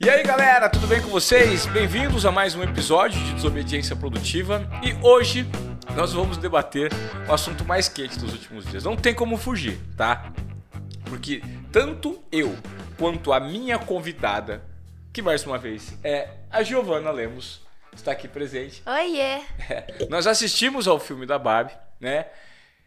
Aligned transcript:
E 0.00 0.08
aí 0.08 0.22
galera, 0.22 0.68
tudo 0.68 0.86
bem 0.86 1.02
com 1.02 1.08
vocês? 1.08 1.66
Bem-vindos 1.66 2.24
a 2.24 2.30
mais 2.30 2.54
um 2.54 2.62
episódio 2.62 3.20
de 3.20 3.34
Desobediência 3.34 3.96
Produtiva 3.96 4.64
e 4.80 4.94
hoje 5.04 5.44
nós 5.96 6.12
vamos 6.12 6.36
debater 6.36 6.92
o 7.28 7.32
assunto 7.32 7.64
mais 7.64 7.88
quente 7.88 8.16
dos 8.16 8.32
últimos 8.32 8.64
dias. 8.64 8.84
Não 8.84 8.94
tem 8.94 9.12
como 9.12 9.36
fugir, 9.36 9.76
tá? 9.96 10.32
Porque 11.06 11.42
tanto 11.72 12.22
eu 12.30 12.56
quanto 12.96 13.32
a 13.32 13.40
minha 13.40 13.76
convidada, 13.76 14.62
que 15.12 15.20
mais 15.20 15.44
uma 15.44 15.58
vez 15.58 15.98
é 16.04 16.28
a 16.48 16.62
Giovana 16.62 17.10
Lemos, 17.10 17.60
está 17.92 18.12
aqui 18.12 18.28
presente. 18.28 18.80
Oiê! 18.86 19.40
É, 19.68 20.06
nós 20.08 20.28
assistimos 20.28 20.86
ao 20.86 21.00
filme 21.00 21.26
da 21.26 21.40
Barbie, 21.40 21.76
né? 21.98 22.26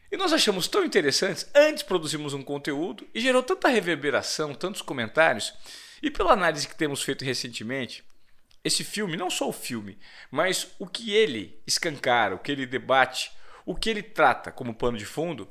E 0.09 0.16
nós 0.16 0.32
achamos 0.32 0.66
tão 0.66 0.86
interessantes, 0.86 1.46
antes 1.54 1.84
produzimos 1.84 2.34
um 2.34 2.41
conteúdo 2.41 3.05
e 3.14 3.20
gerou 3.20 3.43
tanta 3.43 3.68
reverberação, 3.68 4.54
tantos 4.54 4.82
comentários 4.82 5.54
e 6.02 6.09
pela 6.09 6.33
análise 6.33 6.68
que 6.68 6.75
temos 6.75 7.04
feito 7.04 7.23
recentemente, 7.23 8.04
esse 8.63 8.83
filme, 8.83 9.18
não 9.18 9.29
só 9.29 9.50
o 9.50 9.54
filme, 9.54 9.97
mas 10.29 10.75
o 10.77 10.86
que 10.86 11.14
ele 11.14 11.61
escancara, 11.65 12.36
o 12.36 12.39
que 12.39 12.51
ele 12.51 12.65
debate, 12.65 13.32
o 13.65 13.75
que 13.75 13.89
ele 13.89 14.04
trata 14.04 14.51
como 14.51 14.75
pano 14.75 14.97
de 14.97 15.05
fundo, 15.05 15.47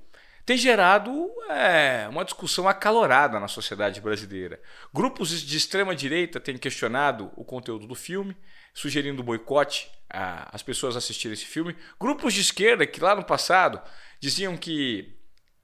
tem 0.46 0.56
gerado 0.56 1.30
é, 1.48 2.08
uma 2.08 2.24
discussão 2.24 2.68
acalorada 2.68 3.38
na 3.38 3.48
sociedade 3.48 4.00
brasileira. 4.00 4.60
Grupos 4.92 5.30
de 5.42 5.56
extrema 5.56 5.94
direita 5.94 6.40
têm 6.40 6.56
questionado 6.56 7.30
o 7.36 7.44
conteúdo 7.44 7.86
do 7.86 7.94
filme, 7.94 8.36
sugerindo 8.74 9.22
boicote 9.22 9.90
às 10.08 10.62
pessoas 10.62 10.96
assistirem 10.96 11.34
esse 11.34 11.44
filme. 11.44 11.76
Grupos 12.00 12.34
de 12.34 12.40
esquerda 12.40 12.86
que 12.86 13.00
lá 13.00 13.14
no 13.14 13.24
passado 13.24 13.80
diziam 14.18 14.56
que 14.56 15.16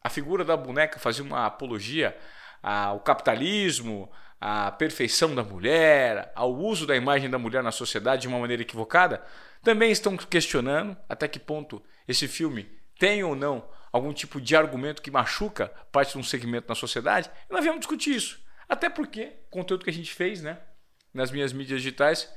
a 0.02 0.08
figura 0.08 0.44
da 0.44 0.56
boneca 0.56 1.00
fazia 1.00 1.24
uma 1.24 1.46
apologia 1.46 2.16
ao 2.62 3.00
capitalismo, 3.00 4.10
à 4.40 4.70
perfeição 4.70 5.34
da 5.34 5.42
mulher, 5.42 6.32
ao 6.34 6.54
uso 6.54 6.86
da 6.86 6.96
imagem 6.96 7.30
da 7.30 7.38
mulher 7.38 7.62
na 7.62 7.72
sociedade 7.72 8.22
de 8.22 8.28
uma 8.28 8.38
maneira 8.38 8.62
equivocada, 8.62 9.24
também 9.62 9.90
estão 9.90 10.16
questionando 10.16 10.96
até 11.08 11.26
que 11.26 11.38
ponto 11.38 11.82
esse 12.06 12.28
filme 12.28 12.68
tem 12.98 13.22
ou 13.24 13.34
não 13.34 13.68
algum 13.92 14.12
tipo 14.12 14.40
de 14.40 14.54
argumento 14.54 15.02
que 15.02 15.10
machuca 15.10 15.68
parte 15.90 16.12
de 16.12 16.18
um 16.18 16.22
segmento 16.22 16.68
na 16.68 16.74
sociedade. 16.74 17.30
E 17.48 17.52
nós 17.52 17.64
vamos 17.64 17.80
discutir 17.80 18.14
isso. 18.14 18.40
Até 18.68 18.88
porque 18.88 19.32
o 19.46 19.50
conteúdo 19.50 19.84
que 19.84 19.90
a 19.90 19.92
gente 19.92 20.12
fez 20.12 20.42
né, 20.42 20.58
nas 21.14 21.30
minhas 21.30 21.52
mídias 21.52 21.80
digitais 21.80 22.32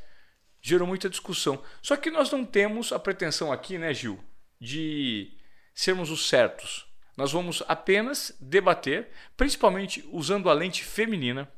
gerou 0.62 0.88
muita 0.88 1.10
discussão. 1.10 1.62
Só 1.82 1.96
que 1.96 2.12
nós 2.12 2.32
não 2.32 2.46
temos 2.46 2.92
a 2.92 3.00
pretensão 3.00 3.52
aqui, 3.52 3.78
né, 3.78 3.94
Gil, 3.94 4.24
de 4.60 5.38
sermos 5.74 6.10
os 6.12 6.28
certos. 6.28 6.88
Nós 7.16 7.32
vamos 7.32 7.64
apenas 7.68 8.36
debater, 8.40 9.10
principalmente 9.36 10.08
usando 10.12 10.50
a 10.50 10.54
lente 10.54 10.84
feminina, 10.84 11.52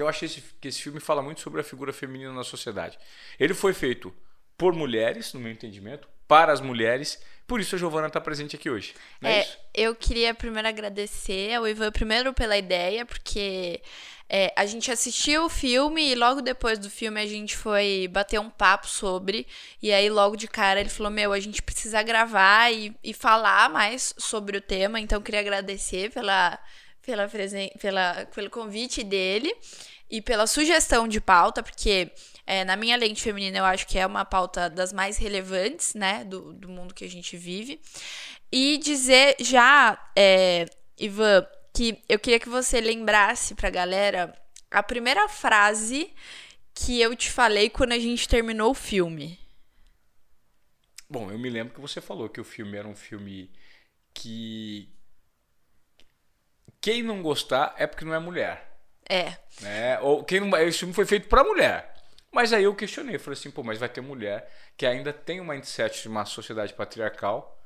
porque 0.00 0.02
eu 0.02 0.08
achei 0.08 0.26
esse, 0.26 0.42
que 0.60 0.68
esse 0.68 0.80
filme 0.80 0.98
fala 0.98 1.22
muito 1.22 1.40
sobre 1.40 1.60
a 1.60 1.64
figura 1.64 1.92
feminina 1.92 2.32
na 2.32 2.42
sociedade. 2.42 2.98
Ele 3.38 3.52
foi 3.52 3.74
feito 3.74 4.14
por 4.56 4.74
mulheres, 4.74 5.34
no 5.34 5.40
meu 5.40 5.52
entendimento, 5.52 6.08
para 6.26 6.52
as 6.52 6.60
mulheres. 6.60 7.20
Por 7.46 7.60
isso 7.60 7.74
a 7.74 7.78
Giovana 7.78 8.06
está 8.06 8.20
presente 8.20 8.56
aqui 8.56 8.70
hoje. 8.70 8.94
é, 9.22 9.40
é 9.40 9.46
eu 9.74 9.94
queria 9.94 10.34
primeiro 10.34 10.68
agradecer 10.68 11.54
ao 11.54 11.68
Ivan, 11.68 11.90
primeiro 11.92 12.32
pela 12.32 12.56
ideia, 12.56 13.04
porque 13.04 13.82
é, 14.28 14.52
a 14.56 14.64
gente 14.64 14.90
assistiu 14.90 15.44
o 15.44 15.50
filme 15.50 16.12
e 16.12 16.14
logo 16.14 16.40
depois 16.40 16.78
do 16.78 16.88
filme 16.88 17.20
a 17.20 17.26
gente 17.26 17.56
foi 17.56 18.08
bater 18.10 18.40
um 18.40 18.48
papo 18.48 18.86
sobre. 18.86 19.46
E 19.82 19.92
aí, 19.92 20.08
logo 20.08 20.36
de 20.36 20.48
cara, 20.48 20.80
ele 20.80 20.88
falou: 20.88 21.10
Meu, 21.10 21.32
a 21.32 21.40
gente 21.40 21.62
precisa 21.62 22.02
gravar 22.02 22.72
e, 22.72 22.94
e 23.02 23.12
falar 23.12 23.68
mais 23.68 24.14
sobre 24.16 24.56
o 24.56 24.60
tema. 24.60 25.00
Então, 25.00 25.18
eu 25.18 25.22
queria 25.22 25.40
agradecer 25.40 26.10
pela 26.10 26.58
pela, 27.02 27.28
pela, 27.80 28.26
pelo 28.26 28.50
convite 28.50 29.02
dele 29.02 29.54
e 30.10 30.20
pela 30.20 30.46
sugestão 30.46 31.06
de 31.06 31.20
pauta, 31.20 31.62
porque 31.62 32.10
é, 32.46 32.64
na 32.64 32.76
minha 32.76 32.96
lente 32.96 33.22
feminina 33.22 33.58
eu 33.58 33.64
acho 33.64 33.86
que 33.86 33.98
é 33.98 34.06
uma 34.06 34.24
pauta 34.24 34.68
das 34.68 34.92
mais 34.92 35.16
relevantes, 35.16 35.94
né, 35.94 36.24
do, 36.24 36.52
do 36.52 36.68
mundo 36.68 36.94
que 36.94 37.04
a 37.04 37.08
gente 37.08 37.36
vive. 37.36 37.80
E 38.50 38.78
dizer 38.78 39.36
já, 39.38 39.96
é, 40.16 40.66
Ivan, 40.98 41.46
que 41.72 42.02
eu 42.08 42.18
queria 42.18 42.40
que 42.40 42.48
você 42.48 42.80
lembrasse 42.80 43.54
pra 43.54 43.70
galera 43.70 44.36
a 44.70 44.82
primeira 44.82 45.28
frase 45.28 46.12
que 46.74 47.00
eu 47.00 47.14
te 47.14 47.30
falei 47.30 47.70
quando 47.70 47.92
a 47.92 47.98
gente 47.98 48.28
terminou 48.28 48.70
o 48.70 48.74
filme. 48.74 49.38
Bom, 51.08 51.30
eu 51.30 51.38
me 51.38 51.50
lembro 51.50 51.74
que 51.74 51.80
você 51.80 52.00
falou 52.00 52.28
que 52.28 52.40
o 52.40 52.44
filme 52.44 52.76
era 52.76 52.86
um 52.86 52.94
filme 52.94 53.50
que 54.14 54.88
quem 56.80 57.02
não 57.02 57.22
gostar 57.22 57.74
é 57.76 57.86
porque 57.86 58.04
não 58.04 58.14
é 58.14 58.18
mulher. 58.18 58.69
É. 59.10 59.36
Né? 59.60 59.98
Ou 60.00 60.22
quem 60.24 60.40
não, 60.40 60.56
esse 60.58 60.78
filme 60.78 60.94
foi 60.94 61.04
feito 61.04 61.28
para 61.28 61.42
mulher. 61.42 61.92
Mas 62.32 62.52
aí 62.52 62.62
eu 62.62 62.74
questionei, 62.74 63.18
falei 63.18 63.38
assim, 63.38 63.50
pô, 63.50 63.64
mas 63.64 63.78
vai 63.78 63.88
ter 63.88 64.00
mulher 64.00 64.48
que 64.76 64.86
ainda 64.86 65.12
tem 65.12 65.40
um 65.40 65.44
mindset 65.44 66.02
de 66.02 66.08
uma 66.08 66.24
sociedade 66.24 66.72
patriarcal 66.72 67.59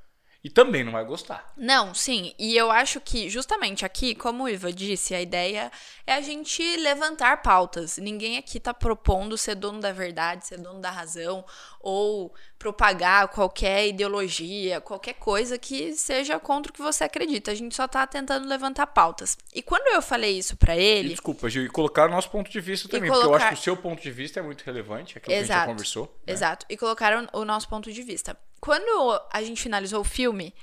e 0.45 0.51
também 0.51 0.85
não 0.85 0.93
vai 0.93 1.03
gostar. 1.07 1.51
Não, 1.57 1.95
sim. 1.95 2.35
E 2.39 2.55
eu 2.55 2.71
acho 2.71 3.01
que, 3.01 3.31
justamente 3.31 3.83
aqui, 3.83 4.15
como 4.15 4.45
o 4.45 4.49
Iva 4.49 4.71
disse, 4.71 5.15
a 5.15 5.23
ideia 5.23 5.73
é 6.07 6.13
a 6.13 6.21
gente 6.21 6.63
levantar 6.77 7.41
pautas. 7.41 7.97
Ninguém 7.97 8.37
aqui 8.37 8.59
está 8.59 8.75
propondo 8.75 9.39
ser 9.39 9.55
dono 9.55 9.81
da 9.81 9.91
verdade, 9.91 10.47
ser 10.47 10.59
dono 10.59 10.81
da 10.81 10.91
razão, 10.91 11.47
ou 11.81 12.35
propagar 12.59 13.29
qualquer 13.29 13.89
ideologia, 13.89 14.83
qualquer 14.83 15.15
coisa 15.15 15.57
que 15.59 15.95
seja 15.95 16.39
contra 16.39 16.71
o 16.71 16.75
que 16.75 16.83
você 16.83 17.05
acredita. 17.05 17.51
A 17.51 17.55
gente 17.55 17.75
só 17.75 17.87
está 17.87 18.07
tentando 18.07 18.47
levantar 18.47 18.87
pautas. 18.89 19.39
E 19.55 19.63
quando 19.63 19.95
eu 19.95 20.03
falei 20.03 20.37
isso 20.37 20.59
para 20.59 20.77
ele. 20.77 21.09
E, 21.09 21.11
desculpa, 21.13 21.49
Gil, 21.49 21.65
e 21.65 21.71
colocar 21.71 22.07
o 22.07 22.11
nosso 22.11 22.29
ponto 22.29 22.51
de 22.51 22.61
vista 22.61 22.87
também, 22.87 23.09
colocar... 23.09 23.29
porque 23.29 23.43
eu 23.43 23.47
acho 23.47 23.57
que 23.57 23.61
o 23.63 23.65
seu 23.65 23.77
ponto 23.79 24.03
de 24.03 24.11
vista 24.11 24.41
é 24.41 24.43
muito 24.43 24.63
relevante, 24.63 25.17
aquilo 25.17 25.35
Exato. 25.35 25.47
que 25.47 25.53
a 25.53 25.57
gente 25.57 25.65
já 25.65 25.73
conversou. 25.73 26.19
Né? 26.27 26.33
Exato. 26.35 26.67
E 26.69 26.77
colocaram 26.77 27.27
o 27.33 27.47
nosso 27.47 27.67
ponto 27.67 27.91
de 27.91 28.03
vista 28.03 28.37
quando 28.65 29.21
a 29.31 29.43
gente 29.43 29.61
finalizou 29.61 30.01
o 30.01 30.05
filme, 30.05 30.55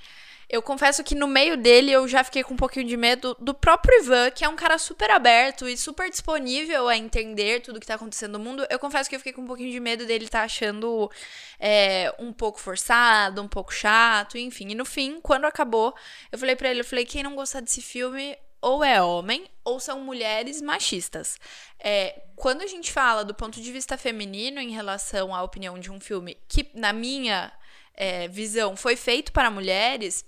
eu 0.49 0.59
confesso 0.59 1.03
que 1.03 1.13
no 1.13 1.27
meio 1.27 1.55
dele 1.55 1.91
eu 1.91 2.07
já 2.07 2.23
fiquei 2.23 2.43
com 2.43 2.55
um 2.55 2.57
pouquinho 2.57 2.87
de 2.87 2.97
medo 2.97 3.37
do 3.39 3.53
próprio 3.53 4.01
Ivan, 4.01 4.31
que 4.31 4.43
é 4.43 4.49
um 4.49 4.55
cara 4.55 4.79
super 4.79 5.11
aberto 5.11 5.67
e 5.67 5.77
super 5.77 6.09
disponível 6.09 6.87
a 6.87 6.97
entender 6.97 7.61
tudo 7.61 7.79
que 7.79 7.85
tá 7.85 7.93
acontecendo 7.93 8.39
no 8.39 8.43
mundo. 8.43 8.65
Eu 8.71 8.79
confesso 8.79 9.07
que 9.07 9.15
eu 9.15 9.19
fiquei 9.19 9.33
com 9.33 9.43
um 9.43 9.45
pouquinho 9.45 9.69
de 9.69 9.79
medo 9.79 10.03
dele 10.07 10.27
tá 10.27 10.41
achando 10.41 11.11
é, 11.59 12.11
um 12.17 12.33
pouco 12.33 12.59
forçado, 12.59 13.39
um 13.39 13.47
pouco 13.47 13.71
chato, 13.71 14.35
enfim. 14.35 14.69
E 14.71 14.75
no 14.75 14.83
fim, 14.83 15.21
quando 15.21 15.45
acabou, 15.45 15.93
eu 16.31 16.39
falei 16.39 16.55
para 16.55 16.71
ele, 16.71 16.79
eu 16.79 16.85
falei, 16.85 17.05
quem 17.05 17.21
não 17.21 17.35
gostar 17.35 17.59
desse 17.59 17.83
filme 17.83 18.35
ou 18.59 18.83
é 18.83 18.99
homem 18.99 19.47
ou 19.63 19.79
são 19.79 19.99
mulheres 19.99 20.59
machistas. 20.59 21.37
É, 21.79 22.19
quando 22.35 22.63
a 22.63 22.67
gente 22.67 22.91
fala 22.91 23.23
do 23.23 23.35
ponto 23.35 23.61
de 23.61 23.71
vista 23.71 23.95
feminino 23.95 24.59
em 24.59 24.71
relação 24.71 25.35
à 25.35 25.43
opinião 25.43 25.77
de 25.77 25.91
um 25.91 25.99
filme 25.99 26.35
que, 26.47 26.67
na 26.73 26.91
minha 26.91 27.51
é, 27.93 28.27
visão 28.27 28.75
foi 28.75 28.95
feito 28.95 29.31
para 29.31 29.51
mulheres, 29.51 30.25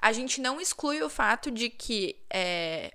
a 0.00 0.12
gente 0.12 0.40
não 0.40 0.60
exclui 0.60 1.02
o 1.02 1.08
fato 1.08 1.50
de 1.50 1.70
que 1.70 2.16
é, 2.30 2.92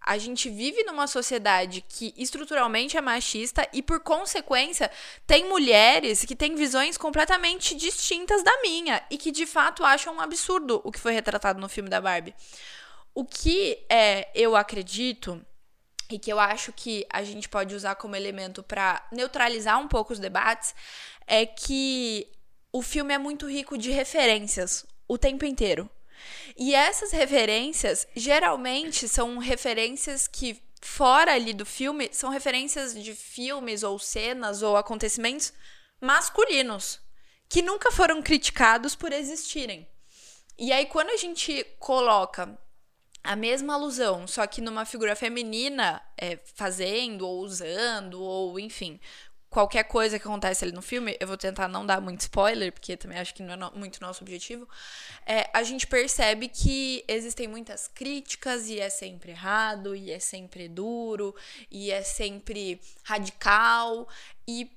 a 0.00 0.16
gente 0.16 0.48
vive 0.48 0.82
numa 0.84 1.06
sociedade 1.06 1.84
que 1.86 2.14
estruturalmente 2.16 2.96
é 2.96 3.00
machista 3.00 3.68
e, 3.72 3.82
por 3.82 4.00
consequência, 4.00 4.90
tem 5.26 5.48
mulheres 5.48 6.24
que 6.24 6.34
têm 6.34 6.54
visões 6.54 6.96
completamente 6.96 7.74
distintas 7.74 8.42
da 8.42 8.62
minha 8.62 9.02
e 9.10 9.18
que, 9.18 9.30
de 9.30 9.46
fato, 9.46 9.84
acham 9.84 10.16
um 10.16 10.20
absurdo 10.20 10.80
o 10.84 10.90
que 10.90 10.98
foi 10.98 11.12
retratado 11.12 11.60
no 11.60 11.68
filme 11.68 11.90
da 11.90 12.00
Barbie. 12.00 12.34
O 13.14 13.24
que 13.24 13.84
é, 13.90 14.30
eu 14.34 14.56
acredito 14.56 15.44
e 16.10 16.18
que 16.18 16.32
eu 16.32 16.40
acho 16.40 16.72
que 16.72 17.06
a 17.12 17.22
gente 17.22 17.48
pode 17.48 17.74
usar 17.74 17.94
como 17.94 18.16
elemento 18.16 18.62
para 18.62 19.06
neutralizar 19.12 19.78
um 19.78 19.86
pouco 19.86 20.12
os 20.12 20.18
debates 20.18 20.74
é 21.26 21.46
que 21.46 22.26
o 22.72 22.82
filme 22.82 23.14
é 23.14 23.18
muito 23.18 23.48
rico 23.48 23.76
de 23.76 23.90
referências 23.90 24.86
o 25.08 25.18
tempo 25.18 25.44
inteiro. 25.44 25.88
E 26.56 26.74
essas 26.74 27.10
referências 27.12 28.06
geralmente 28.14 29.08
são 29.08 29.38
referências 29.38 30.28
que 30.28 30.62
fora 30.80 31.34
ali 31.34 31.52
do 31.52 31.66
filme 31.66 32.08
são 32.12 32.30
referências 32.30 32.94
de 32.94 33.14
filmes 33.14 33.82
ou 33.82 33.98
cenas 33.98 34.62
ou 34.62 34.76
acontecimentos 34.76 35.52
masculinos 36.00 37.00
que 37.48 37.62
nunca 37.62 37.90
foram 37.90 38.22
criticados 38.22 38.94
por 38.94 39.12
existirem. 39.12 39.88
E 40.58 40.72
aí 40.72 40.86
quando 40.86 41.10
a 41.10 41.16
gente 41.16 41.64
coloca 41.78 42.58
a 43.22 43.36
mesma 43.36 43.74
alusão, 43.74 44.26
só 44.26 44.46
que 44.46 44.60
numa 44.60 44.86
figura 44.86 45.14
feminina 45.14 46.02
é, 46.16 46.38
fazendo 46.54 47.26
ou 47.26 47.40
usando 47.40 48.22
ou 48.22 48.58
enfim, 48.58 48.98
qualquer 49.50 49.82
coisa 49.82 50.16
que 50.16 50.26
acontece 50.26 50.64
ali 50.64 50.72
no 50.72 50.80
filme, 50.80 51.16
eu 51.18 51.26
vou 51.26 51.36
tentar 51.36 51.66
não 51.66 51.84
dar 51.84 52.00
muito 52.00 52.20
spoiler, 52.20 52.72
porque 52.72 52.96
também 52.96 53.18
acho 53.18 53.34
que 53.34 53.42
não 53.42 53.54
é 53.54 53.56
no, 53.56 53.72
muito 53.72 54.00
nosso 54.00 54.22
objetivo, 54.22 54.66
é, 55.26 55.50
a 55.52 55.64
gente 55.64 55.88
percebe 55.88 56.48
que 56.48 57.04
existem 57.08 57.48
muitas 57.48 57.88
críticas 57.88 58.68
e 58.68 58.78
é 58.78 58.88
sempre 58.88 59.32
errado, 59.32 59.96
e 59.96 60.12
é 60.12 60.20
sempre 60.20 60.68
duro, 60.68 61.34
e 61.68 61.90
é 61.90 62.00
sempre 62.02 62.80
radical, 63.02 64.08
e 64.46 64.70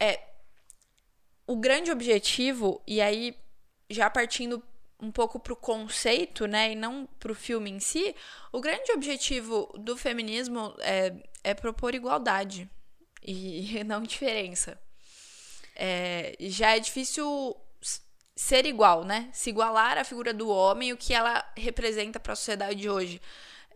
é 0.00 0.20
o 1.46 1.56
grande 1.56 1.92
objetivo, 1.92 2.82
e 2.86 3.00
aí 3.00 3.38
já 3.88 4.10
partindo 4.10 4.60
um 5.00 5.12
pouco 5.12 5.38
pro 5.38 5.54
conceito, 5.54 6.46
né, 6.46 6.72
e 6.72 6.74
não 6.74 7.06
pro 7.20 7.34
filme 7.34 7.70
em 7.70 7.78
si, 7.78 8.14
o 8.52 8.60
grande 8.60 8.90
objetivo 8.90 9.72
do 9.78 9.96
feminismo 9.96 10.74
é, 10.80 11.14
é 11.44 11.54
propor 11.54 11.94
igualdade, 11.94 12.68
e 13.22 13.82
não 13.84 14.02
diferença. 14.02 14.80
É, 15.74 16.36
já 16.40 16.76
é 16.76 16.80
difícil 16.80 17.56
ser 18.36 18.64
igual, 18.66 19.04
né? 19.04 19.28
Se 19.32 19.50
igualar 19.50 19.98
à 19.98 20.04
figura 20.04 20.32
do 20.32 20.48
homem, 20.48 20.92
o 20.92 20.96
que 20.96 21.12
ela 21.12 21.44
representa 21.56 22.18
para 22.18 22.32
a 22.32 22.36
sociedade 22.36 22.88
hoje. 22.88 23.20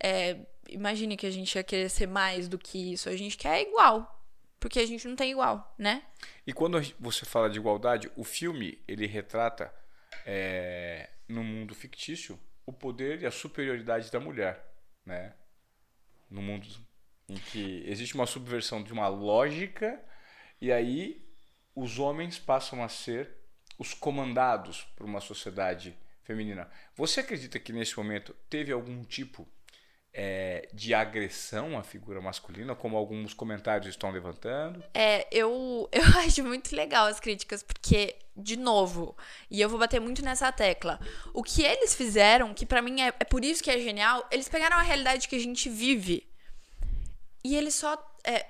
É, 0.03 0.39
imagine 0.69 1.17
que 1.17 1.27
a 1.27 1.31
gente 1.31 1.55
ia 1.55 1.63
querer 1.63 1.89
ser 1.89 2.07
mais 2.07 2.49
do 2.49 2.59
que 2.59 2.93
isso. 2.93 3.09
A 3.09 3.17
gente 3.17 3.37
quer 3.37 3.61
igual, 3.63 4.23
porque 4.59 4.81
a 4.81 4.87
gente 4.87 5.07
não 5.07 5.17
tem 5.17 5.33
igual, 5.33 5.75
né? 5.79 6.03
E 6.47 6.53
quando 6.53 6.81
você 6.99 7.25
fala 7.25 7.51
de 7.51 7.59
igualdade, 7.59 8.11
o 8.17 8.25
filme 8.25 8.83
ele 8.89 9.07
retrata 9.07 9.73
é, 10.25 11.11
no 11.29 11.45
mundo 11.45 11.75
fictício 11.75 12.39
o 12.67 12.73
poder 12.73 13.23
e 13.23 13.27
a 13.27 13.31
superioridade 13.31 14.11
da 14.11 14.19
mulher, 14.19 14.65
né? 15.05 15.35
No 16.31 16.41
mundo 16.41 16.67
em 17.29 17.37
que 17.37 17.83
existe 17.87 18.15
uma 18.15 18.27
subversão 18.27 18.83
de 18.83 18.93
uma 18.93 19.09
lógica 19.09 20.01
e 20.61 20.71
aí 20.73 21.25
os 21.75 21.99
homens 21.99 22.39
passam 22.39 22.83
a 22.83 22.89
ser 22.89 23.31
os 23.79 23.93
comandados 23.93 24.83
por 24.97 25.05
uma 25.05 25.21
sociedade 25.21 25.97
feminina. 26.23 26.69
Você 26.97 27.21
acredita 27.21 27.59
que 27.59 27.73
nesse 27.73 27.97
momento 27.97 28.35
teve 28.49 28.73
algum 28.73 29.03
tipo 29.05 29.49
é, 30.13 30.69
de 30.73 30.95
agressão 30.95 31.77
à 31.77 31.83
figura 31.83 32.21
masculina, 32.21 32.75
como 32.77 32.97
alguns 32.97 33.35
comentários 33.35 33.89
estão 33.89 34.11
levantando? 34.11 34.83
É, 34.95 35.27
eu, 35.31 35.89
eu 35.93 36.05
acho 36.21 36.45
muito 36.45 36.75
legal 36.75 37.07
as 37.09 37.19
críticas, 37.19 37.63
porque, 37.65 38.17
de 38.37 38.57
novo, 38.57 39.17
e 39.51 39.61
eu 39.61 39.69
vou 39.69 39.79
bater 39.79 40.01
muito 40.01 40.23
nessa 40.23 40.53
tecla, 40.53 41.01
o 41.33 41.43
que 41.43 41.65
eles 41.65 41.95
fizeram, 41.97 42.55
que 42.55 42.65
para 42.65 42.81
mim 42.81 43.03
é, 43.03 43.09
é 43.09 43.25
por 43.25 43.45
isso 43.45 43.63
que 43.63 43.71
é 43.71 43.79
genial, 43.79 44.27
eles 44.31 44.49
pegaram 44.49 44.77
a 44.77 44.83
realidade 44.83 45.29
que 45.29 45.35
a 45.35 45.41
gente 45.41 45.69
vive 45.69 46.27
e 47.45 47.55
eles 47.55 47.75
só 47.75 47.97
é, 48.25 48.47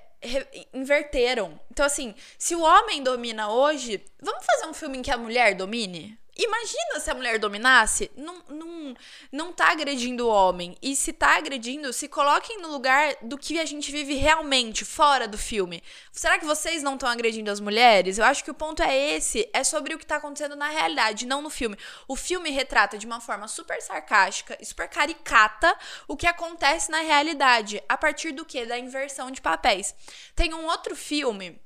inverteram. 0.73 1.59
Então, 1.69 1.85
assim, 1.85 2.15
se 2.37 2.55
o 2.55 2.61
homem 2.61 3.03
domina 3.03 3.49
hoje, 3.49 4.03
vamos 4.21 4.45
fazer 4.45 4.67
um 4.67 4.73
filme 4.73 4.97
em 4.97 5.01
que 5.01 5.11
a 5.11 5.17
mulher 5.17 5.55
domine? 5.55 6.17
Imagina 6.37 6.99
se 6.99 7.09
a 7.09 7.15
mulher 7.15 7.39
dominasse, 7.39 8.11
não, 8.15 8.43
não, 8.49 8.93
não 9.31 9.53
tá 9.53 9.71
agredindo 9.71 10.27
o 10.27 10.29
homem. 10.29 10.75
E 10.81 10.95
se 10.95 11.13
tá 11.13 11.37
agredindo, 11.37 11.93
se 11.93 12.09
coloquem 12.09 12.61
no 12.61 12.71
lugar 12.71 13.15
do 13.21 13.37
que 13.37 13.57
a 13.57 13.65
gente 13.65 13.91
vive 13.91 14.15
realmente, 14.15 14.83
fora 14.83 15.27
do 15.27 15.37
filme. 15.37 15.81
Será 16.11 16.37
que 16.37 16.45
vocês 16.45 16.83
não 16.83 16.95
estão 16.95 17.07
agredindo 17.07 17.49
as 17.49 17.61
mulheres? 17.61 18.17
Eu 18.17 18.25
acho 18.25 18.43
que 18.43 18.51
o 18.51 18.55
ponto 18.55 18.83
é 18.83 19.15
esse, 19.15 19.49
é 19.53 19.63
sobre 19.63 19.95
o 19.95 19.97
que 19.97 20.05
tá 20.05 20.17
acontecendo 20.17 20.55
na 20.55 20.67
realidade, 20.67 21.25
não 21.25 21.41
no 21.41 21.49
filme. 21.49 21.77
O 22.07 22.15
filme 22.15 22.49
retrata 22.49 22.97
de 22.97 23.05
uma 23.05 23.21
forma 23.21 23.47
super 23.47 23.81
sarcástica 23.81 24.57
super 24.65 24.89
caricata 24.89 25.77
o 26.07 26.17
que 26.17 26.27
acontece 26.27 26.91
na 26.91 26.99
realidade, 26.99 27.81
a 27.87 27.97
partir 27.97 28.31
do 28.31 28.43
que? 28.43 28.65
Da 28.65 28.77
inversão 28.77 29.31
de 29.31 29.41
papéis. 29.41 29.95
Tem 30.35 30.53
um 30.53 30.65
outro 30.65 30.95
filme 30.95 31.59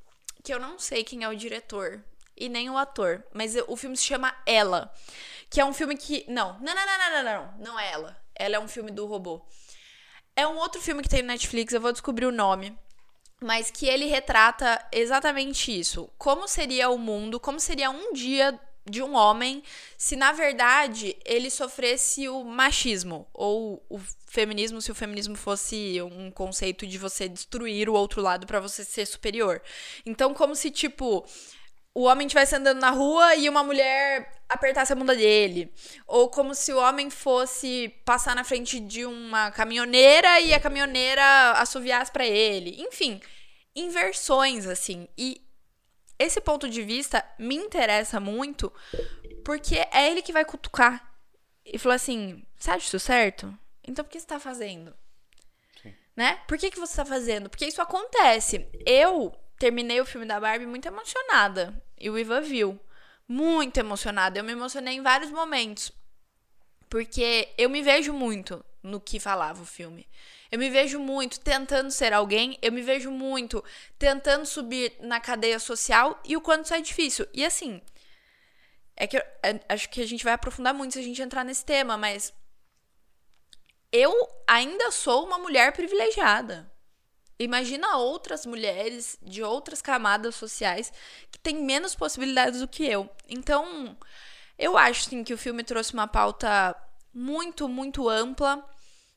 que 0.44 0.54
eu 0.54 0.60
não 0.60 0.78
sei 0.78 1.04
quem 1.04 1.24
é 1.24 1.30
o 1.30 1.36
diretor, 1.36 2.04
e 2.40 2.50
nem 2.50 2.70
o 2.70 2.78
ator. 2.78 3.24
Mas 3.34 3.56
o 3.68 3.76
filme 3.76 3.98
se 3.98 4.06
chama 4.06 4.36
Ela. 4.46 4.92
Que 5.50 5.60
é 5.60 5.66
um 5.66 5.74
filme 5.74 5.98
que. 5.98 6.26
Não, 6.28 6.60
não, 6.60 6.76
não, 6.76 6.86
não, 6.86 6.98
não, 6.98 7.24
não, 7.24 7.24
não. 7.24 7.54
Não 7.60 7.80
é 7.80 7.92
ela. 7.92 8.18
Ela 8.36 8.56
é 8.56 8.60
um 8.60 8.68
filme 8.68 8.92
do 8.92 9.06
robô. 9.06 9.46
É 10.36 10.48
um 10.48 10.58
outro 10.58 10.82
filme 10.82 11.02
que 11.02 11.10
tem 11.10 11.22
no 11.22 11.28
Netflix, 11.28 11.74
eu 11.74 11.82
vou 11.82 11.92
descobrir 11.92 12.26
o 12.26 12.32
nome. 12.32 12.78
Mas 13.42 13.72
que 13.72 13.88
ele 13.88 14.06
retrata 14.06 14.86
exatamente 14.92 15.78
isso. 15.78 16.10
Como 16.18 16.48
seria 16.48 16.90
o 16.90 16.98
mundo, 16.98 17.40
como 17.40 17.60
seria 17.60 17.90
um 17.90 18.14
dia 18.14 18.60
de 18.90 19.04
um 19.04 19.14
homem 19.14 19.64
se 19.98 20.16
na 20.16 20.32
verdade 20.32 21.16
ele 21.24 21.50
sofresse 21.50 22.28
o 22.28 22.44
machismo 22.44 23.28
ou 23.34 23.86
o 23.90 24.00
feminismo 24.26 24.82
se 24.82 24.92
o 24.92 24.96
feminismo 24.96 25.36
fosse 25.36 26.02
um 26.02 26.32
conceito 26.32 26.88
de 26.88 26.98
você 26.98 27.30
destruir 27.30 27.88
o 27.88 27.94
outro 27.94 28.22
lado 28.22 28.48
para 28.48 28.60
você 28.60 28.84
ser 28.84 29.06
superior. 29.06 29.62
Então 30.06 30.34
como 30.34 30.56
se 30.56 30.72
tipo 30.72 31.26
o 31.94 32.04
homem 32.04 32.28
estivesse 32.28 32.56
andando 32.56 32.80
na 32.80 32.92
rua 32.92 33.36
e 33.36 33.50
uma 33.50 33.64
mulher 33.64 34.32
apertasse 34.48 34.94
a 34.94 34.96
bunda 34.96 35.16
dele. 35.16 35.72
Ou 36.08 36.30
como 36.30 36.56
se 36.56 36.72
o 36.72 36.80
homem 36.80 37.10
fosse 37.10 37.90
passar 38.06 38.36
na 38.36 38.44
frente 38.44 38.80
de 38.80 39.06
uma 39.06 39.52
caminhoneira 39.52 40.40
e 40.40 40.54
a 40.54 40.60
caminhoneira 40.60 41.52
assoviasse 41.54 42.12
para 42.12 42.26
ele. 42.26 42.82
Enfim, 42.82 43.20
inversões, 43.76 44.66
assim. 44.66 45.08
E 45.18 45.42
esse 46.18 46.42
ponto 46.42 46.70
de 46.70 46.84
vista 46.84 47.24
me 47.38 47.56
interessa 47.56 48.20
muito 48.20 48.72
porque 49.44 49.76
é 49.92 50.12
ele 50.12 50.22
que 50.22 50.34
vai 50.34 50.46
cutucar 50.46 51.12
e 51.66 51.78
falar 51.78 51.96
assim: 51.96 52.46
você 52.58 52.72
acha 52.72 52.86
isso 52.86 53.00
certo? 53.00 53.58
Então 53.88 54.04
por 54.06 54.12
que 54.12 54.20
você 54.20 54.28
tá 54.28 54.40
fazendo? 54.40 54.94
Sim. 55.82 55.94
Né? 56.16 56.40
Por 56.48 56.58
que, 56.58 56.70
que 56.70 56.80
você 56.80 56.96
tá 56.96 57.06
fazendo? 57.06 57.50
Porque 57.50 57.66
isso 57.66 57.82
acontece. 57.82 58.68
Eu 58.86 59.34
terminei 59.60 60.00
o 60.00 60.06
filme 60.06 60.26
da 60.26 60.40
Barbie 60.40 60.66
muito 60.66 60.88
emocionada. 60.88 61.80
E 62.00 62.10
o 62.10 62.18
Ivan 62.18 62.42
viu. 62.42 62.80
Muito 63.28 63.78
emocionada. 63.78 64.40
Eu 64.40 64.44
me 64.44 64.54
emocionei 64.54 64.96
em 64.96 65.04
vários 65.04 65.30
momentos. 65.30 65.92
Porque 66.90 67.50
eu 67.58 67.70
me 67.70 67.84
vejo 67.84 68.14
muito 68.14 68.66
no 68.82 69.00
que 69.00 69.20
falava 69.20 69.62
o 69.62 69.66
filme. 69.66 70.08
Eu 70.52 70.58
me 70.58 70.70
vejo 70.70 70.98
muito 71.00 71.40
tentando 71.40 71.92
ser 71.92 72.12
alguém, 72.12 72.58
eu 72.60 72.72
me 72.72 72.82
vejo 72.82 73.12
muito 73.12 73.64
tentando 74.00 74.46
subir 74.48 74.94
na 75.00 75.20
cadeia 75.20 75.60
social 75.60 76.20
e 76.26 76.36
o 76.36 76.42
quanto 76.42 76.66
isso 76.66 76.74
é 76.74 76.82
difícil. 76.82 77.28
E 77.32 77.46
assim, 77.46 77.80
é 78.96 79.06
que 79.06 79.18
eu, 79.18 79.22
é, 79.44 79.60
acho 79.70 79.88
que 79.90 80.02
a 80.02 80.08
gente 80.08 80.24
vai 80.24 80.34
aprofundar 80.34 80.74
muito 80.74 80.94
se 80.94 81.00
a 81.00 81.04
gente 81.04 81.22
entrar 81.22 81.46
nesse 81.46 81.64
tema, 81.64 81.98
mas 81.98 82.34
eu 83.92 84.12
ainda 84.48 84.90
sou 84.90 85.26
uma 85.26 85.38
mulher 85.38 85.72
privilegiada. 85.72 86.72
Imagina 87.40 87.96
outras 87.98 88.46
mulheres 88.46 89.18
de 89.22 89.42
outras 89.42 89.82
camadas 89.82 90.36
sociais 90.36 90.92
que 91.32 91.40
têm 91.40 91.64
menos 91.64 91.96
possibilidades 91.96 92.60
do 92.60 92.68
que 92.68 92.86
eu. 92.86 93.10
Então, 93.30 93.98
eu 94.58 94.78
acho 94.78 95.06
sim 95.06 95.24
que 95.24 95.34
o 95.34 95.38
filme 95.38 95.64
trouxe 95.64 95.94
uma 95.94 96.06
pauta 96.06 96.76
muito, 97.14 97.70
muito 97.70 98.10
ampla, 98.10 98.62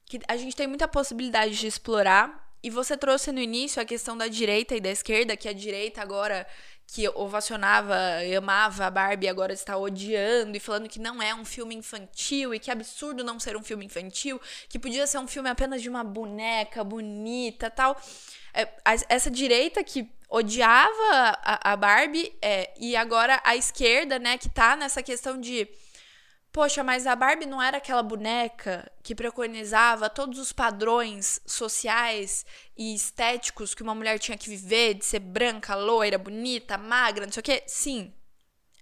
que 0.06 0.20
a 0.28 0.36
gente 0.36 0.54
tem 0.54 0.68
muita 0.68 0.86
possibilidade 0.86 1.58
de 1.58 1.66
explorar. 1.66 2.40
E 2.62 2.70
você 2.70 2.96
trouxe 2.96 3.32
no 3.32 3.40
início 3.40 3.82
a 3.82 3.84
questão 3.84 4.16
da 4.16 4.28
direita 4.28 4.76
e 4.76 4.80
da 4.80 4.90
esquerda, 4.90 5.36
que 5.36 5.48
a 5.48 5.52
direita 5.52 6.00
agora 6.00 6.46
que 6.92 7.08
ovacionava, 7.08 7.96
amava 8.36 8.84
a 8.84 8.90
Barbie, 8.90 9.26
agora 9.26 9.54
está 9.54 9.78
odiando 9.78 10.54
e 10.54 10.60
falando 10.60 10.90
que 10.90 10.98
não 10.98 11.22
é 11.22 11.34
um 11.34 11.42
filme 11.42 11.74
infantil 11.74 12.54
e 12.54 12.58
que 12.58 12.70
absurdo 12.70 13.24
não 13.24 13.40
ser 13.40 13.56
um 13.56 13.62
filme 13.62 13.86
infantil, 13.86 14.38
que 14.68 14.78
podia 14.78 15.06
ser 15.06 15.16
um 15.16 15.26
filme 15.26 15.48
apenas 15.48 15.80
de 15.80 15.88
uma 15.88 16.04
boneca 16.04 16.84
bonita 16.84 17.70
tal. 17.70 17.98
É, 18.52 18.68
essa 19.08 19.30
direita 19.30 19.82
que 19.82 20.06
odiava 20.28 21.38
a, 21.42 21.72
a 21.72 21.76
Barbie 21.76 22.30
é, 22.42 22.70
e 22.78 22.94
agora 22.94 23.40
a 23.42 23.56
esquerda, 23.56 24.18
né, 24.18 24.36
que 24.36 24.50
tá 24.50 24.76
nessa 24.76 25.02
questão 25.02 25.40
de 25.40 25.66
Poxa, 26.52 26.84
mas 26.84 27.06
a 27.06 27.16
Barbie 27.16 27.46
não 27.46 27.62
era 27.62 27.78
aquela 27.78 28.02
boneca 28.02 28.90
que 29.02 29.14
preconizava 29.14 30.10
todos 30.10 30.38
os 30.38 30.52
padrões 30.52 31.40
sociais 31.46 32.44
e 32.76 32.94
estéticos 32.94 33.74
que 33.74 33.82
uma 33.82 33.94
mulher 33.94 34.18
tinha 34.18 34.36
que 34.36 34.50
viver, 34.50 34.94
de 34.94 35.04
ser 35.04 35.20
branca, 35.20 35.74
loira, 35.74 36.18
bonita, 36.18 36.76
magra, 36.76 37.24
não 37.24 37.32
sei 37.32 37.40
o 37.40 37.44
quê? 37.44 37.62
Sim. 37.66 38.12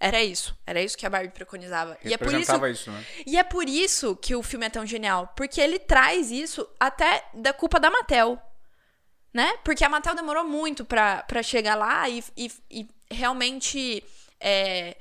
Era 0.00 0.20
isso. 0.20 0.58
Era 0.66 0.82
isso 0.82 0.96
que 0.96 1.06
a 1.06 1.10
Barbie 1.10 1.32
preconizava. 1.32 1.96
E 2.02 2.12
é 2.12 2.16
por 2.16 2.32
isso, 2.32 2.66
isso 2.66 2.90
né? 2.90 3.06
E 3.26 3.38
é 3.38 3.44
por 3.44 3.68
isso 3.68 4.16
que 4.16 4.34
o 4.34 4.42
filme 4.42 4.66
é 4.66 4.70
tão 4.70 4.84
genial. 4.86 5.32
Porque 5.36 5.60
ele 5.60 5.78
traz 5.78 6.30
isso 6.30 6.66
até 6.80 7.22
da 7.34 7.52
culpa 7.52 7.78
da 7.78 7.90
Mattel. 7.90 8.40
Né? 9.32 9.58
Porque 9.62 9.84
a 9.84 9.88
Mattel 9.88 10.16
demorou 10.16 10.42
muito 10.42 10.84
pra, 10.84 11.22
pra 11.22 11.42
chegar 11.42 11.76
lá 11.76 12.08
e, 12.08 12.24
e, 12.36 12.50
e 12.70 12.88
realmente. 13.10 14.02
É, 14.40 14.96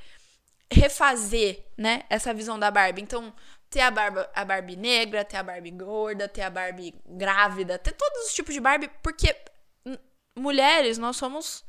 refazer, 0.71 1.65
né, 1.77 2.03
essa 2.09 2.33
visão 2.33 2.59
da 2.59 2.69
Barbie. 2.69 3.01
Então, 3.01 3.33
ter 3.69 3.81
a, 3.81 3.91
barba, 3.91 4.29
a 4.33 4.43
Barbie 4.43 4.75
negra, 4.75 5.23
ter 5.23 5.37
a 5.37 5.43
Barbie 5.43 5.71
gorda, 5.71 6.27
ter 6.27 6.41
a 6.41 6.49
Barbie 6.49 6.93
grávida, 7.05 7.77
ter 7.77 7.91
todos 7.93 8.27
os 8.27 8.33
tipos 8.33 8.53
de 8.53 8.59
Barbie, 8.59 8.89
porque 9.01 9.35
mulheres, 10.35 10.97
nós 10.97 11.17
somos 11.17 11.63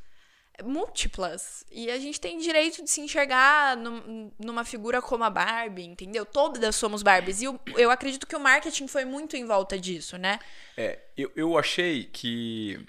múltiplas. 0.63 1.65
E 1.71 1.89
a 1.89 1.99
gente 1.99 2.19
tem 2.19 2.37
direito 2.37 2.83
de 2.83 2.89
se 2.89 3.01
enxergar 3.01 3.77
num, 3.77 4.31
numa 4.39 4.63
figura 4.63 5.01
como 5.01 5.23
a 5.23 5.29
Barbie, 5.29 5.85
entendeu? 5.85 6.25
Todas 6.25 6.75
somos 6.75 7.03
Barbies. 7.03 7.41
E 7.41 7.45
eu, 7.45 7.59
eu 7.75 7.91
acredito 7.91 8.27
que 8.27 8.35
o 8.35 8.39
marketing 8.39 8.87
foi 8.87 9.05
muito 9.05 9.35
em 9.35 9.45
volta 9.45 9.79
disso, 9.79 10.17
né? 10.17 10.39
É, 10.77 10.99
eu, 11.17 11.31
eu 11.35 11.57
achei 11.57 12.05
que 12.05 12.85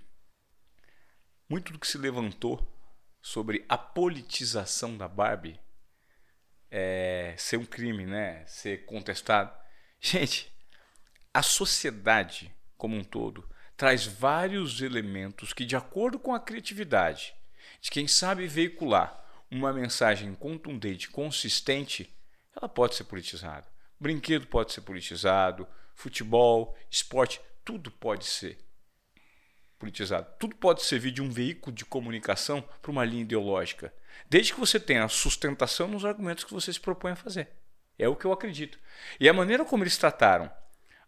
muito 1.49 1.73
do 1.73 1.79
que 1.79 1.87
se 1.87 1.99
levantou 1.99 2.67
sobre 3.21 3.65
a 3.69 3.77
politização 3.77 4.97
da 4.97 5.07
Barbie 5.07 5.61
é, 6.75 7.35
ser 7.37 7.59
um 7.59 7.67
crime, 7.67 8.07
né? 8.07 8.43
Ser 8.47 8.87
contestado. 8.87 9.53
Gente, 10.01 10.51
a 11.33 11.43
sociedade 11.43 12.51
como 12.79 12.97
um 12.97 13.05
todo 13.05 13.47
traz 13.77 14.07
vários 14.07 14.81
elementos 14.81 15.53
que, 15.53 15.67
de 15.67 15.77
acordo 15.77 16.19
com 16.19 16.35
a 16.35 16.41
criatividade 16.41 17.35
de 17.81 17.91
quem 17.91 18.09
sabe 18.09 18.47
veicular 18.47 19.23
uma 19.51 19.71
mensagem 19.71 20.35
contundente, 20.35 21.11
consistente, 21.11 22.11
ela 22.57 22.69
pode 22.69 22.95
ser 22.95 23.05
politizada. 23.05 23.69
Brinquedo 24.01 24.47
pode 24.47 24.73
ser 24.73 24.81
politizado, 24.81 25.69
futebol, 25.95 26.77
esporte, 26.91 27.39
tudo 27.63 27.91
pode 27.91 28.25
ser. 28.25 28.59
politizado. 29.79 30.27
Tudo 30.39 30.57
pode 30.57 30.83
servir 30.85 31.11
de 31.11 31.21
um 31.21 31.31
veículo 31.31 31.75
de 31.75 31.85
comunicação 31.85 32.63
para 32.81 32.91
uma 32.91 33.05
linha 33.05 33.23
ideológica, 33.23 33.93
desde 34.29 34.55
que 34.55 34.61
você 34.61 34.79
tenha 34.81 35.09
sustentação 35.09 35.89
nos 35.89 36.05
argumentos 36.05 36.45
que 36.45 36.53
você 36.53 36.73
se 36.73 36.81
propõe 36.81 37.13
a 37.13 37.17
fazer. 37.17 37.49
É 37.99 38.09
o 38.09 38.17
que 38.17 38.25
eu 38.25 38.33
acredito. 38.33 38.79
E 39.21 39.29
a 39.29 39.33
maneira 39.33 39.65
como 39.65 39.85
eles 39.85 39.97
trataram 39.97 40.51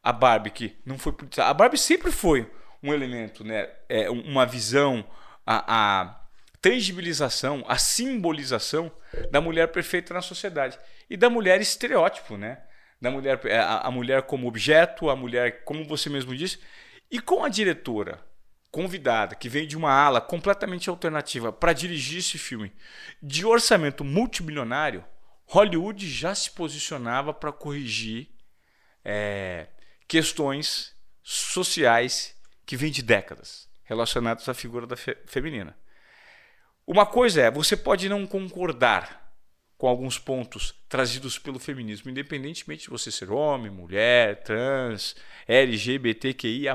a 0.02 0.12
Barbie, 0.12 0.50
que 0.50 0.76
não 0.84 0.98
foi 0.98 1.12
politizada. 1.12 1.50
A 1.50 1.54
Barbie 1.54 1.78
sempre 1.78 2.12
foi 2.12 2.50
um 2.82 2.92
elemento, 2.92 3.42
né? 3.42 3.70
É, 3.88 4.10
uma 4.10 4.44
visão, 4.44 5.04
a, 5.46 6.02
a 6.02 6.20
tangibilização, 6.60 7.64
a 7.66 7.78
simbolização 7.78 8.92
da 9.30 9.40
mulher 9.40 9.68
perfeita 9.68 10.12
na 10.12 10.20
sociedade. 10.20 10.78
E 11.08 11.16
da 11.16 11.30
mulher 11.30 11.60
estereótipo, 11.60 12.36
né? 12.36 12.62
Da 13.00 13.10
mulher, 13.10 13.40
é, 13.44 13.58
a, 13.58 13.78
a 13.78 13.90
mulher 13.90 14.22
como 14.22 14.46
objeto, 14.46 15.08
a 15.08 15.16
mulher, 15.16 15.64
como 15.64 15.84
você 15.84 16.10
mesmo 16.10 16.36
disse. 16.36 16.58
E 17.10 17.20
com 17.20 17.44
a 17.44 17.48
diretora 17.48 18.20
convidada, 18.74 19.36
que 19.36 19.48
veio 19.48 19.68
de 19.68 19.76
uma 19.76 19.92
ala 19.92 20.20
completamente 20.20 20.90
alternativa 20.90 21.52
para 21.52 21.72
dirigir 21.72 22.18
esse 22.18 22.36
filme, 22.36 22.72
de 23.22 23.46
orçamento 23.46 24.02
multimilionário, 24.02 25.04
Hollywood 25.46 26.10
já 26.10 26.34
se 26.34 26.50
posicionava 26.50 27.32
para 27.32 27.52
corrigir 27.52 28.30
é, 29.04 29.68
questões 30.08 30.92
sociais 31.22 32.34
que 32.66 32.76
vêm 32.76 32.90
de 32.90 33.00
décadas 33.00 33.68
relacionadas 33.84 34.48
à 34.48 34.54
figura 34.54 34.88
da 34.88 34.96
fe 34.96 35.16
feminina. 35.24 35.78
Uma 36.84 37.06
coisa 37.06 37.42
é, 37.42 37.50
você 37.52 37.76
pode 37.76 38.08
não 38.08 38.26
concordar 38.26 39.32
com 39.78 39.86
alguns 39.86 40.18
pontos 40.18 40.74
trazidos 40.88 41.38
pelo 41.38 41.60
feminismo, 41.60 42.10
independentemente 42.10 42.84
de 42.84 42.90
você 42.90 43.12
ser 43.12 43.30
homem, 43.30 43.70
mulher, 43.70 44.42
trans, 44.42 45.14
LGBTQIA. 45.46 46.74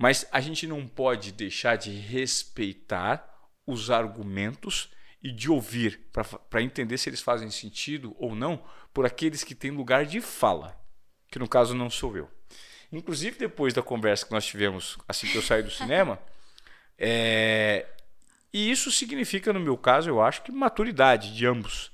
Mas 0.00 0.26
a 0.32 0.40
gente 0.40 0.66
não 0.66 0.88
pode 0.88 1.30
deixar 1.30 1.76
de 1.76 1.90
respeitar 1.90 3.50
os 3.66 3.90
argumentos 3.90 4.88
e 5.22 5.30
de 5.30 5.50
ouvir 5.50 6.08
para 6.48 6.62
entender 6.62 6.96
se 6.96 7.10
eles 7.10 7.20
fazem 7.20 7.50
sentido 7.50 8.16
ou 8.18 8.34
não 8.34 8.64
por 8.94 9.04
aqueles 9.04 9.44
que 9.44 9.54
têm 9.54 9.70
lugar 9.70 10.06
de 10.06 10.22
fala, 10.22 10.74
que 11.30 11.38
no 11.38 11.46
caso 11.46 11.74
não 11.74 11.90
sou 11.90 12.16
eu. 12.16 12.30
Inclusive, 12.90 13.36
depois 13.36 13.74
da 13.74 13.82
conversa 13.82 14.24
que 14.24 14.32
nós 14.32 14.46
tivemos 14.46 14.96
assim 15.06 15.26
que 15.26 15.36
eu 15.36 15.42
saí 15.42 15.62
do 15.62 15.70
cinema, 15.70 16.18
é... 16.96 17.86
e 18.50 18.70
isso 18.70 18.90
significa, 18.90 19.52
no 19.52 19.60
meu 19.60 19.76
caso, 19.76 20.08
eu 20.08 20.22
acho 20.22 20.40
que 20.40 20.50
maturidade 20.50 21.36
de 21.36 21.44
ambos 21.44 21.89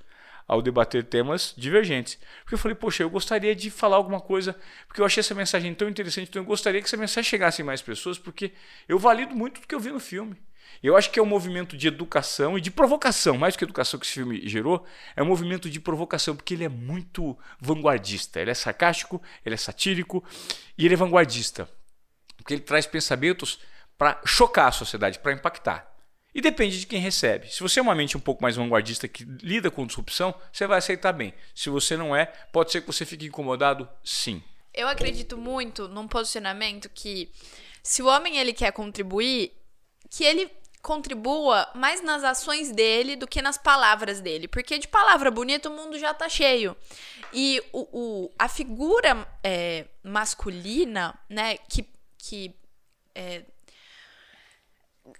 ao 0.47 0.63
debater 0.63 1.05
temas 1.05 1.55
divergentes. 1.57 2.19
Porque 2.41 2.55
eu 2.55 2.59
falei, 2.59 2.75
poxa, 2.75 3.03
eu 3.03 3.11
gostaria 3.11 3.55
de 3.55 3.71
falar 3.71 3.97
alguma 3.97 4.21
coisa, 4.21 4.57
porque 4.87 5.01
eu 5.01 5.05
achei 5.05 5.21
essa 5.21 5.35
mensagem 5.35 5.75
tão 5.75 5.89
interessante, 5.89 6.29
então 6.29 6.43
eu 6.43 6.47
gostaria 6.47 6.81
que 6.81 6.87
essa 6.87 6.97
mensagem 6.97 7.29
chegasse 7.29 7.63
em 7.63 7.65
mais 7.65 7.83
pessoas, 7.83 8.19
porque 8.19 8.53
eu 8.89 8.99
valido 8.99 9.35
muito 9.35 9.61
do 9.61 9.67
que 9.67 9.75
eu 9.75 9.81
vi 9.81 9.91
no 9.91 10.01
filme. 10.01 10.37
Eu 10.83 10.97
acho 10.97 11.11
que 11.11 11.19
é 11.19 11.23
um 11.23 11.27
movimento 11.27 11.77
de 11.77 11.89
educação 11.89 12.57
e 12.57 12.61
de 12.61 12.71
provocação, 12.71 13.39
mais 13.39 13.55
do 13.55 13.59
que 13.59 13.65
educação 13.65 13.99
que 13.99 14.07
esse 14.07 14.15
filme 14.15 14.47
gerou, 14.47 14.85
é 15.15 15.23
um 15.23 15.27
movimento 15.27 15.71
de 15.71 15.81
provocação, 15.81 16.37
porque 16.37 16.55
ele 16.55 16.65
é 16.65 16.69
muito 16.69 17.37
vanguardista. 17.61 18.41
Ele 18.41 18.51
é 18.51 18.55
sarcástico, 18.55 19.23
ele 19.45 19.55
é 19.55 19.59
satírico 19.59 20.23
e 20.77 20.85
ele 20.85 20.95
é 20.95 20.97
vanguardista. 20.97 21.69
Porque 22.37 22.55
ele 22.55 22.61
traz 22.61 22.87
pensamentos 22.87 23.61
para 23.97 24.21
chocar 24.25 24.69
a 24.69 24.73
sociedade, 24.73 25.19
para 25.19 25.33
impactar. 25.33 25.96
E 26.37 26.41
depende 26.43 26.79
de 26.79 26.87
quem 26.87 27.01
recebe. 27.01 27.49
Se 27.49 27.63
você 27.63 27.81
é 27.81 27.83
uma 27.83 27.95
mente 27.95 28.15
um 28.15 28.21
pouco 28.21 28.43
mais 28.43 28.57
vanguardista 28.57 29.09
que 29.09 29.25
lida 29.25 29.71
com 29.71 29.87
disrupção, 29.87 30.35
você 30.53 30.67
vai 30.67 30.77
aceitar 30.77 31.11
bem. 31.15 31.33
Se 31.55 31.71
você 31.71 31.97
não 31.97 32.15
é, 32.15 32.27
pode 32.53 32.71
ser 32.71 32.83
que 32.83 32.87
você 32.87 33.07
fique 33.07 33.25
incomodado, 33.25 33.89
sim. 34.05 34.43
Eu 34.75 34.87
acredito 34.87 35.39
muito 35.39 35.89
num 35.89 36.07
posicionamento 36.07 36.91
que 36.91 37.33
se 37.83 38.03
o 38.03 38.07
homem 38.07 38.37
ele 38.37 38.53
quer 38.53 38.71
contribuir, 38.71 39.51
que 40.11 40.25
ele 40.25 40.51
contribua 40.83 41.71
mais 41.75 42.03
nas 42.03 42.23
ações 42.23 42.71
dele 42.71 43.17
do 43.17 43.27
que 43.27 43.41
nas 43.41 43.57
palavras 43.57 44.21
dele. 44.21 44.47
Porque 44.47 44.79
de 44.79 44.89
palavra 44.89 45.31
bonita 45.31 45.71
o 45.71 45.75
mundo 45.75 45.99
já 45.99 46.13
tá 46.13 46.29
cheio. 46.29 46.77
E 47.33 47.63
o, 47.73 47.89
o 47.91 48.31
a 48.39 48.47
figura 48.47 49.27
é, 49.43 49.87
masculina, 50.05 51.19
né, 51.31 51.57
que. 51.57 51.89
que 52.19 52.55
é, 53.15 53.43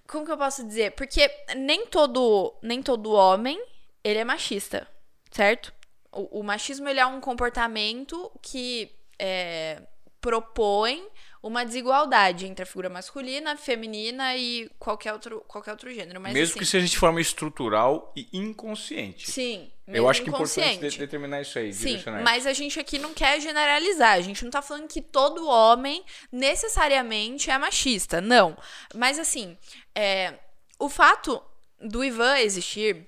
como 0.07 0.25
que 0.25 0.31
eu 0.31 0.37
posso 0.37 0.65
dizer? 0.65 0.91
Porque 0.91 1.29
nem 1.55 1.87
todo, 1.87 2.53
nem 2.61 2.81
todo 2.81 3.11
homem 3.11 3.61
ele 4.03 4.19
é 4.19 4.23
machista, 4.23 4.87
certo? 5.31 5.73
O, 6.11 6.39
o 6.39 6.43
machismo 6.43 6.87
ele 6.87 6.99
é 6.99 7.05
um 7.05 7.19
comportamento 7.19 8.31
que 8.41 8.91
é, 9.19 9.81
propõe 10.21 11.07
uma 11.41 11.65
desigualdade 11.65 12.45
entre 12.45 12.63
a 12.63 12.65
figura 12.65 12.89
masculina, 12.89 13.55
feminina 13.55 14.35
e 14.35 14.69
qualquer 14.79 15.13
outro, 15.13 15.43
qualquer 15.47 15.71
outro 15.71 15.93
gênero. 15.93 16.19
Mas, 16.19 16.33
mesmo 16.33 16.51
assim, 16.51 16.59
que 16.59 16.65
seja 16.65 16.87
de 16.87 16.97
forma 16.97 17.21
estrutural 17.21 18.11
e 18.15 18.27
inconsciente. 18.33 19.29
Sim. 19.29 19.71
Eu 19.87 20.09
acho 20.09 20.21
que 20.21 20.29
é 20.29 20.33
importante 20.33 20.89
de, 20.89 20.97
determinar 20.97 21.41
isso 21.41 21.57
aí. 21.57 21.73
Sim, 21.73 22.03
mas 22.21 22.45
a 22.45 22.51
gente 22.51 22.77
aqui 22.77 22.99
não 22.99 23.13
quer 23.13 23.39
generalizar. 23.39 24.15
A 24.15 24.21
gente 24.21 24.43
não 24.43 24.51
tá 24.51 24.61
falando 24.61 24.87
que 24.87 25.01
todo 25.01 25.47
homem 25.47 26.03
necessariamente 26.29 27.49
é 27.49 27.57
machista. 27.57 28.19
Não. 28.19 28.57
Mas 28.93 29.17
assim, 29.17 29.57
é, 29.95 30.33
o 30.77 30.89
fato 30.89 31.41
do 31.79 32.03
Ivan 32.03 32.37
existir, 32.39 33.07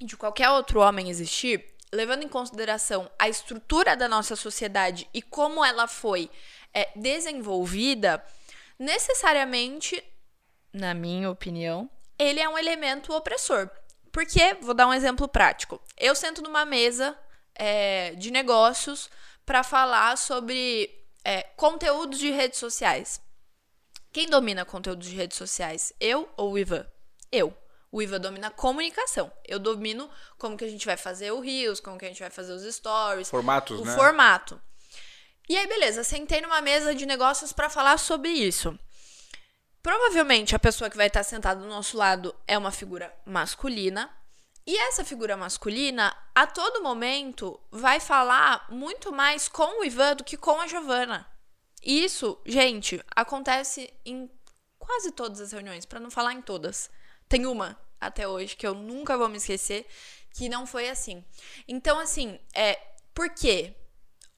de 0.00 0.16
qualquer 0.16 0.50
outro 0.50 0.80
homem 0.80 1.10
existir, 1.10 1.64
levando 1.92 2.22
em 2.22 2.28
consideração 2.28 3.10
a 3.18 3.28
estrutura 3.28 3.96
da 3.96 4.08
nossa 4.08 4.36
sociedade 4.36 5.08
e 5.12 5.20
como 5.20 5.64
ela 5.64 5.88
foi 5.88 6.30
é, 6.72 6.90
desenvolvida, 6.96 8.24
necessariamente, 8.78 10.02
na 10.72 10.94
minha 10.94 11.30
opinião, 11.30 11.90
ele 12.18 12.40
é 12.40 12.48
um 12.48 12.58
elemento 12.58 13.12
opressor. 13.14 13.70
Porque, 14.12 14.54
vou 14.60 14.74
dar 14.74 14.86
um 14.86 14.94
exemplo 14.94 15.28
prático. 15.28 15.80
Eu 15.96 16.14
sento 16.14 16.42
numa 16.42 16.64
mesa 16.64 17.16
é, 17.54 18.14
de 18.14 18.30
negócios 18.30 19.08
para 19.46 19.62
falar 19.62 20.16
sobre 20.18 20.90
é, 21.24 21.42
conteúdos 21.56 22.18
de 22.18 22.30
redes 22.30 22.58
sociais. 22.58 23.20
Quem 24.12 24.28
domina 24.28 24.64
conteúdos 24.64 25.06
de 25.08 25.14
redes 25.14 25.36
sociais? 25.36 25.92
Eu 26.00 26.28
ou 26.36 26.52
o 26.52 26.58
Ivan? 26.58 26.86
Eu. 27.30 27.56
O 27.92 28.02
Ivan 28.02 28.20
domina 28.20 28.50
comunicação. 28.50 29.32
Eu 29.46 29.58
domino 29.58 30.10
como 30.38 30.56
que 30.56 30.64
a 30.64 30.68
gente 30.68 30.86
vai 30.86 30.96
fazer 30.96 31.30
o 31.32 31.40
Reels, 31.40 31.80
como 31.80 31.98
que 31.98 32.04
a 32.04 32.08
gente 32.08 32.20
vai 32.20 32.30
fazer 32.30 32.52
os 32.52 32.62
stories. 32.62 33.30
Formatos, 33.30 33.80
o 33.80 33.84
né? 33.84 33.94
formato. 33.94 34.60
E 35.50 35.56
aí, 35.56 35.66
beleza, 35.66 36.04
sentei 36.04 36.40
numa 36.40 36.60
mesa 36.60 36.94
de 36.94 37.04
negócios 37.04 37.52
para 37.52 37.68
falar 37.68 37.98
sobre 37.98 38.30
isso. 38.30 38.78
Provavelmente 39.82 40.54
a 40.54 40.60
pessoa 40.60 40.88
que 40.88 40.96
vai 40.96 41.08
estar 41.08 41.24
sentada 41.24 41.60
do 41.60 41.66
nosso 41.66 41.96
lado 41.96 42.32
é 42.46 42.56
uma 42.56 42.70
figura 42.70 43.12
masculina. 43.26 44.08
E 44.64 44.78
essa 44.78 45.04
figura 45.04 45.36
masculina, 45.36 46.16
a 46.32 46.46
todo 46.46 46.84
momento, 46.84 47.60
vai 47.68 47.98
falar 47.98 48.64
muito 48.70 49.10
mais 49.10 49.48
com 49.48 49.80
o 49.80 49.84
Ivan 49.84 50.14
do 50.14 50.22
que 50.22 50.36
com 50.36 50.60
a 50.60 50.68
Giovana. 50.68 51.28
Isso, 51.82 52.40
gente, 52.46 53.02
acontece 53.16 53.92
em 54.04 54.30
quase 54.78 55.10
todas 55.10 55.40
as 55.40 55.50
reuniões, 55.50 55.84
para 55.84 55.98
não 55.98 56.12
falar 56.12 56.32
em 56.32 56.42
todas. 56.42 56.88
Tem 57.28 57.44
uma 57.44 57.76
até 58.00 58.28
hoje 58.28 58.54
que 58.54 58.68
eu 58.68 58.74
nunca 58.74 59.18
vou 59.18 59.28
me 59.28 59.38
esquecer 59.38 59.84
que 60.32 60.48
não 60.48 60.64
foi 60.64 60.88
assim. 60.88 61.24
Então, 61.66 61.98
assim, 61.98 62.38
é 62.54 62.80
por 63.12 63.30
quê? 63.30 63.74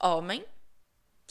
Homem 0.00 0.42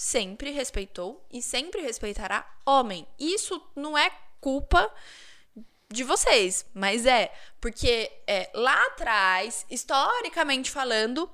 sempre 0.01 0.50
respeitou 0.50 1.24
e 1.31 1.43
sempre 1.43 1.79
respeitará 1.79 2.43
homem. 2.65 3.08
Isso 3.20 3.62
não 3.75 3.96
é 3.96 4.12
culpa 4.39 4.91
de 5.88 6.03
vocês, 6.03 6.65
mas 6.74 7.05
é 7.05 7.31
porque 7.60 8.12
é, 8.25 8.50
lá 8.55 8.84
atrás, 8.88 9.63
historicamente 9.70 10.72
falando, 10.72 11.29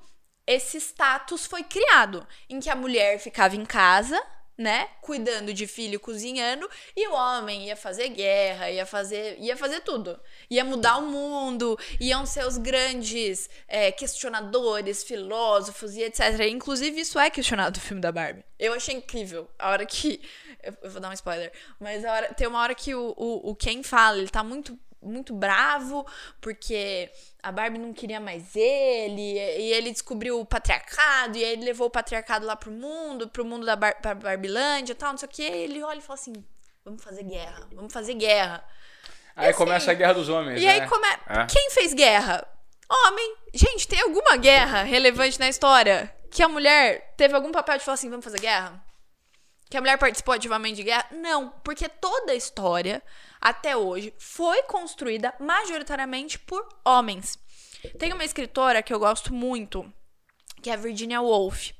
esse 0.46 0.76
status 0.76 1.46
foi 1.46 1.62
criado 1.64 2.28
em 2.46 2.60
que 2.60 2.68
a 2.68 2.76
mulher 2.76 3.18
ficava 3.18 3.56
em 3.56 3.64
casa 3.64 4.22
né, 4.58 4.88
cuidando 5.00 5.54
de 5.54 5.68
filho, 5.68 6.00
cozinhando, 6.00 6.68
e 6.96 7.06
o 7.06 7.14
homem 7.14 7.66
ia 7.66 7.76
fazer 7.76 8.08
guerra, 8.08 8.68
ia 8.68 8.84
fazer, 8.84 9.38
ia 9.38 9.56
fazer 9.56 9.80
tudo, 9.80 10.18
ia 10.50 10.64
mudar 10.64 10.96
o 10.96 11.06
mundo, 11.06 11.78
iam 12.00 12.26
ser 12.26 12.44
os 12.44 12.58
grandes 12.58 13.48
é, 13.68 13.92
questionadores, 13.92 15.04
filósofos 15.04 15.94
e 15.94 16.02
etc. 16.02 16.40
Inclusive 16.50 17.00
isso 17.00 17.20
é 17.20 17.30
questionado 17.30 17.78
no 17.78 17.82
filme 17.82 18.02
da 18.02 18.10
Barbie. 18.10 18.44
Eu 18.58 18.72
achei 18.72 18.96
incrível 18.96 19.48
a 19.56 19.70
hora 19.70 19.86
que, 19.86 20.20
eu 20.60 20.90
vou 20.90 21.00
dar 21.00 21.10
um 21.10 21.12
spoiler, 21.12 21.52
mas 21.78 22.04
a 22.04 22.12
hora, 22.12 22.34
tem 22.34 22.48
uma 22.48 22.60
hora 22.60 22.74
que 22.74 22.92
o, 22.92 23.14
o, 23.16 23.50
o 23.50 23.54
Ken 23.54 23.84
fala, 23.84 24.18
ele 24.18 24.28
tá 24.28 24.42
muito 24.42 24.76
muito 25.02 25.32
bravo 25.32 26.06
porque 26.40 27.10
a 27.42 27.52
Barbie 27.52 27.78
não 27.78 27.92
queria 27.92 28.20
mais 28.20 28.54
ele 28.56 29.38
e 29.38 29.72
ele 29.72 29.90
descobriu 29.90 30.40
o 30.40 30.44
patriarcado 30.44 31.38
e 31.38 31.44
aí 31.44 31.52
ele 31.52 31.64
levou 31.64 31.86
o 31.86 31.90
patriarcado 31.90 32.44
lá 32.44 32.56
pro 32.56 32.70
mundo, 32.70 33.28
pro 33.28 33.44
mundo 33.44 33.64
da 33.64 33.76
Bar 33.76 34.00
pra 34.00 34.14
Barbilândia 34.14 34.92
e 34.92 34.96
tal, 34.96 35.10
não 35.10 35.18
sei 35.18 35.28
o 35.28 35.30
que. 35.30 35.42
Ele 35.42 35.82
olha 35.82 35.98
e 35.98 36.02
fala 36.02 36.18
assim: 36.18 36.32
vamos 36.84 37.02
fazer 37.02 37.22
guerra, 37.22 37.68
vamos 37.72 37.92
fazer 37.92 38.14
guerra. 38.14 38.64
Aí 39.36 39.50
assim, 39.50 39.58
começa 39.58 39.90
a 39.90 39.94
guerra 39.94 40.14
dos 40.14 40.28
homens. 40.28 40.60
E 40.60 40.64
né? 40.64 40.72
aí 40.72 40.88
come... 40.88 41.06
É. 41.28 41.46
Quem 41.46 41.70
fez 41.70 41.94
guerra? 41.94 42.46
Homem. 42.90 43.36
Gente, 43.54 43.86
tem 43.86 44.00
alguma 44.00 44.36
guerra 44.36 44.82
relevante 44.82 45.38
na 45.38 45.48
história 45.48 46.12
que 46.30 46.42
a 46.42 46.48
mulher 46.48 47.14
teve 47.16 47.34
algum 47.34 47.52
papel 47.52 47.78
de 47.78 47.84
falar 47.84 47.94
assim: 47.94 48.10
vamos 48.10 48.24
fazer 48.24 48.40
guerra? 48.40 48.82
Que 49.70 49.76
a 49.76 49.80
mulher 49.80 49.98
participou 49.98 50.34
ativamente 50.34 50.76
de 50.76 50.84
guerra? 50.84 51.06
Não, 51.12 51.50
porque 51.62 51.88
toda 51.88 52.32
a 52.32 52.34
história, 52.34 53.02
até 53.40 53.76
hoje, 53.76 54.14
foi 54.18 54.62
construída 54.62 55.34
majoritariamente 55.38 56.38
por 56.38 56.66
homens. 56.84 57.38
Tem 57.98 58.12
uma 58.12 58.24
escritora 58.24 58.82
que 58.82 58.92
eu 58.92 58.98
gosto 58.98 59.32
muito, 59.32 59.92
que 60.62 60.70
é 60.70 60.72
a 60.72 60.76
Virginia 60.76 61.20
Woolf. 61.20 61.72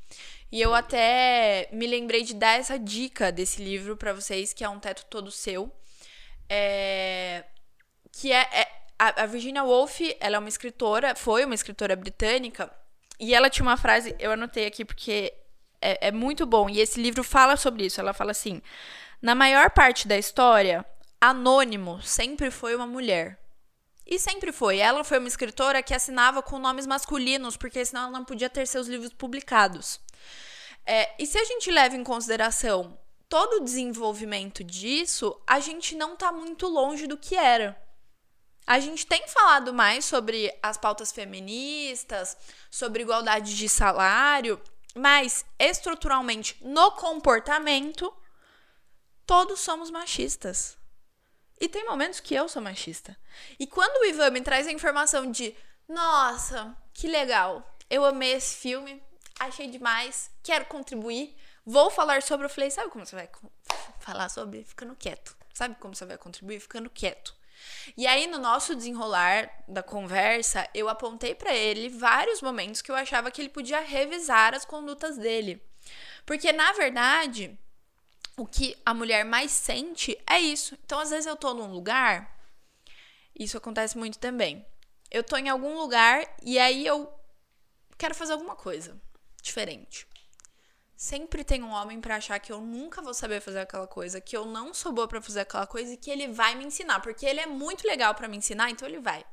E 0.51 0.61
eu 0.61 0.75
até 0.75 1.69
me 1.73 1.87
lembrei 1.87 2.23
de 2.23 2.35
dar 2.35 2.59
essa 2.59 2.79
dica 2.79 3.33
desse 3.33 3.63
livro 3.63 3.97
para 3.97 4.13
vocês, 4.13 4.53
que 4.53 4.65
é 4.65 4.69
Um 4.69 4.79
Teto 4.79 5.05
Todo 5.07 5.31
Seu. 5.31 5.73
É... 6.49 7.45
Que 8.13 8.33
é, 8.33 8.49
é 8.53 8.69
a, 8.99 9.23
a 9.23 9.27
Virginia 9.27 9.65
Woolf, 9.65 10.01
ela 10.21 10.37
é 10.37 10.39
uma 10.39 10.49
escritora, 10.49 11.15
foi 11.15 11.45
uma 11.45 11.55
escritora 11.55 11.95
britânica, 11.95 12.71
e 13.21 13.35
ela 13.35 13.51
tinha 13.51 13.65
uma 13.65 13.77
frase, 13.77 14.15
eu 14.19 14.33
anotei 14.33 14.67
aqui 14.67 14.85
porque 14.85 15.33
é, 15.81 16.09
é 16.09 16.13
muito 16.13 16.47
bom. 16.47 16.69
E 16.69 16.81
esse 16.81 17.01
livro 17.01 17.23
fala 17.25 17.57
sobre 17.57 17.87
isso. 17.87 18.01
Ela 18.01 18.13
fala 18.13 18.31
assim: 18.31 18.63
na 19.21 19.35
maior 19.35 19.71
parte 19.71 20.07
da 20.07 20.17
história, 20.17 20.85
Anônimo 21.21 22.01
sempre 22.03 22.51
foi 22.51 22.75
uma 22.75 22.87
mulher. 22.87 23.39
E 24.07 24.19
sempre 24.19 24.53
foi. 24.53 24.79
Ela 24.79 25.05
foi 25.05 25.19
uma 25.19 25.29
escritora 25.29 25.83
que 25.83 25.93
assinava 25.93 26.43
com 26.43 26.59
nomes 26.59 26.87
masculinos, 26.87 27.57
porque 27.57 27.85
senão 27.85 28.05
ela 28.05 28.13
não 28.13 28.25
podia 28.25 28.49
ter 28.49 28.67
seus 28.67 28.87
livros 28.87 29.13
publicados. 29.13 30.01
É, 30.87 31.11
e 31.19 31.27
se 31.27 31.37
a 31.37 31.45
gente 31.45 31.71
leva 31.71 31.97
em 31.97 32.03
consideração 32.03 32.99
todo 33.29 33.57
o 33.57 33.65
desenvolvimento 33.65 34.65
disso, 34.65 35.39
a 35.47 35.61
gente 35.61 35.95
não 35.95 36.15
está 36.15 36.33
muito 36.33 36.67
longe 36.67 37.07
do 37.07 37.19
que 37.19 37.37
era. 37.37 37.79
A 38.67 38.81
gente 38.81 39.07
tem 39.07 39.27
falado 39.29 39.73
mais 39.75 40.05
sobre 40.05 40.51
as 40.63 40.79
pautas 40.79 41.13
feministas, 41.13 42.37
sobre 42.71 43.03
igualdade 43.03 43.57
de 43.57 43.69
salário, 43.69 44.61
mas 44.99 45.47
estruturalmente 45.59 46.57
no 46.61 46.91
comportamento, 46.93 48.13
todos 49.25 49.61
somos 49.61 49.91
machistas. 49.91 50.77
E 51.61 51.69
tem 51.69 51.87
momentos 51.87 52.21
que 52.21 52.35
eu 52.35 52.49
sou 52.49 52.61
machista. 52.61 53.17
E 53.59 53.67
quando 53.67 54.03
o 54.03 54.05
Ivan 54.05 54.31
me 54.31 54.41
traz 54.41 54.67
a 54.67 54.73
informação 54.73 55.31
de, 55.31 55.57
nossa, 55.89 56.77
que 56.93 57.07
legal, 57.07 57.77
eu 57.89 58.05
amei 58.05 58.33
esse 58.33 58.57
filme, 58.57 59.03
achei 59.39 59.69
demais, 59.69 60.31
quero 60.43 60.67
contribuir, 60.67 61.37
vou 61.65 61.91
falar 61.91 62.23
sobre, 62.23 62.47
eu 62.47 62.51
falei, 62.51 62.71
sabe 62.71 62.91
como 62.91 63.07
você 63.07 63.15
vai 63.15 63.29
falar 64.01 64.29
sobre? 64.29 64.65
Ficando 64.65 64.97
quieto. 64.97 65.37
Sabe 65.55 65.77
como 65.77 65.95
você 65.95 66.07
vai 66.07 66.19
contribuir? 66.19 66.61
Ficando 66.61 66.91
quieto. 66.91 67.35
E 67.97 68.07
aí, 68.07 68.27
no 68.27 68.39
nosso 68.39 68.75
desenrolar 68.75 69.51
da 69.67 69.83
conversa, 69.83 70.69
eu 70.75 70.89
apontei 70.89 71.35
para 71.35 71.55
ele 71.55 71.89
vários 71.89 72.41
momentos 72.43 72.83
que 72.83 72.91
eu 72.91 72.97
achava 72.97 73.31
que 73.31 73.41
ele 73.41 73.49
podia 73.49 73.81
revisar 73.81 74.55
as 74.55 74.65
condutas 74.65 75.17
dele. 75.17 75.63
Porque, 76.27 76.53
na 76.53 76.73
verdade, 76.73 77.59
o 78.37 78.47
que 78.47 78.77
a 78.85 78.95
mulher 78.95 79.25
mais 79.25 79.51
sente 79.51 80.19
é 80.27 80.39
isso. 80.39 80.77
Então, 80.85 80.99
às 81.01 81.11
vezes 81.11 81.27
eu 81.27 81.37
tô 81.37 81.55
num 81.55 81.73
lugar, 81.73 82.37
isso 83.39 83.57
acontece 83.57 83.97
muito 83.97 84.19
também. 84.19 84.67
Eu 85.11 85.23
tô 85.23 85.37
em 85.37 85.49
algum 85.49 85.77
lugar 85.79 86.25
e 86.43 86.59
aí 86.59 86.85
eu 86.85 87.13
quero 87.97 88.15
fazer 88.15 88.33
alguma 88.33 88.57
coisa 88.57 89.01
diferente. 89.43 90.07
Sempre 90.99 91.45
tem 91.45 91.63
um 91.63 91.71
homem 91.71 92.01
para 92.01 92.17
achar 92.17 92.41
que 92.41 92.51
eu 92.51 92.61
nunca 92.61 93.01
vou 93.01 93.15
saber 93.15 93.41
fazer 93.41 93.61
aquela 93.61 93.87
coisa, 93.87 94.21
que 94.21 94.37
eu 94.37 94.45
não 94.45 94.75
sou 94.75 94.91
boa 94.91 95.07
para 95.07 95.23
fazer 95.23 95.43
aquela 95.43 95.65
coisa 95.65 95.93
e 95.93 95.97
que 95.97 96.11
ele 96.11 96.27
vai 96.27 96.57
me 96.57 96.65
ensinar, 96.65 96.99
porque 96.99 97.25
ele 97.25 97.39
é 97.39 97.47
muito 97.47 97.87
legal 97.87 98.17
para 98.17 98.27
me 98.27 98.37
ensinar, 98.37 98.69
então 98.69 98.89
ele 98.89 98.99
vai. 98.99 99.25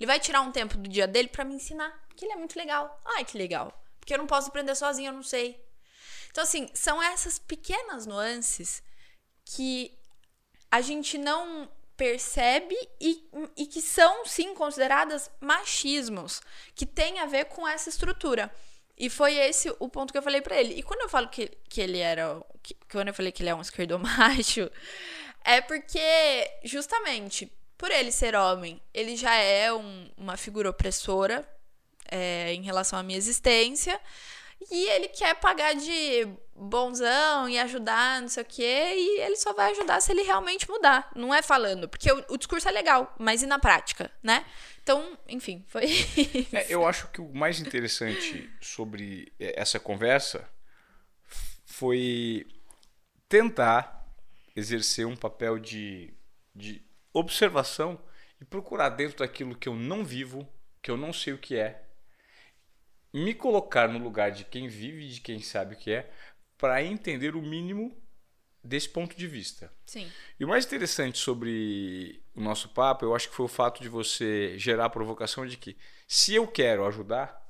Ele 0.00 0.06
vai 0.08 0.18
tirar 0.18 0.40
um 0.40 0.50
tempo 0.50 0.76
do 0.76 0.90
dia 0.90 1.06
dele 1.06 1.28
para 1.28 1.44
me 1.44 1.54
ensinar, 1.54 1.96
porque 2.08 2.24
ele 2.24 2.32
é 2.32 2.36
muito 2.36 2.58
legal. 2.58 3.00
Ai, 3.04 3.24
que 3.24 3.38
legal. 3.38 3.72
Porque 4.00 4.12
eu 4.12 4.18
não 4.18 4.26
posso 4.26 4.48
aprender 4.48 4.74
sozinho, 4.74 5.10
eu 5.10 5.12
não 5.12 5.22
sei. 5.22 5.64
Então, 6.32 6.42
assim, 6.42 6.68
são 6.74 7.00
essas 7.00 7.38
pequenas 7.38 8.04
nuances 8.04 8.82
que 9.44 9.96
a 10.72 10.80
gente 10.80 11.18
não 11.18 11.70
percebe 11.96 12.74
e, 13.00 13.30
e 13.56 13.66
que 13.66 13.80
são, 13.80 14.26
sim, 14.26 14.54
consideradas 14.54 15.30
machismos, 15.40 16.42
que 16.74 16.84
tem 16.84 17.20
a 17.20 17.26
ver 17.26 17.44
com 17.44 17.68
essa 17.68 17.88
estrutura. 17.88 18.52
E 19.02 19.10
foi 19.10 19.34
esse 19.34 19.68
o 19.80 19.88
ponto 19.88 20.12
que 20.12 20.18
eu 20.18 20.22
falei 20.22 20.40
para 20.40 20.60
ele. 20.60 20.74
E 20.74 20.82
quando 20.84 21.00
eu 21.00 21.08
falo 21.08 21.26
que, 21.26 21.50
que 21.68 21.80
ele 21.80 21.98
era. 21.98 22.40
Que, 22.62 22.72
quando 22.88 23.08
eu 23.08 23.14
falei 23.14 23.32
que 23.32 23.42
ele 23.42 23.50
é 23.50 23.54
um 23.54 23.60
esquerdomacho, 23.60 24.70
é 25.44 25.60
porque, 25.60 26.48
justamente, 26.62 27.52
por 27.76 27.90
ele 27.90 28.12
ser 28.12 28.36
homem, 28.36 28.80
ele 28.94 29.16
já 29.16 29.34
é 29.34 29.72
um, 29.72 30.08
uma 30.16 30.36
figura 30.36 30.70
opressora 30.70 31.44
é, 32.08 32.54
em 32.54 32.62
relação 32.62 32.96
à 32.96 33.02
minha 33.02 33.18
existência. 33.18 34.00
E 34.70 34.88
ele 34.90 35.08
quer 35.08 35.34
pagar 35.34 35.74
de 35.74 36.26
bonzão 36.54 37.48
e 37.48 37.58
ajudar, 37.58 38.20
não 38.20 38.28
sei 38.28 38.42
o 38.42 38.46
quê, 38.46 38.94
e 38.94 39.20
ele 39.20 39.36
só 39.36 39.52
vai 39.52 39.72
ajudar 39.72 40.00
se 40.00 40.12
ele 40.12 40.22
realmente 40.22 40.68
mudar. 40.68 41.10
Não 41.14 41.34
é 41.34 41.42
falando, 41.42 41.88
porque 41.88 42.10
o, 42.10 42.24
o 42.28 42.36
discurso 42.36 42.68
é 42.68 42.70
legal, 42.70 43.14
mas 43.18 43.42
e 43.42 43.46
na 43.46 43.58
prática, 43.58 44.10
né? 44.22 44.44
Então, 44.82 45.18
enfim, 45.28 45.64
foi. 45.68 45.86
É, 46.52 46.66
eu 46.68 46.86
acho 46.86 47.08
que 47.08 47.20
o 47.20 47.32
mais 47.32 47.60
interessante 47.60 48.50
sobre 48.60 49.32
essa 49.38 49.78
conversa 49.78 50.48
foi 51.64 52.46
tentar 53.28 54.06
exercer 54.54 55.06
um 55.06 55.16
papel 55.16 55.58
de, 55.58 56.12
de 56.54 56.82
observação 57.12 57.98
e 58.40 58.44
procurar 58.44 58.90
dentro 58.90 59.18
daquilo 59.18 59.56
que 59.56 59.68
eu 59.68 59.74
não 59.74 60.04
vivo, 60.04 60.46
que 60.82 60.90
eu 60.90 60.96
não 60.96 61.12
sei 61.12 61.32
o 61.32 61.38
que 61.38 61.56
é, 61.56 61.82
me 63.12 63.34
colocar 63.34 63.88
no 63.88 63.98
lugar 63.98 64.30
de 64.30 64.44
quem 64.44 64.68
vive 64.68 65.04
e 65.04 65.08
de 65.10 65.20
quem 65.20 65.40
sabe 65.40 65.74
o 65.74 65.78
que 65.78 65.90
é, 65.90 66.10
para 66.56 66.82
entender 66.82 67.36
o 67.36 67.42
mínimo 67.42 68.00
desse 68.62 68.88
ponto 68.88 69.16
de 69.16 69.26
vista. 69.26 69.72
Sim. 69.84 70.10
E 70.38 70.44
o 70.44 70.48
mais 70.48 70.64
interessante 70.64 71.18
sobre 71.18 72.22
o 72.34 72.40
nosso 72.40 72.68
papo, 72.68 73.04
eu 73.04 73.14
acho 73.14 73.28
que 73.28 73.34
foi 73.34 73.46
o 73.46 73.48
fato 73.48 73.82
de 73.82 73.88
você 73.88 74.56
gerar 74.58 74.86
a 74.86 74.90
provocação 74.90 75.44
de 75.46 75.56
que, 75.56 75.76
se 76.06 76.34
eu 76.34 76.46
quero 76.46 76.86
ajudar, 76.86 77.42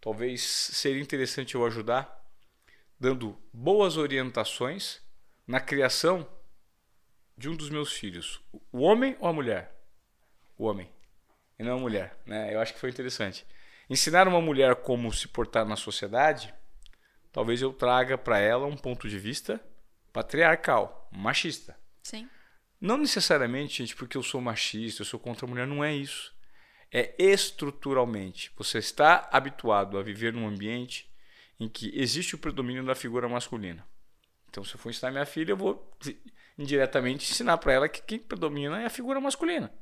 talvez 0.00 0.42
seria 0.42 1.02
interessante 1.02 1.54
eu 1.54 1.66
ajudar 1.66 2.22
dando 2.98 3.36
boas 3.52 3.96
orientações 3.96 5.02
na 5.46 5.60
criação 5.60 6.26
de 7.36 7.48
um 7.48 7.56
dos 7.56 7.68
meus 7.68 7.92
filhos. 7.92 8.40
O 8.72 8.80
homem 8.80 9.16
ou 9.20 9.28
a 9.28 9.32
mulher? 9.32 9.74
O 10.56 10.64
homem. 10.64 10.90
E 11.58 11.62
não 11.62 11.76
a 11.76 11.80
mulher. 11.80 12.16
Né? 12.24 12.54
Eu 12.54 12.60
acho 12.60 12.72
que 12.72 12.80
foi 12.80 12.88
interessante. 12.88 13.44
Ensinar 13.88 14.26
uma 14.26 14.40
mulher 14.40 14.76
como 14.76 15.12
se 15.12 15.28
portar 15.28 15.66
na 15.66 15.76
sociedade, 15.76 16.54
talvez 17.32 17.60
eu 17.60 17.72
traga 17.72 18.16
para 18.16 18.38
ela 18.38 18.66
um 18.66 18.76
ponto 18.76 19.08
de 19.08 19.18
vista 19.18 19.60
patriarcal, 20.12 21.08
machista. 21.12 21.76
Sim. 22.02 22.28
Não 22.80 22.96
necessariamente, 22.96 23.78
gente, 23.78 23.96
porque 23.96 24.16
eu 24.16 24.22
sou 24.22 24.40
machista, 24.40 25.02
eu 25.02 25.06
sou 25.06 25.18
contra 25.18 25.46
a 25.46 25.48
mulher, 25.48 25.66
não 25.66 25.82
é 25.82 25.94
isso. 25.94 26.34
É 26.92 27.14
estruturalmente. 27.18 28.52
Você 28.56 28.78
está 28.78 29.28
habituado 29.32 29.98
a 29.98 30.02
viver 30.02 30.32
num 30.32 30.46
ambiente 30.46 31.10
em 31.58 31.68
que 31.68 31.90
existe 31.94 32.34
o 32.34 32.38
predomínio 32.38 32.84
da 32.84 32.94
figura 32.94 33.28
masculina. 33.28 33.86
Então, 34.48 34.64
se 34.64 34.74
eu 34.74 34.78
for 34.78 34.90
ensinar 34.90 35.10
minha 35.10 35.26
filha, 35.26 35.52
eu 35.52 35.56
vou 35.56 35.92
indiretamente 36.56 37.30
ensinar 37.30 37.58
para 37.58 37.72
ela 37.72 37.88
que 37.88 38.02
quem 38.02 38.18
predomina 38.18 38.80
é 38.80 38.86
a 38.86 38.90
figura 38.90 39.20
masculina. 39.20 39.72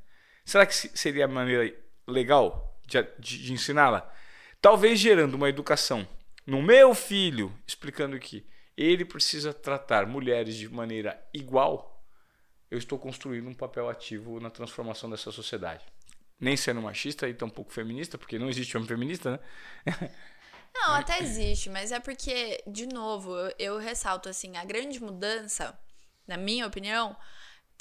Será 0.45 0.65
que 0.65 0.75
seria 0.75 1.27
a 1.27 1.29
maneira 1.29 1.77
legal 2.07 2.72
de, 2.92 3.09
de, 3.18 3.42
de 3.44 3.52
ensiná-la. 3.52 4.11
Talvez 4.61 4.98
gerando 4.98 5.35
uma 5.35 5.48
educação 5.48 6.07
no 6.46 6.62
meu 6.62 6.94
filho, 6.94 7.57
explicando 7.66 8.18
que 8.18 8.46
ele 8.76 9.05
precisa 9.05 9.52
tratar 9.52 10.07
mulheres 10.07 10.57
de 10.57 10.68
maneira 10.68 11.20
igual, 11.33 12.05
eu 12.70 12.78
estou 12.78 12.98
construindo 12.98 13.48
um 13.48 13.55
papel 13.55 13.88
ativo 13.88 14.40
na 14.40 14.50
transformação 14.50 15.09
dessa 15.11 15.31
sociedade. 15.31 15.85
Nem 16.40 16.57
sendo 16.57 16.83
machista 16.83 17.28
e 17.28 17.35
tampouco 17.35 17.72
feminista, 17.72 18.18
porque 18.18 18.38
não 18.38 18.48
existe 18.48 18.76
homem 18.76 18.88
feminista, 18.88 19.33
né? 19.33 20.11
Não, 20.74 20.94
até 20.94 21.18
existe, 21.18 21.68
mas 21.68 21.92
é 21.92 22.00
porque, 22.00 22.64
de 22.66 22.87
novo, 22.87 23.37
eu, 23.37 23.55
eu 23.59 23.78
ressalto 23.78 24.31
assim, 24.31 24.57
a 24.57 24.64
grande 24.64 24.98
mudança, 25.02 25.78
na 26.26 26.38
minha 26.38 26.66
opinião, 26.66 27.14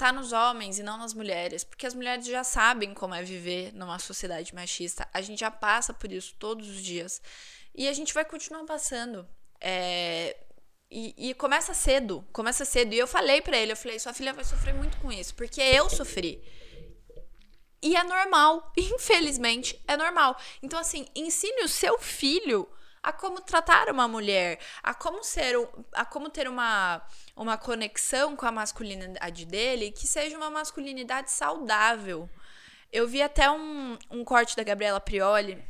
tá 0.02 0.12
nos 0.12 0.32
homens 0.32 0.80
e 0.80 0.82
não 0.82 0.98
nas 0.98 1.14
mulheres, 1.14 1.62
porque 1.62 1.86
as 1.86 1.94
mulheres 1.94 2.26
já 2.26 2.42
sabem 2.42 2.92
como 2.92 3.14
é 3.14 3.22
viver 3.22 3.72
numa 3.72 4.00
sociedade 4.00 4.52
machista. 4.52 5.08
A 5.14 5.20
gente 5.20 5.38
já 5.38 5.50
passa 5.50 5.94
por 5.94 6.10
isso 6.10 6.34
todos 6.40 6.68
os 6.68 6.82
dias 6.82 7.22
e 7.72 7.86
a 7.86 7.92
gente 7.92 8.12
vai 8.12 8.24
continuar 8.24 8.64
passando. 8.64 9.28
É, 9.60 10.36
e, 10.90 11.30
e, 11.30 11.34
começa 11.34 11.72
cedo, 11.72 12.26
começa 12.32 12.64
cedo. 12.64 12.92
E 12.92 12.98
eu 12.98 13.06
falei 13.06 13.40
para 13.40 13.56
ele, 13.56 13.72
eu 13.72 13.76
falei, 13.76 13.96
sua 14.00 14.12
filha 14.12 14.32
vai 14.32 14.44
sofrer 14.44 14.74
muito 14.74 14.96
com 14.98 15.12
isso, 15.12 15.34
porque 15.36 15.60
eu 15.60 15.88
sofri. 15.88 16.42
E 17.80 17.94
é 17.96 18.02
normal, 18.02 18.72
infelizmente, 18.76 19.80
é 19.86 19.96
normal. 19.96 20.36
Então, 20.60 20.80
assim, 20.80 21.06
ensine 21.14 21.62
o 21.62 21.68
seu 21.68 21.96
filho 22.00 22.68
a 23.02 23.12
como 23.12 23.40
tratar 23.40 23.88
uma 23.90 24.06
mulher, 24.06 24.60
a 24.82 24.94
como 24.94 25.24
ser, 25.24 25.56
a 25.92 26.04
como 26.04 26.30
ter 26.30 26.46
uma, 26.48 27.02
uma 27.34 27.58
conexão 27.58 28.36
com 28.36 28.46
a 28.46 28.52
masculinidade 28.52 29.44
dele 29.44 29.90
que 29.90 30.06
seja 30.06 30.36
uma 30.36 30.50
masculinidade 30.50 31.30
saudável. 31.30 32.30
Eu 32.92 33.08
vi 33.08 33.22
até 33.22 33.50
um, 33.50 33.98
um 34.10 34.24
corte 34.24 34.56
da 34.56 34.62
Gabriela 34.62 35.00
Prioli 35.00 35.62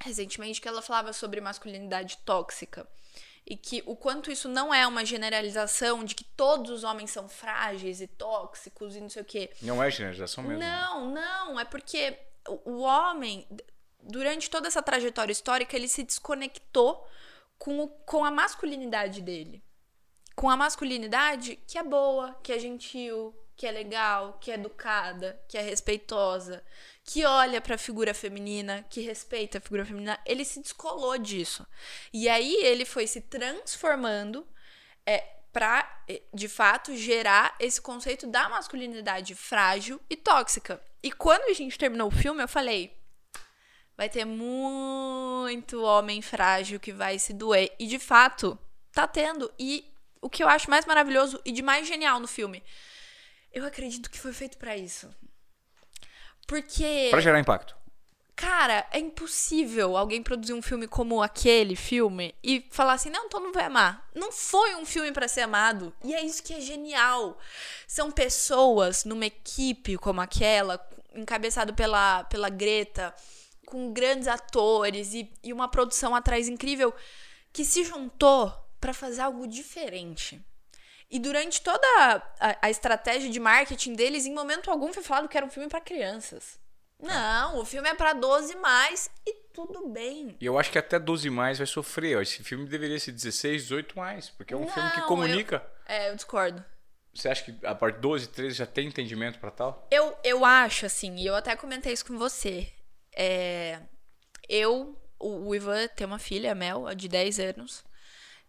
recentemente 0.00 0.60
que 0.60 0.68
ela 0.68 0.82
falava 0.82 1.12
sobre 1.12 1.40
masculinidade 1.40 2.18
tóxica. 2.18 2.86
e 3.46 3.56
que 3.56 3.82
o 3.84 3.94
quanto 3.94 4.30
isso 4.30 4.48
não 4.48 4.72
é 4.72 4.86
uma 4.86 5.04
generalização 5.04 6.04
de 6.04 6.14
que 6.14 6.24
todos 6.24 6.70
os 6.70 6.84
homens 6.84 7.10
são 7.10 7.28
frágeis 7.28 8.00
e 8.00 8.06
tóxicos 8.06 8.96
e 8.96 9.00
não 9.00 9.10
sei 9.10 9.22
o 9.22 9.24
quê. 9.24 9.50
Não 9.60 9.82
é 9.82 9.90
generalização 9.90 10.44
mesmo. 10.44 10.60
Não, 10.60 11.10
não, 11.10 11.60
é 11.60 11.64
porque 11.64 12.18
o, 12.48 12.70
o 12.72 12.80
homem, 12.80 13.46
durante 14.04 14.50
toda 14.50 14.68
essa 14.68 14.82
trajetória 14.82 15.32
histórica, 15.32 15.76
ele 15.76 15.88
se 15.88 16.02
desconectou 16.02 17.06
com, 17.58 17.80
o, 17.80 17.88
com 17.88 18.24
a 18.24 18.30
masculinidade 18.30 19.20
dele. 19.20 19.62
Com 20.36 20.50
a 20.50 20.56
masculinidade 20.56 21.56
que 21.66 21.78
é 21.78 21.82
boa, 21.82 22.34
que 22.42 22.52
é 22.52 22.58
gentil, 22.58 23.34
que 23.56 23.66
é 23.66 23.70
legal, 23.70 24.38
que 24.40 24.50
é 24.50 24.54
educada, 24.54 25.40
que 25.48 25.56
é 25.56 25.60
respeitosa, 25.60 26.62
que 27.04 27.24
olha 27.24 27.60
para 27.60 27.76
a 27.76 27.78
figura 27.78 28.12
feminina, 28.12 28.84
que 28.90 29.00
respeita 29.00 29.58
a 29.58 29.60
figura 29.60 29.84
feminina, 29.84 30.18
ele 30.26 30.44
se 30.44 30.60
descolou 30.60 31.16
disso. 31.18 31.66
E 32.12 32.28
aí 32.28 32.54
ele 32.64 32.84
foi 32.84 33.06
se 33.06 33.20
transformando 33.20 34.46
é, 35.06 35.20
para, 35.52 36.02
é, 36.08 36.20
de 36.32 36.48
fato, 36.48 36.96
gerar 36.96 37.54
esse 37.60 37.80
conceito 37.80 38.26
da 38.26 38.48
masculinidade 38.48 39.34
frágil 39.34 40.00
e 40.10 40.16
tóxica. 40.16 40.82
E 41.02 41.12
quando 41.12 41.44
a 41.44 41.52
gente 41.52 41.78
terminou 41.78 42.08
o 42.08 42.10
filme, 42.10 42.42
eu 42.42 42.48
falei: 42.48 43.03
vai 43.96 44.08
ter 44.08 44.24
muito 44.24 45.82
homem 45.82 46.20
frágil 46.20 46.80
que 46.80 46.92
vai 46.92 47.18
se 47.18 47.32
doer. 47.32 47.72
E 47.78 47.86
de 47.86 47.98
fato, 47.98 48.58
tá 48.92 49.06
tendo. 49.06 49.52
E 49.58 49.84
o 50.20 50.28
que 50.30 50.42
eu 50.42 50.48
acho 50.48 50.70
mais 50.70 50.86
maravilhoso 50.86 51.40
e 51.44 51.52
de 51.52 51.62
mais 51.62 51.86
genial 51.86 52.18
no 52.18 52.26
filme 52.28 52.62
eu 53.54 53.64
acredito 53.64 54.10
que 54.10 54.18
foi 54.18 54.32
feito 54.32 54.58
para 54.58 54.76
isso. 54.76 55.08
Porque. 56.46 57.06
Pra 57.10 57.20
gerar 57.20 57.38
impacto. 57.38 57.74
Cara, 58.36 58.84
é 58.90 58.98
impossível 58.98 59.96
alguém 59.96 60.20
produzir 60.20 60.52
um 60.52 60.60
filme 60.60 60.88
como 60.88 61.22
aquele 61.22 61.76
filme 61.76 62.34
e 62.42 62.66
falar 62.70 62.94
assim: 62.94 63.08
não, 63.08 63.28
todo 63.28 63.44
mundo 63.44 63.54
vai 63.54 63.66
amar. 63.66 64.10
Não 64.12 64.32
foi 64.32 64.74
um 64.74 64.84
filme 64.84 65.12
para 65.12 65.28
ser 65.28 65.42
amado. 65.42 65.94
E 66.02 66.12
é 66.12 66.20
isso 66.20 66.42
que 66.42 66.52
é 66.52 66.60
genial. 66.60 67.38
São 67.86 68.10
pessoas 68.10 69.04
numa 69.04 69.26
equipe 69.26 69.96
como 69.96 70.20
aquela, 70.20 70.84
encabeçado 71.14 71.72
pela, 71.74 72.24
pela 72.24 72.48
Greta, 72.48 73.14
com 73.64 73.92
grandes 73.92 74.28
atores 74.28 75.14
e, 75.14 75.32
e 75.42 75.52
uma 75.52 75.68
produção 75.68 76.14
atrás 76.14 76.48
incrível, 76.48 76.94
que 77.52 77.64
se 77.64 77.84
juntou 77.84 78.52
para 78.80 78.92
fazer 78.92 79.22
algo 79.22 79.46
diferente. 79.46 80.44
E 81.10 81.18
durante 81.18 81.60
toda 81.62 81.86
a, 82.40 82.58
a, 82.62 82.70
estratégia 82.70 83.30
de 83.30 83.38
marketing 83.38 83.94
deles, 83.94 84.26
em 84.26 84.34
momento 84.34 84.70
algum 84.70 84.92
foi 84.92 85.02
falado 85.02 85.28
que 85.28 85.36
era 85.36 85.46
um 85.46 85.50
filme 85.50 85.68
para 85.68 85.80
crianças. 85.80 86.58
Não, 87.00 87.58
o 87.58 87.64
filme 87.64 87.88
é 87.88 87.94
para 87.94 88.12
12 88.12 88.56
mais 88.56 89.10
e 89.26 89.34
tudo 89.52 89.88
bem. 89.88 90.36
E 90.40 90.46
eu 90.46 90.58
acho 90.58 90.70
que 90.70 90.78
até 90.78 90.98
12 90.98 91.28
mais 91.30 91.58
vai 91.58 91.66
sofrer. 91.66 92.20
Esse 92.20 92.42
filme 92.42 92.66
deveria 92.66 92.98
ser 92.98 93.12
16, 93.12 93.62
18 93.62 93.96
mais, 93.96 94.30
porque 94.30 94.54
é 94.54 94.56
um 94.56 94.64
Não, 94.64 94.68
filme 94.68 94.90
que 94.90 95.02
comunica. 95.02 95.64
Eu, 95.88 95.94
é, 95.94 96.10
eu 96.10 96.16
discordo. 96.16 96.64
Você 97.14 97.28
acha 97.28 97.44
que 97.44 97.64
a 97.64 97.74
parte 97.74 98.00
12, 98.00 98.28
13 98.28 98.56
já 98.56 98.66
tem 98.66 98.88
entendimento 98.88 99.38
para 99.38 99.50
tal? 99.50 99.86
Eu, 99.90 100.16
eu 100.24 100.44
acho, 100.44 100.84
assim, 100.84 101.14
e 101.16 101.26
eu 101.26 101.36
até 101.36 101.54
comentei 101.54 101.92
isso 101.92 102.04
com 102.04 102.18
você. 102.18 102.68
É, 103.16 103.80
eu, 104.48 104.98
o, 105.18 105.48
o 105.48 105.54
Ivan 105.54 105.88
tem 105.88 106.06
uma 106.06 106.18
filha, 106.18 106.52
a 106.52 106.54
Mel, 106.54 106.94
de 106.94 107.08
10 107.08 107.38
anos. 107.40 107.84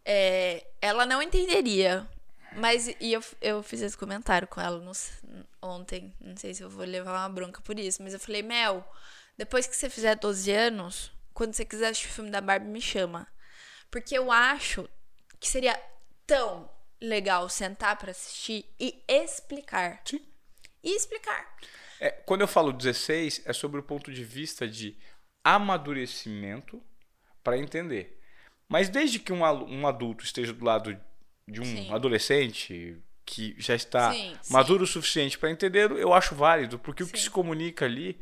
É, 0.04 0.66
ela 0.82 1.06
não 1.06 1.22
entenderia 1.22 2.08
mas 2.56 2.88
e 2.88 3.12
eu, 3.12 3.22
eu 3.42 3.62
fiz 3.62 3.82
esse 3.82 3.98
comentário 3.98 4.48
com 4.48 4.62
ela 4.62 4.80
no, 4.80 4.92
ontem. 5.62 6.16
Não 6.22 6.38
sei 6.38 6.54
se 6.54 6.64
eu 6.64 6.70
vou 6.70 6.86
levar 6.86 7.12
uma 7.12 7.30
bronca 7.30 7.62
por 7.62 7.78
isso. 7.78 8.02
Mas 8.02 8.14
eu 8.14 8.20
falei, 8.20 8.42
Mel, 8.42 8.90
depois 9.38 9.68
que 9.68 9.76
você 9.76 9.90
fizer 9.90 10.16
12 10.16 10.52
anos, 10.52 11.12
quando 11.34 11.54
você 11.54 11.66
quiser 11.66 11.90
assistir 11.90 12.10
o 12.10 12.14
filme 12.14 12.32
da 12.32 12.40
Barbie, 12.40 12.70
me 12.70 12.82
chama. 12.82 13.28
Porque 13.92 14.18
eu 14.18 14.32
acho 14.32 14.90
que 15.40 15.48
seria 15.48 15.80
tão 16.26 16.70
legal 17.02 17.50
sentar 17.50 17.98
para 17.98 18.12
assistir 18.12 18.66
e 18.80 19.04
explicar. 19.08 20.02
Sim. 20.06 20.26
E 20.82 20.96
explicar. 20.96 21.54
É, 22.00 22.10
quando 22.10 22.42
eu 22.42 22.48
falo 22.48 22.74
16, 22.74 23.44
é 23.46 23.54
sobre 23.54 23.80
o 23.80 23.84
ponto 23.84 24.12
de 24.12 24.24
vista 24.24 24.68
de 24.68 24.98
amadurecimento 25.44 26.82
para 27.44 27.58
entender. 27.58 28.20
Mas 28.68 28.90
desde 28.90 29.20
que 29.20 29.32
um, 29.32 29.44
um 29.44 29.88
adulto 29.88 30.24
esteja 30.24 30.52
do 30.52 30.66
lado 30.66 31.00
de 31.48 31.62
um 31.62 31.66
sim. 31.66 31.94
adolescente 31.94 32.98
que 33.24 33.56
já 33.58 33.76
está 33.76 34.12
sim, 34.14 34.36
maduro 34.50 34.86
sim. 34.86 34.92
o 34.92 34.94
suficiente 34.94 35.38
para 35.38 35.52
entender, 35.52 35.92
eu 35.92 36.14
acho 36.14 36.36
válido, 36.36 36.78
porque 36.78 37.04
o 37.04 37.08
que 37.08 37.20
se 37.20 37.30
comunica 37.30 37.86
ali 37.86 38.20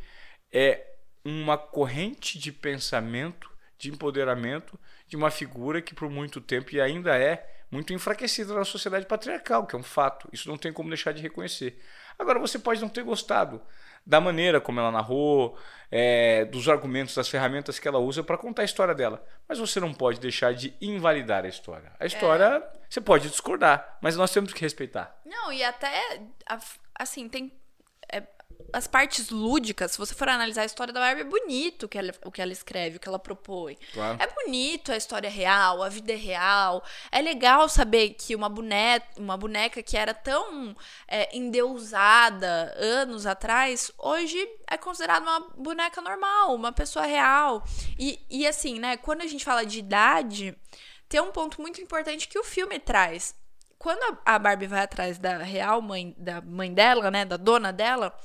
é 0.51 0.85
uma 1.25 1.57
corrente 1.57 2.37
de 2.37 2.51
pensamento, 2.51 3.49
de 3.77 3.89
empoderamento 3.89 4.79
de 5.07 5.15
uma 5.15 5.31
figura 5.31 5.81
que 5.81 5.93
por 5.93 6.09
muito 6.09 6.39
tempo 6.41 6.73
e 6.73 6.81
ainda 6.81 7.17
é 7.17 7.49
muito 7.71 7.91
enfraquecida 7.91 8.53
na 8.53 8.63
sociedade 8.63 9.05
patriarcal, 9.05 9.65
que 9.65 9.75
é 9.75 9.79
um 9.79 9.83
fato. 9.83 10.29
Isso 10.31 10.47
não 10.47 10.57
tem 10.57 10.71
como 10.71 10.89
deixar 10.89 11.11
de 11.11 11.21
reconhecer. 11.21 11.81
Agora, 12.17 12.39
você 12.39 12.59
pode 12.59 12.81
não 12.81 12.89
ter 12.89 13.03
gostado 13.03 13.61
da 14.05 14.19
maneira 14.19 14.59
como 14.59 14.79
ela 14.79 14.91
narrou, 14.91 15.57
é, 15.89 16.45
dos 16.45 16.67
argumentos, 16.67 17.15
das 17.15 17.29
ferramentas 17.29 17.79
que 17.79 17.87
ela 17.87 17.99
usa 17.99 18.23
para 18.23 18.37
contar 18.37 18.63
a 18.63 18.65
história 18.65 18.93
dela. 18.93 19.23
Mas 19.47 19.59
você 19.59 19.79
não 19.79 19.93
pode 19.93 20.19
deixar 20.19 20.53
de 20.53 20.75
invalidar 20.81 21.45
a 21.45 21.47
história. 21.47 21.91
A 21.99 22.05
história, 22.05 22.43
é. 22.43 22.79
você 22.89 22.99
pode 22.99 23.29
discordar, 23.29 23.97
mas 24.01 24.17
nós 24.17 24.31
temos 24.31 24.51
que 24.51 24.61
respeitar. 24.61 25.15
Não, 25.25 25.53
e 25.53 25.63
até, 25.63 26.21
assim, 26.95 27.29
tem 27.29 27.51
as 28.71 28.87
partes 28.87 29.29
lúdicas, 29.29 29.91
se 29.91 29.97
você 29.97 30.15
for 30.15 30.29
analisar 30.29 30.61
a 30.61 30.65
história 30.65 30.93
da 30.93 30.99
Barbie, 30.99 31.21
é 31.21 31.25
bonito 31.25 31.83
o 31.83 31.89
que 31.89 31.97
ela, 31.97 32.11
o 32.23 32.31
que 32.31 32.41
ela 32.41 32.51
escreve, 32.51 32.97
o 32.97 32.99
que 32.99 33.07
ela 33.07 33.19
propõe. 33.19 33.77
Claro. 33.93 34.17
É 34.21 34.27
bonito 34.27 34.91
a 34.91 34.97
história 34.97 35.29
real, 35.29 35.83
a 35.83 35.89
vida 35.89 36.13
é 36.13 36.15
real. 36.15 36.83
É 37.11 37.21
legal 37.21 37.67
saber 37.67 38.11
que 38.11 38.35
uma 38.35 38.49
boneca, 38.49 39.05
uma 39.17 39.37
boneca 39.37 39.83
que 39.83 39.97
era 39.97 40.13
tão 40.13 40.75
é, 41.07 41.35
endeusada 41.35 42.73
anos 42.77 43.25
atrás, 43.25 43.91
hoje 43.97 44.47
é 44.69 44.77
considerada 44.77 45.25
uma 45.25 45.39
boneca 45.57 46.01
normal, 46.01 46.55
uma 46.55 46.71
pessoa 46.71 47.05
real. 47.05 47.63
E, 47.97 48.19
e 48.29 48.47
assim, 48.47 48.79
né, 48.79 48.97
quando 48.97 49.21
a 49.21 49.27
gente 49.27 49.43
fala 49.43 49.65
de 49.65 49.79
idade, 49.79 50.55
tem 51.07 51.21
um 51.21 51.31
ponto 51.31 51.61
muito 51.61 51.79
importante 51.79 52.27
que 52.27 52.39
o 52.39 52.43
filme 52.43 52.79
traz. 52.79 53.35
Quando 53.77 54.17
a 54.25 54.39
Barbie 54.39 54.65
vai 54.65 54.81
atrás 54.81 55.17
da 55.17 55.37
real 55.39 55.81
mãe, 55.81 56.15
da 56.17 56.41
mãe 56.41 56.73
dela, 56.73 57.11
né, 57.11 57.25
da 57.25 57.37
dona 57.37 57.71
dela, 57.71 58.17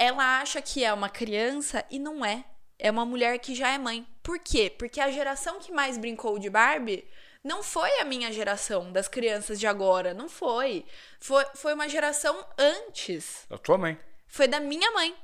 ela 0.00 0.40
acha 0.40 0.62
que 0.62 0.82
é 0.82 0.90
uma 0.94 1.10
criança 1.10 1.84
e 1.90 1.98
não 1.98 2.24
é. 2.24 2.42
É 2.78 2.90
uma 2.90 3.04
mulher 3.04 3.38
que 3.38 3.54
já 3.54 3.68
é 3.68 3.76
mãe. 3.76 4.06
Por 4.22 4.38
quê? 4.38 4.74
Porque 4.78 4.98
a 4.98 5.10
geração 5.10 5.58
que 5.58 5.70
mais 5.70 5.98
brincou 5.98 6.38
de 6.38 6.48
Barbie 6.48 7.06
não 7.44 7.62
foi 7.62 8.00
a 8.00 8.04
minha 8.06 8.32
geração 8.32 8.90
das 8.90 9.08
crianças 9.08 9.60
de 9.60 9.66
agora. 9.66 10.14
Não 10.14 10.26
foi. 10.26 10.86
Foi, 11.20 11.44
foi 11.54 11.74
uma 11.74 11.86
geração 11.86 12.42
antes. 12.56 13.44
Da 13.50 13.58
tua 13.58 13.76
mãe. 13.76 14.00
Foi 14.26 14.48
da 14.48 14.58
minha 14.58 14.90
mãe. 14.92 15.14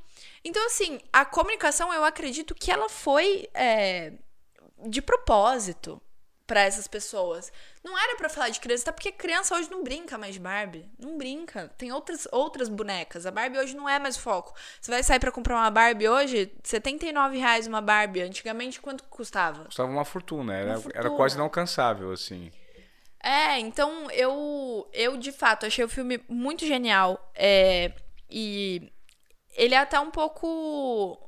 Então, 0.45 0.67
assim, 0.67 1.01
a 1.11 1.25
comunicação, 1.25 1.91
eu 1.95 2.05
acredito 2.05 2.55
que 2.55 2.71
ela 2.71 2.91
foi 2.91 3.49
é, 3.55 4.13
de 4.87 5.01
propósito 5.01 6.03
para 6.47 6.61
essas 6.61 6.87
pessoas. 6.87 7.53
Não 7.83 7.99
era 7.99 8.17
para 8.17 8.29
falar 8.29 8.49
de 8.51 8.61
criança, 8.61 8.85
até 8.85 8.93
porque 8.93 9.11
criança 9.11 9.55
hoje 9.55 9.71
não 9.71 9.83
brinca 9.83 10.17
mais 10.17 10.35
de 10.35 10.41
Barbie. 10.41 10.89
Não 10.99 11.19
brinca. 11.19 11.73
Tem 11.77 11.93
outras, 11.93 12.29
outras 12.31 12.69
bonecas. 12.69 13.27
A 13.27 13.31
Barbie 13.31 13.59
hoje 13.59 13.75
não 13.75 13.89
é 13.89 13.99
mais 13.99 14.17
foco. 14.17 14.55
Você 14.81 14.91
vai 14.91 15.03
sair 15.03 15.19
para 15.19 15.33
comprar 15.33 15.57
uma 15.57 15.71
Barbie 15.71 16.09
hoje, 16.09 16.53
79 16.63 17.39
reais 17.39 17.67
uma 17.67 17.81
Barbie. 17.81 18.23
Antigamente, 18.23 18.81
quanto 18.81 19.03
custava? 19.05 19.65
Custava 19.65 19.91
uma 19.91 20.05
fortuna. 20.05 20.55
Era, 20.55 20.71
uma 20.71 20.81
fortuna. 20.81 21.01
era 21.01 21.11
quase 21.11 21.35
inalcançável, 21.35 22.13
assim. 22.13 22.51
É, 23.23 23.59
então 23.59 24.09
eu, 24.13 24.89
eu 24.93 25.17
de 25.17 25.33
fato 25.33 25.67
achei 25.67 25.85
o 25.85 25.89
filme 25.89 26.23
muito 26.29 26.65
genial. 26.65 27.33
É, 27.35 27.93
e 28.31 28.93
ele 29.57 29.75
é 29.75 29.79
até 29.79 29.99
um 29.99 30.11
pouco 30.11 31.19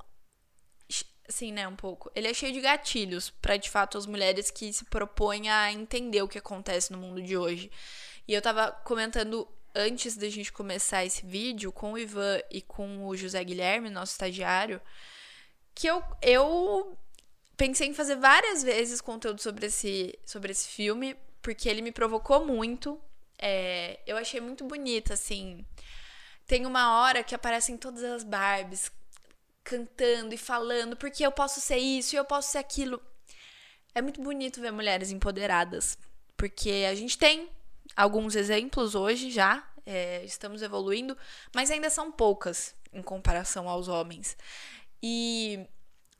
assim, 1.29 1.53
né, 1.53 1.69
um 1.69 1.77
pouco. 1.77 2.11
Ele 2.15 2.29
é 2.29 2.35
cheio 2.35 2.53
de 2.53 2.61
gatilhos 2.61 3.31
para 3.31 3.57
de 3.57 3.69
fato 3.69 3.99
as 3.99 4.07
mulheres 4.07 4.51
que 4.51 4.73
se 4.73 4.85
propõem 4.85 5.51
a 5.51 5.71
entender 5.73 6.23
o 6.23 6.29
que 6.29 6.39
acontece 6.39 6.91
no 6.91 6.99
mundo 6.99 7.23
de 7.23 7.37
hoje. 7.37 7.71
E 8.27 8.35
eu 8.35 8.43
tava 8.43 8.73
comentando 8.85 9.47
antes 9.75 10.17
da 10.17 10.29
gente 10.29 10.53
começar 10.53 11.05
esse 11.05 11.25
vídeo 11.25 11.71
com 11.71 11.93
o 11.93 11.99
Ivan 11.99 12.41
e 12.51 12.61
com 12.63 13.07
o 13.07 13.17
José 13.17 13.43
Guilherme, 13.45 13.91
nosso 13.91 14.13
estagiário, 14.13 14.81
que 15.75 15.87
eu, 15.87 16.03
eu 16.21 16.99
pensei 17.57 17.89
em 17.89 17.95
fazer 17.95 18.17
várias 18.17 18.63
vezes 18.63 19.01
conteúdo 19.01 19.41
sobre 19.41 19.67
esse, 19.67 20.19
sobre 20.25 20.51
esse 20.51 20.69
filme, 20.69 21.17
porque 21.41 21.69
ele 21.69 21.83
me 21.83 21.93
provocou 21.93 22.45
muito. 22.45 23.01
É, 23.39 24.01
eu 24.07 24.17
achei 24.17 24.41
muito 24.41 24.65
bonito, 24.65 25.13
assim. 25.13 25.65
Tem 26.47 26.67
uma 26.67 27.01
hora 27.01 27.23
que 27.23 27.35
aparecem 27.35 27.77
todas 27.77 28.03
as 28.03 28.25
Barbies 28.25 28.91
cantando 29.69 30.35
e 30.35 30.39
falando, 30.39 30.97
porque 30.97 31.25
eu 31.25 31.31
posso 31.31 31.61
ser 31.61 31.77
isso 31.77 32.15
e 32.15 32.19
eu 32.19 32.25
posso 32.25 32.53
ser 32.53 32.59
aquilo. 32.59 32.99
É 33.95 34.01
muito 34.01 34.23
bonito 34.23 34.63
ver 34.63 34.71
mulheres 34.71 35.11
empoderadas, 35.11 35.99
porque 36.39 36.87
a 36.91 36.95
gente 36.95 37.19
tem 37.19 37.51
alguns 37.95 38.35
exemplos 38.35 38.95
hoje 38.95 39.31
já, 39.31 39.63
é, 39.85 40.25
estamos 40.25 40.63
evoluindo, 40.63 41.15
mas 41.55 41.71
ainda 41.71 41.91
são 41.91 42.11
poucas 42.11 42.75
em 42.95 43.03
comparação 43.03 43.69
aos 43.69 43.89
homens. 43.89 44.39
E 45.03 45.61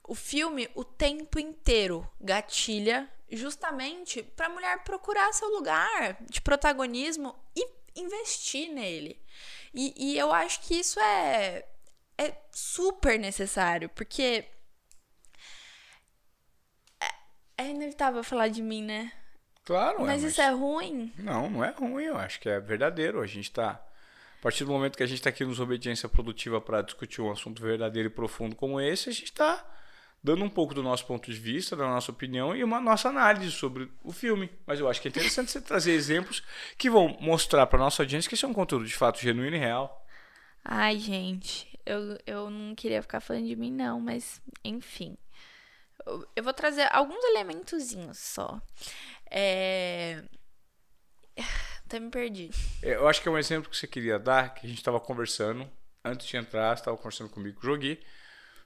o 0.07 0.15
filme 0.15 0.69
o 0.75 0.85
tempo 0.85 1.39
inteiro 1.39 2.07
gatilha 2.21 3.11
justamente 3.31 4.23
para 4.23 4.47
a 4.47 4.51
mulher 4.51 4.85
procurar 4.85 5.33
seu 5.33 5.49
lugar 5.49 6.19
de 6.29 6.43
protagonismo 6.43 7.35
e 7.57 7.67
investir 7.97 8.71
nele. 8.71 9.19
E, 9.73 9.95
e 9.97 10.19
eu 10.19 10.33
acho 10.33 10.61
que 10.61 10.75
isso 10.75 11.01
é, 11.01 11.67
é 12.19 12.35
super 12.51 13.19
necessário, 13.19 13.89
porque 13.91 14.45
é, 17.01 17.07
é 17.57 17.71
inevitável 17.71 18.25
falar 18.25 18.49
de 18.49 18.61
mim, 18.61 18.83
né? 18.83 19.13
Claro, 19.65 20.01
mas, 20.01 20.25
é, 20.25 20.29
isso 20.29 20.41
é 20.41 20.51
ruim? 20.51 21.13
Não, 21.19 21.49
não 21.49 21.65
é 21.65 21.71
ruim, 21.71 22.05
eu 22.05 22.17
acho 22.17 22.41
que 22.41 22.49
é 22.49 22.59
verdadeiro. 22.59 23.21
A 23.21 23.27
gente 23.27 23.45
está 23.51 23.71
a 24.39 24.43
partir 24.43 24.65
do 24.65 24.73
momento 24.73 24.97
que 24.97 25.03
a 25.03 25.07
gente 25.07 25.19
está 25.19 25.31
aqui 25.31 25.45
nos 25.45 25.61
Obediência 25.61 26.09
Produtiva 26.09 26.61
para 26.61 26.83
discutir 26.83 27.21
um 27.21 27.31
assunto 27.31 27.61
verdadeiro 27.61 28.09
e 28.09 28.11
profundo 28.11 28.57
como 28.57 28.81
esse, 28.81 29.11
a 29.11 29.13
gente 29.13 29.25
está 29.25 29.65
dando 30.23 30.45
um 30.45 30.49
pouco 30.49 30.75
do 30.75 30.83
nosso 30.83 31.07
ponto 31.07 31.31
de 31.31 31.39
vista, 31.39 31.77
da 31.77 31.87
nossa 31.87 32.11
opinião 32.11 32.57
e 32.57 32.65
uma 32.65 32.81
nossa 32.81 33.09
análise 33.09 33.53
sobre 33.53 33.91
o 34.03 34.13
filme. 34.13 34.51
Mas 34.67 34.81
eu 34.81 34.89
acho 34.89 35.01
que 35.01 35.09
é 35.09 35.11
interessante 35.11 35.51
você 35.51 35.61
trazer 35.61 35.93
exemplos 35.93 36.43
que 36.77 36.89
vão 36.89 37.17
mostrar 37.21 37.67
para 37.67 37.79
nossa 37.79 38.03
audiência 38.03 38.29
que 38.29 38.35
esse 38.35 38.45
é 38.45 38.49
um 38.49 38.55
conteúdo 38.55 38.87
de 38.87 38.95
fato 38.95 39.21
genuíno 39.21 39.57
e 39.57 39.61
real. 39.61 40.07
Ai, 40.71 40.99
gente, 40.99 41.67
eu, 41.87 42.19
eu 42.27 42.51
não 42.51 42.75
queria 42.75 43.01
ficar 43.01 43.21
falando 43.21 43.47
de 43.47 43.57
mim, 43.57 43.73
não, 43.73 43.99
mas 43.99 44.39
enfim. 44.63 45.17
Eu, 46.05 46.29
eu 46.37 46.45
vou 46.45 46.53
trazer 46.53 46.87
alguns 46.93 47.25
elementozinhos 47.25 48.19
só. 48.19 48.61
É. 49.31 50.23
Até 51.87 51.99
me 51.99 52.11
perdi. 52.11 52.51
Eu 52.83 53.09
acho 53.09 53.23
que 53.23 53.29
é 53.29 53.33
um 53.33 53.39
exemplo 53.39 53.71
que 53.71 53.77
você 53.79 53.87
queria 53.87 54.19
dar, 54.19 54.53
que 54.53 54.67
a 54.67 54.69
gente 54.69 54.77
estava 54.77 55.01
conversando, 55.01 55.67
antes 56.05 56.27
de 56.27 56.37
entrar, 56.37 56.77
você 56.77 56.83
estava 56.83 56.99
conversando 56.99 57.31
comigo, 57.31 57.59
joguei 57.63 58.05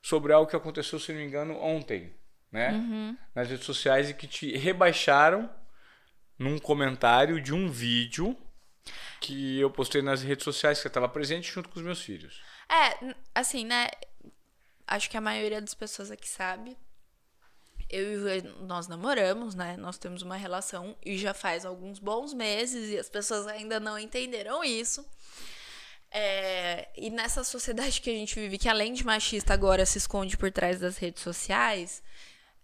sobre 0.02 0.32
algo 0.32 0.50
que 0.50 0.56
aconteceu, 0.56 0.98
se 0.98 1.12
não 1.12 1.20
me 1.20 1.26
engano, 1.26 1.56
ontem, 1.56 2.12
né? 2.50 2.72
Uhum. 2.72 3.16
Nas 3.32 3.48
redes 3.48 3.64
sociais 3.64 4.10
e 4.10 4.14
que 4.14 4.26
te 4.26 4.56
rebaixaram 4.56 5.48
num 6.36 6.58
comentário 6.58 7.40
de 7.40 7.54
um 7.54 7.70
vídeo 7.70 8.36
que 9.20 9.58
eu 9.58 9.70
postei 9.70 10.02
nas 10.02 10.22
redes 10.22 10.44
sociais 10.44 10.78
que 10.78 10.82
você 10.82 10.88
estava 10.88 11.08
presente 11.08 11.50
junto 11.50 11.68
com 11.68 11.78
os 11.78 11.84
meus 11.84 12.00
filhos. 12.00 12.42
É, 12.68 13.14
assim, 13.34 13.64
né? 13.64 13.88
Acho 14.86 15.08
que 15.08 15.16
a 15.16 15.20
maioria 15.20 15.60
das 15.60 15.74
pessoas 15.74 16.10
aqui 16.10 16.28
sabe. 16.28 16.76
Eu 17.88 18.28
e 18.28 18.42
nós 18.62 18.88
namoramos, 18.88 19.54
né? 19.54 19.76
Nós 19.76 19.98
temos 19.98 20.22
uma 20.22 20.36
relação 20.36 20.96
e 21.04 21.18
já 21.18 21.34
faz 21.34 21.64
alguns 21.64 21.98
bons 21.98 22.32
meses 22.32 22.90
e 22.90 22.98
as 22.98 23.08
pessoas 23.08 23.46
ainda 23.46 23.78
não 23.78 23.98
entenderam 23.98 24.64
isso. 24.64 25.06
É, 26.10 26.88
e 26.94 27.08
nessa 27.08 27.42
sociedade 27.42 28.00
que 28.00 28.10
a 28.10 28.14
gente 28.14 28.34
vive, 28.34 28.58
que 28.58 28.68
além 28.68 28.92
de 28.92 29.04
machista 29.04 29.54
agora 29.54 29.86
se 29.86 29.96
esconde 29.98 30.36
por 30.36 30.50
trás 30.50 30.78
das 30.78 30.98
redes 30.98 31.22
sociais, 31.22 32.02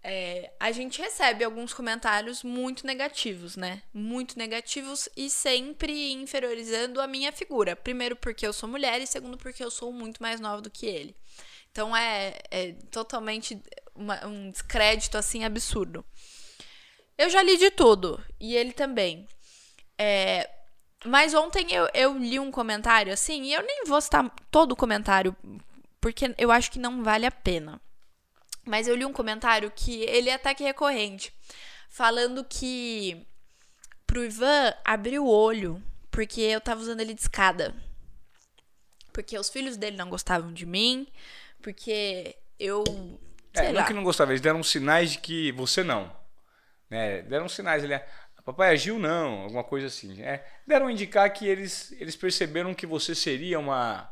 é, 0.08 0.50
a 0.58 0.72
gente 0.72 1.02
recebe 1.02 1.44
alguns 1.44 1.74
comentários 1.74 2.42
muito 2.42 2.86
negativos, 2.86 3.56
né? 3.56 3.82
Muito 3.92 4.38
negativos 4.38 5.06
e 5.14 5.28
sempre 5.28 6.12
inferiorizando 6.12 6.98
a 7.02 7.06
minha 7.06 7.30
figura. 7.30 7.76
Primeiro 7.76 8.16
porque 8.16 8.46
eu 8.46 8.52
sou 8.54 8.66
mulher 8.66 9.02
e 9.02 9.06
segundo 9.06 9.36
porque 9.36 9.62
eu 9.62 9.70
sou 9.70 9.92
muito 9.92 10.22
mais 10.22 10.40
nova 10.40 10.62
do 10.62 10.70
que 10.70 10.86
ele. 10.86 11.14
Então 11.70 11.94
é, 11.94 12.38
é 12.50 12.72
totalmente 12.90 13.60
uma, 13.94 14.26
um 14.26 14.50
descrédito 14.50 15.18
assim 15.18 15.44
absurdo. 15.44 16.02
Eu 17.18 17.28
já 17.28 17.42
li 17.42 17.58
de 17.58 17.70
tudo 17.70 18.18
e 18.40 18.56
ele 18.56 18.72
também. 18.72 19.28
É, 19.98 20.48
mas 21.04 21.34
ontem 21.34 21.70
eu, 21.70 21.86
eu 21.92 22.16
li 22.16 22.38
um 22.38 22.50
comentário 22.50 23.12
assim, 23.12 23.42
e 23.42 23.52
eu 23.52 23.62
nem 23.62 23.84
vou 23.84 24.00
citar 24.00 24.34
todo 24.50 24.72
o 24.72 24.76
comentário, 24.76 25.36
porque 26.00 26.34
eu 26.38 26.50
acho 26.50 26.70
que 26.70 26.78
não 26.78 27.04
vale 27.04 27.26
a 27.26 27.30
pena. 27.30 27.78
Mas 28.68 28.86
eu 28.86 28.94
li 28.94 29.04
um 29.04 29.12
comentário 29.12 29.72
que 29.74 30.02
ele 30.02 30.28
é 30.28 30.34
até 30.34 30.54
que 30.54 30.62
recorrente, 30.62 31.32
falando 31.88 32.44
que 32.44 33.26
pro 34.06 34.24
Ivan 34.24 34.72
abrir 34.84 35.18
o 35.18 35.26
olho, 35.26 35.82
porque 36.10 36.40
eu 36.40 36.60
tava 36.60 36.80
usando 36.80 37.00
ele 37.00 37.14
de 37.14 37.20
escada. 37.20 37.74
Porque 39.12 39.38
os 39.38 39.48
filhos 39.48 39.76
dele 39.76 39.96
não 39.96 40.08
gostavam 40.08 40.52
de 40.52 40.66
mim, 40.66 41.06
porque 41.62 42.36
eu. 42.58 42.84
É, 43.54 43.72
não 43.72 43.84
que 43.84 43.94
não 43.94 44.04
gostavam, 44.04 44.32
eles 44.32 44.40
deram 44.40 44.62
sinais 44.62 45.12
de 45.12 45.18
que 45.18 45.50
você 45.52 45.82
não. 45.82 46.14
Né? 46.88 47.22
Deram 47.22 47.48
sinais, 47.48 47.82
ele 47.82 47.94
é. 47.94 48.06
Papai 48.44 48.70
agiu 48.70 48.98
não, 48.98 49.42
alguma 49.42 49.62
coisa 49.62 49.88
assim. 49.88 50.22
É, 50.22 50.42
deram 50.66 50.86
a 50.86 50.92
indicar 50.92 51.30
que 51.30 51.46
eles, 51.46 51.92
eles 52.00 52.16
perceberam 52.16 52.72
que 52.72 52.86
você 52.86 53.14
seria 53.14 53.58
uma 53.58 54.10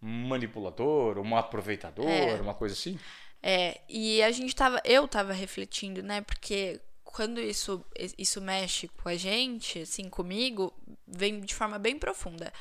manipuladora, 0.00 1.20
uma 1.20 1.38
aproveitadora, 1.38 2.10
é. 2.10 2.40
uma 2.40 2.54
coisa 2.54 2.74
assim. 2.74 2.98
É, 3.42 3.80
e 3.88 4.22
a 4.22 4.30
gente 4.30 4.54
tava, 4.54 4.80
eu 4.84 5.08
tava 5.08 5.32
refletindo, 5.32 6.02
né, 6.02 6.20
porque 6.20 6.80
quando 7.02 7.40
isso 7.40 7.84
isso 8.18 8.40
mexe 8.40 8.86
com 8.88 9.08
a 9.08 9.16
gente, 9.16 9.80
assim, 9.80 10.08
comigo, 10.08 10.72
vem 11.06 11.40
de 11.40 11.54
forma 11.54 11.78
bem 11.78 11.98
profunda. 11.98 12.52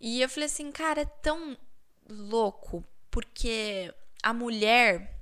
E 0.00 0.22
eu 0.22 0.28
falei 0.28 0.46
assim, 0.46 0.70
cara, 0.70 1.02
é 1.02 1.04
tão 1.04 1.56
louco, 2.08 2.84
porque 3.10 3.92
a 4.22 4.32
mulher 4.32 5.16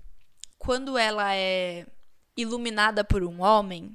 quando 0.65 0.97
ela 0.97 1.35
é 1.35 1.87
iluminada 2.35 3.05
por 3.05 3.23
um 3.23 3.43
homem, 3.43 3.95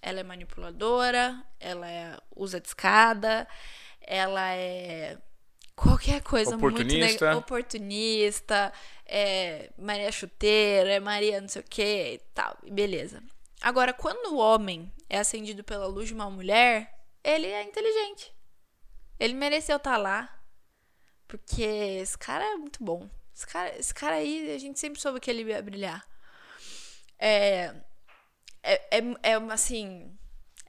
ela 0.00 0.20
é 0.20 0.22
manipuladora, 0.22 1.44
ela 1.60 1.88
é, 1.88 2.16
usa 2.34 2.58
de 2.58 2.68
escada, 2.68 3.46
ela 4.00 4.54
é 4.54 5.18
qualquer 5.74 6.22
coisa 6.22 6.56
oportunista. 6.56 7.26
muito 7.26 7.38
oportunista, 7.38 8.72
é 9.06 9.70
Maria 9.78 10.10
chuteira, 10.12 10.92
é 10.92 11.00
Maria 11.00 11.40
não 11.40 11.48
sei 11.48 11.62
o 11.62 11.64
que 11.64 12.14
e 12.14 12.18
tal, 12.34 12.56
beleza. 12.70 13.22
Agora, 13.60 13.92
quando 13.92 14.34
o 14.34 14.38
homem 14.38 14.92
é 15.08 15.18
acendido 15.18 15.64
pela 15.64 15.86
luz 15.86 16.08
de 16.08 16.14
uma 16.14 16.30
mulher, 16.30 16.92
ele 17.24 17.46
é 17.46 17.62
inteligente. 17.62 18.32
Ele 19.18 19.34
mereceu 19.34 19.76
estar 19.76 19.92
tá 19.92 19.96
lá, 19.96 20.42
porque 21.26 21.62
esse 21.62 22.16
cara 22.18 22.44
é 22.44 22.56
muito 22.56 22.82
bom. 22.84 23.08
Esse 23.34 23.46
cara, 23.46 23.78
esse 23.78 23.94
cara 23.94 24.16
aí, 24.16 24.52
a 24.52 24.58
gente 24.58 24.78
sempre 24.78 25.00
soube 25.00 25.20
que 25.20 25.30
ele 25.30 25.42
ia 25.42 25.62
brilhar. 25.62 26.06
É, 27.18 27.74
é, 28.62 28.98
é, 28.98 29.00
é 29.22 29.34
assim. 29.50 30.16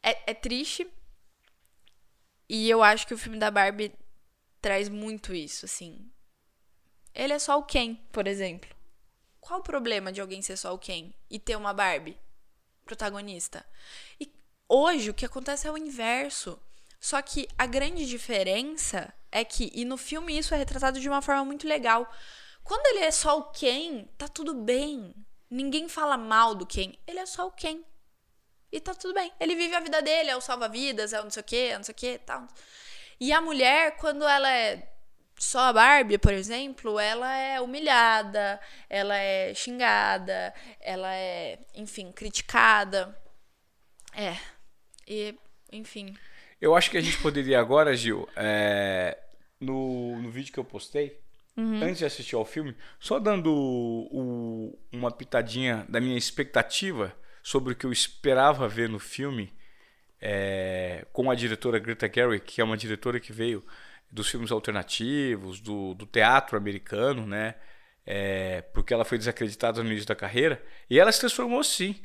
É, 0.02 0.32
é 0.32 0.34
triste. 0.34 0.88
E 2.50 2.70
eu 2.70 2.82
acho 2.82 3.06
que 3.06 3.14
o 3.14 3.18
filme 3.18 3.38
da 3.38 3.52
Barbie 3.52 3.94
traz 4.62 4.88
muito 4.90 5.34
isso, 5.34 5.66
assim. 5.66 6.10
Ele 7.18 7.34
é 7.34 7.40
só 7.40 7.58
o 7.58 7.64
Ken, 7.64 7.96
por 8.12 8.28
exemplo. 8.28 8.70
Qual 9.42 9.60
o 9.60 9.64
problema 9.64 10.12
de 10.12 10.22
alguém 10.22 10.40
ser 10.44 10.56
só 10.56 10.72
o 10.72 10.78
Ken 10.78 11.12
e 11.32 11.40
ter 11.40 11.56
uma 11.56 11.74
Barbie 11.74 12.16
protagonista? 12.86 13.66
E 14.20 14.32
hoje 14.70 15.10
o 15.10 15.14
que 15.16 15.26
acontece 15.26 15.68
é 15.68 15.72
o 15.72 15.78
inverso. 15.78 16.62
Só 17.00 17.20
que 17.24 17.48
a 17.58 17.66
grande 17.66 18.06
diferença 18.06 19.12
é 19.32 19.44
que, 19.44 19.72
e 19.74 19.84
no 19.84 19.98
filme 19.98 20.38
isso 20.38 20.54
é 20.54 20.58
retratado 20.58 21.00
de 21.00 21.10
uma 21.10 21.22
forma 21.24 21.44
muito 21.44 21.68
legal. 21.68 22.08
Quando 22.64 22.86
ele 22.86 23.00
é 23.00 23.12
só 23.12 23.40
o 23.40 23.52
Ken, 23.52 24.06
tá 24.16 24.28
tudo 24.28 24.54
bem. 24.54 25.16
Ninguém 25.50 25.90
fala 25.90 26.18
mal 26.18 26.54
do 26.54 26.68
Ken. 26.68 26.94
Ele 27.08 27.20
é 27.20 27.26
só 27.26 27.48
o 27.48 27.52
Ken. 27.52 27.84
E 28.72 28.80
tá 28.80 28.94
tudo 28.94 29.16
bem. 29.16 29.32
Ele 29.40 29.56
vive 29.56 29.74
a 29.74 29.80
vida 29.80 30.04
dele, 30.04 30.30
é 30.30 30.36
o 30.36 30.42
salva-vidas, 30.42 31.14
é 31.14 31.20
o 31.20 31.24
não 31.24 31.32
sei 31.32 31.42
o 31.42 31.46
que, 31.46 31.56
é 31.56 31.78
não 31.78 31.84
sei 31.84 31.94
o 31.94 31.96
que 31.96 32.20
tal. 32.20 32.48
E 33.20 33.34
a 33.34 33.42
mulher, 33.42 33.98
quando 33.98 34.24
ela 34.28 34.52
é 34.52 34.97
só 35.38 35.60
a 35.70 35.74
Barbie, 35.74 36.18
por 36.18 36.34
exemplo, 36.34 37.00
ela 37.00 37.36
é 37.36 37.62
humilhada, 37.62 38.60
ela 38.90 39.16
é 39.16 39.54
xingada, 39.54 40.54
ela 40.82 41.14
é, 41.14 41.60
enfim, 41.76 42.12
criticada. 42.12 43.16
É. 44.16 44.36
E, 45.08 45.36
enfim. 45.72 46.18
Eu 46.60 46.76
acho 46.76 46.90
que 46.90 46.98
a 46.98 47.02
gente 47.02 47.18
poderia 47.22 47.60
agora, 47.60 47.96
Gil, 47.96 48.28
é, 48.36 49.18
no, 49.60 50.20
no 50.22 50.32
vídeo 50.32 50.52
que 50.52 50.60
eu 50.60 50.66
postei, 50.66 51.22
Uhum. 51.56 51.82
antes 51.82 51.98
de 51.98 52.06
assistir 52.06 52.36
ao 52.36 52.46
filme, 52.46 52.76
só 53.00 53.18
dando 53.18 53.52
o, 53.52 54.78
uma 54.92 55.10
pitadinha 55.10 55.88
da 55.90 56.00
minha 56.00 56.16
expectativa 56.16 57.12
sobre 57.42 57.74
o 57.74 57.76
que 57.76 57.84
eu 57.84 57.92
esperava 57.92 58.68
ver 58.68 58.88
no 58.88 59.00
filme 59.00 59.52
é, 60.22 61.06
com 61.12 61.32
a 61.32 61.36
diretora 61.36 61.80
Greta 61.80 62.08
Gerwig, 62.14 62.46
que 62.46 62.62
é 62.62 62.64
uma 62.64 62.78
diretora 62.78 63.20
que 63.20 63.34
veio 63.34 63.66
dos 64.12 64.30
filmes 64.30 64.52
alternativos, 64.52 65.60
do, 65.60 65.94
do 65.94 66.06
teatro 66.06 66.58
americano, 66.58 67.26
né? 67.26 67.56
É, 68.06 68.62
porque 68.74 68.94
ela 68.94 69.04
foi 69.04 69.18
desacreditada 69.18 69.84
no 69.84 69.90
início 69.90 70.08
da 70.08 70.16
carreira, 70.16 70.64
e 70.90 70.98
ela 70.98 71.12
se 71.12 71.20
transformou 71.20 71.62
sim 71.62 72.02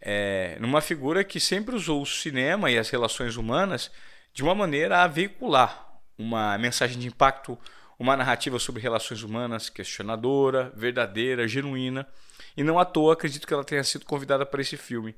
é, 0.00 0.56
numa 0.60 0.80
figura 0.80 1.24
que 1.24 1.40
sempre 1.40 1.74
usou 1.74 2.02
o 2.02 2.06
cinema 2.06 2.70
e 2.70 2.78
as 2.78 2.90
relações 2.90 3.36
humanas 3.36 3.90
de 4.32 4.42
uma 4.42 4.54
maneira 4.54 5.02
a 5.02 5.06
veicular 5.08 6.00
uma 6.16 6.56
mensagem 6.58 6.98
de 6.98 7.08
impacto 7.08 7.58
uma 7.98 8.16
narrativa 8.16 8.58
sobre 8.58 8.82
relações 8.82 9.22
humanas 9.22 9.68
questionadora, 9.68 10.72
verdadeira, 10.74 11.46
genuína. 11.46 12.06
E 12.56 12.64
não 12.64 12.78
à 12.78 12.84
toa 12.84 13.12
acredito 13.12 13.46
que 13.46 13.54
ela 13.54 13.62
tenha 13.62 13.84
sido 13.84 14.04
convidada 14.04 14.44
para 14.44 14.60
esse 14.60 14.76
filme. 14.76 15.14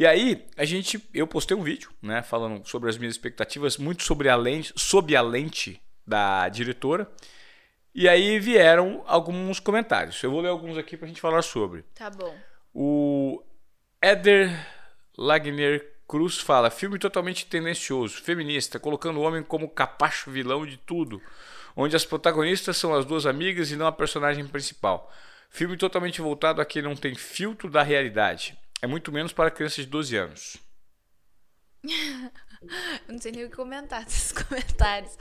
E 0.00 0.06
aí, 0.06 0.46
a 0.56 0.64
gente, 0.64 0.98
eu 1.12 1.26
postei 1.26 1.54
um 1.54 1.62
vídeo, 1.62 1.90
né, 2.00 2.22
falando 2.22 2.66
sobre 2.66 2.88
as 2.88 2.96
minhas 2.96 3.12
expectativas, 3.12 3.76
muito 3.76 4.02
sobre 4.02 4.30
a 4.30 4.34
lente, 4.34 4.72
sob 4.74 5.14
a 5.14 5.20
lente 5.20 5.78
da 6.06 6.48
diretora. 6.48 7.06
E 7.94 8.08
aí 8.08 8.38
vieram 8.38 9.04
alguns 9.06 9.60
comentários. 9.60 10.22
Eu 10.22 10.30
vou 10.30 10.40
ler 10.40 10.48
alguns 10.48 10.78
aqui 10.78 10.96
pra 10.96 11.06
gente 11.06 11.20
falar 11.20 11.42
sobre. 11.42 11.82
Tá 11.94 12.08
bom. 12.08 12.34
O 12.72 13.42
Eder 14.00 14.50
Lagner 15.18 15.86
Cruz 16.08 16.38
fala: 16.38 16.70
filme 16.70 16.98
totalmente 16.98 17.44
tendencioso, 17.44 18.22
feminista, 18.22 18.80
colocando 18.80 19.20
o 19.20 19.22
homem 19.22 19.42
como 19.42 19.68
capacho 19.68 20.30
vilão 20.30 20.64
de 20.64 20.78
tudo, 20.78 21.20
onde 21.76 21.94
as 21.94 22.06
protagonistas 22.06 22.78
são 22.78 22.94
as 22.94 23.04
duas 23.04 23.26
amigas 23.26 23.70
e 23.70 23.76
não 23.76 23.86
a 23.86 23.92
personagem 23.92 24.46
principal. 24.48 25.12
Filme 25.50 25.76
totalmente 25.76 26.22
voltado 26.22 26.62
a 26.62 26.64
quem 26.64 26.80
não 26.80 26.96
tem 26.96 27.14
filtro 27.14 27.68
da 27.68 27.82
realidade. 27.82 28.56
É 28.82 28.86
muito 28.86 29.12
menos 29.12 29.32
para 29.32 29.50
crianças 29.50 29.84
de 29.84 29.90
12 29.90 30.16
anos. 30.16 30.56
Eu 33.08 33.14
não 33.14 33.18
sei 33.18 33.32
nem 33.32 33.44
o 33.44 33.50
que 33.50 33.56
comentar 33.56 34.04
desses 34.06 34.32
comentários. 34.32 35.16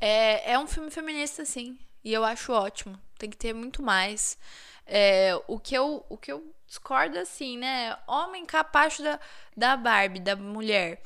É, 0.00 0.52
é 0.52 0.58
um 0.58 0.66
filme 0.66 0.90
feminista, 0.90 1.44
sim. 1.44 1.78
E 2.02 2.12
eu 2.12 2.24
acho 2.24 2.52
ótimo. 2.52 3.00
Tem 3.16 3.30
que 3.30 3.36
ter 3.36 3.52
muito 3.54 3.80
mais. 3.82 4.36
É, 4.84 5.40
o, 5.46 5.58
que 5.58 5.74
eu, 5.74 6.04
o 6.08 6.18
que 6.18 6.32
eu 6.32 6.54
discordo, 6.66 7.18
assim, 7.18 7.56
né? 7.56 7.96
Homem 8.06 8.44
capacho 8.44 9.02
da, 9.02 9.20
da 9.56 9.76
Barbie, 9.76 10.20
da 10.20 10.36
mulher. 10.36 11.00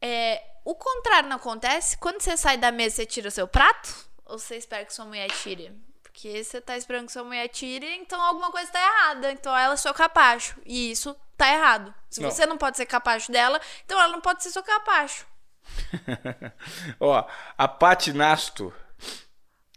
É, 0.00 0.42
o 0.64 0.74
contrário 0.74 1.28
não 1.28 1.36
acontece? 1.36 1.98
Quando 1.98 2.20
você 2.20 2.36
sai 2.36 2.56
da 2.56 2.70
mesa, 2.70 2.96
você 2.96 3.06
tira 3.06 3.28
o 3.28 3.32
seu 3.32 3.48
prato? 3.48 4.08
Ou 4.24 4.38
você 4.38 4.56
espera 4.56 4.84
que 4.84 4.94
sua 4.94 5.04
mulher 5.04 5.28
tire? 5.30 5.72
Porque 6.18 6.42
você 6.42 6.60
tá 6.60 6.76
esperando 6.76 7.06
que 7.06 7.12
sua 7.12 7.22
mulher 7.22 7.46
tire, 7.46 7.86
então 7.94 8.20
alguma 8.20 8.50
coisa 8.50 8.72
tá 8.72 8.80
errada. 8.80 9.30
Então 9.30 9.56
ela 9.56 9.74
é 9.74 9.76
seu 9.76 9.94
capacho. 9.94 10.60
E 10.66 10.90
isso 10.90 11.16
tá 11.36 11.48
errado. 11.48 11.94
Se 12.10 12.20
Não. 12.20 12.28
você 12.28 12.44
não 12.44 12.58
pode 12.58 12.76
ser 12.76 12.86
capacho 12.86 13.30
dela, 13.30 13.60
então 13.84 13.96
ela 14.00 14.10
não 14.10 14.20
pode 14.20 14.42
ser 14.42 14.50
seu 14.50 14.64
capacho. 14.64 15.24
Ó, 16.98 17.24
a 17.56 17.68
Paty 17.68 18.12
Nasto, 18.12 18.74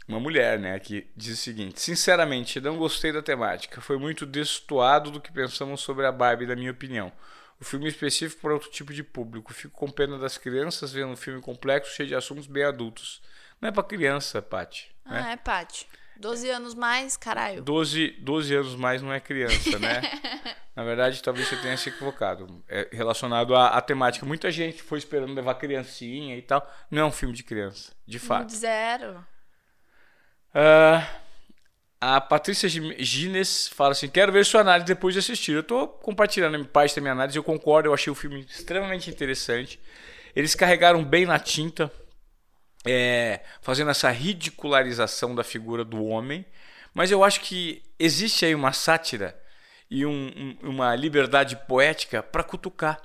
uma 0.07 0.19
mulher, 0.19 0.57
né, 0.57 0.79
que 0.79 1.07
diz 1.15 1.37
o 1.37 1.41
seguinte: 1.43 1.79
Sinceramente, 1.79 2.59
não 2.59 2.75
gostei 2.75 3.11
da 3.11 3.21
temática. 3.21 3.79
Foi 3.79 3.99
muito 3.99 4.25
destoado 4.25 5.11
do 5.11 5.21
que 5.21 5.31
pensamos 5.31 5.81
sobre 5.81 6.07
a 6.07 6.11
Barbie, 6.11 6.47
na 6.47 6.55
minha 6.55 6.71
opinião. 6.71 7.11
O 7.59 7.63
filme 7.63 7.85
é 7.85 7.89
específico 7.89 8.41
para 8.41 8.53
outro 8.53 8.71
tipo 8.71 8.91
de 8.91 9.03
público. 9.03 9.53
Fico 9.53 9.77
com 9.77 9.91
pena 9.91 10.17
das 10.17 10.39
crianças 10.39 10.91
vendo 10.91 11.11
um 11.11 11.15
filme 11.15 11.39
complexo, 11.39 11.93
cheio 11.93 12.09
de 12.09 12.15
assuntos 12.15 12.47
bem 12.47 12.63
adultos. 12.63 13.21
Não 13.61 13.69
é 13.69 13.71
pra 13.71 13.83
criança, 13.83 14.41
Paty. 14.41 14.91
Né? 15.05 15.23
Ah, 15.23 15.31
é, 15.33 15.37
Paty. 15.37 15.87
12 16.21 16.49
anos 16.49 16.75
mais, 16.75 17.17
caralho. 17.17 17.63
12, 17.63 18.11
12 18.19 18.55
anos 18.55 18.75
mais 18.75 19.01
não 19.01 19.11
é 19.11 19.19
criança, 19.19 19.79
né? 19.79 20.01
Na 20.73 20.83
verdade, 20.83 21.21
talvez 21.21 21.47
você 21.47 21.57
tenha 21.57 21.75
se 21.75 21.89
equivocado. 21.89 22.63
É 22.69 22.87
relacionado 22.93 23.55
à, 23.55 23.69
à 23.69 23.81
temática. 23.81 24.25
Muita 24.25 24.49
gente 24.49 24.81
foi 24.81 24.99
esperando 24.99 25.33
levar 25.33 25.55
criancinha 25.55 26.37
e 26.37 26.41
tal. 26.41 26.65
Não 26.89 27.01
é 27.01 27.05
um 27.05 27.11
filme 27.11 27.33
de 27.33 27.43
criança, 27.43 27.91
de 28.07 28.19
fato. 28.19 28.53
Zero. 28.53 29.25
Ah, 30.53 31.07
a 31.99 32.21
Patrícia 32.21 32.69
Gines 32.69 33.67
fala 33.67 33.91
assim: 33.91 34.07
Quero 34.07 34.31
ver 34.31 34.45
sua 34.45 34.61
análise 34.61 34.87
depois 34.87 35.13
de 35.13 35.19
assistir. 35.19 35.51
Eu 35.51 35.63
tô 35.63 35.87
compartilhando 35.87 36.63
parte 36.65 36.95
da 36.95 37.01
minha 37.01 37.13
análise. 37.13 37.37
Eu 37.37 37.43
concordo, 37.43 37.89
eu 37.89 37.93
achei 37.93 38.11
o 38.11 38.15
filme 38.15 38.41
extremamente 38.41 39.09
interessante. 39.09 39.79
Eles 40.35 40.55
carregaram 40.55 41.03
bem 41.03 41.25
na 41.25 41.37
tinta, 41.37 41.91
é, 42.85 43.41
fazendo 43.61 43.91
essa 43.91 44.09
ridicularização 44.09 45.33
da 45.35 45.43
figura 45.43 45.83
do 45.83 46.03
homem. 46.05 46.45
Mas 46.93 47.11
eu 47.11 47.23
acho 47.23 47.41
que 47.41 47.81
existe 47.97 48.45
aí 48.45 48.53
uma 48.55 48.73
sátira 48.73 49.39
e 49.89 50.05
um- 50.05 50.57
um- 50.63 50.69
uma 50.69 50.95
liberdade 50.95 51.55
poética 51.67 52.21
para 52.23 52.43
cutucar. 52.43 52.99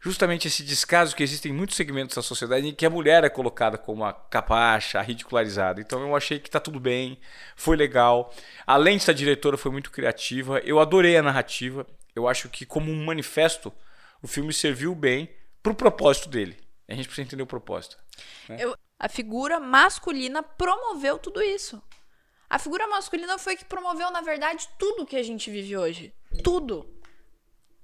Justamente 0.00 0.48
esse 0.48 0.64
descaso 0.64 1.14
que 1.14 1.22
existe 1.22 1.48
em 1.48 1.52
muitos 1.52 1.76
segmentos 1.76 2.16
da 2.16 2.22
sociedade 2.22 2.66
em 2.66 2.74
que 2.74 2.84
a 2.84 2.90
mulher 2.90 3.22
é 3.22 3.28
colocada 3.28 3.78
como 3.78 4.04
a 4.04 4.12
capacha, 4.12 4.98
a 4.98 5.02
ridicularizada. 5.02 5.80
Então 5.80 6.00
eu 6.02 6.16
achei 6.16 6.40
que 6.40 6.50
tá 6.50 6.58
tudo 6.58 6.80
bem, 6.80 7.18
foi 7.54 7.76
legal. 7.76 8.34
Além 8.66 8.96
de 8.96 9.04
ser 9.04 9.14
diretora, 9.14 9.56
foi 9.56 9.70
muito 9.70 9.92
criativa. 9.92 10.58
Eu 10.64 10.80
adorei 10.80 11.16
a 11.16 11.22
narrativa. 11.22 11.86
Eu 12.16 12.26
acho 12.28 12.48
que, 12.48 12.66
como 12.66 12.90
um 12.90 13.04
manifesto, 13.04 13.72
o 14.20 14.26
filme 14.26 14.52
serviu 14.52 14.92
bem 14.94 15.28
pro 15.62 15.72
propósito 15.74 16.28
dele. 16.28 16.58
A 16.88 16.94
gente 16.94 17.06
precisa 17.06 17.24
entender 17.24 17.42
o 17.44 17.46
propósito. 17.46 17.96
Eu- 18.60 18.76
a 19.02 19.08
figura 19.08 19.58
masculina 19.58 20.44
promoveu 20.44 21.18
tudo 21.18 21.42
isso. 21.42 21.82
A 22.48 22.56
figura 22.56 22.86
masculina 22.86 23.36
foi 23.36 23.56
que 23.56 23.64
promoveu, 23.64 24.12
na 24.12 24.20
verdade, 24.20 24.68
tudo 24.78 25.04
que 25.04 25.16
a 25.16 25.22
gente 25.24 25.50
vive 25.50 25.76
hoje. 25.76 26.14
Tudo. 26.44 26.88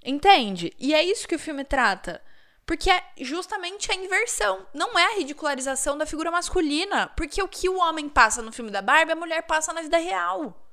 Entende? 0.04 0.72
E 0.78 0.94
é 0.94 1.02
isso 1.02 1.26
que 1.26 1.35
o 1.35 1.38
filme 1.38 1.64
trata. 1.64 2.22
Porque 2.64 2.88
é 2.88 3.02
justamente 3.18 3.90
a 3.90 3.96
inversão. 3.96 4.64
Não 4.72 4.96
é 4.96 5.07
a 5.07 5.16
ridicularização 5.16 5.98
da 5.98 6.07
figura 6.07 6.31
masculina. 6.31 7.09
Porque 7.16 7.42
o 7.42 7.48
que 7.48 7.68
o 7.68 7.78
homem 7.78 8.09
passa 8.09 8.40
no 8.40 8.52
filme 8.52 8.70
da 8.70 8.81
Barbie, 8.81 9.11
a 9.11 9.16
mulher 9.16 9.42
passa 9.42 9.72
na 9.72 9.83
vida 9.83 9.98
real. 9.98 10.70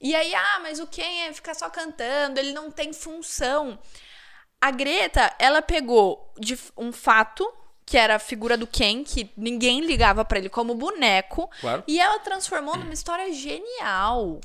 E 0.00 0.16
aí, 0.16 0.34
ah, 0.34 0.58
mas 0.62 0.80
o 0.80 0.86
Ken 0.88 1.28
é 1.28 1.32
ficar 1.32 1.54
só 1.54 1.70
cantando, 1.70 2.40
ele 2.40 2.52
não 2.52 2.72
tem 2.72 2.92
função. 2.92 3.78
A 4.60 4.72
Greta, 4.72 5.32
ela 5.38 5.62
pegou 5.62 6.34
de 6.36 6.58
um 6.76 6.90
fato, 6.90 7.52
que 7.88 7.96
era 7.96 8.16
a 8.16 8.18
figura 8.18 8.54
do 8.54 8.66
Ken, 8.66 9.02
que 9.02 9.30
ninguém 9.34 9.80
ligava 9.80 10.22
pra 10.22 10.38
ele 10.38 10.50
como 10.50 10.74
boneco, 10.74 11.48
Claro. 11.58 11.82
e 11.86 11.98
ela 11.98 12.18
transformou 12.18 12.76
numa 12.76 12.92
história 12.92 13.32
genial. 13.32 14.40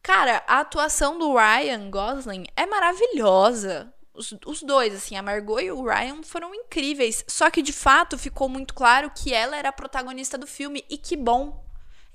Cara, 0.00 0.44
a 0.46 0.60
atuação 0.60 1.18
do 1.18 1.34
Ryan 1.36 1.90
Gosling 1.90 2.44
é 2.56 2.66
maravilhosa. 2.66 3.92
Os, 4.14 4.32
os 4.46 4.62
dois, 4.62 4.94
assim, 4.94 5.16
a 5.16 5.22
Margot 5.22 5.58
e 5.60 5.72
o 5.72 5.82
Ryan 5.84 6.22
foram 6.22 6.54
incríveis. 6.54 7.24
Só 7.26 7.50
que, 7.50 7.62
de 7.62 7.72
fato, 7.72 8.16
ficou 8.16 8.48
muito 8.48 8.74
claro 8.74 9.10
que 9.14 9.34
ela 9.34 9.56
era 9.56 9.70
a 9.70 9.72
protagonista 9.72 10.38
do 10.38 10.46
filme. 10.46 10.84
E 10.88 10.96
que 10.96 11.16
bom. 11.16 11.64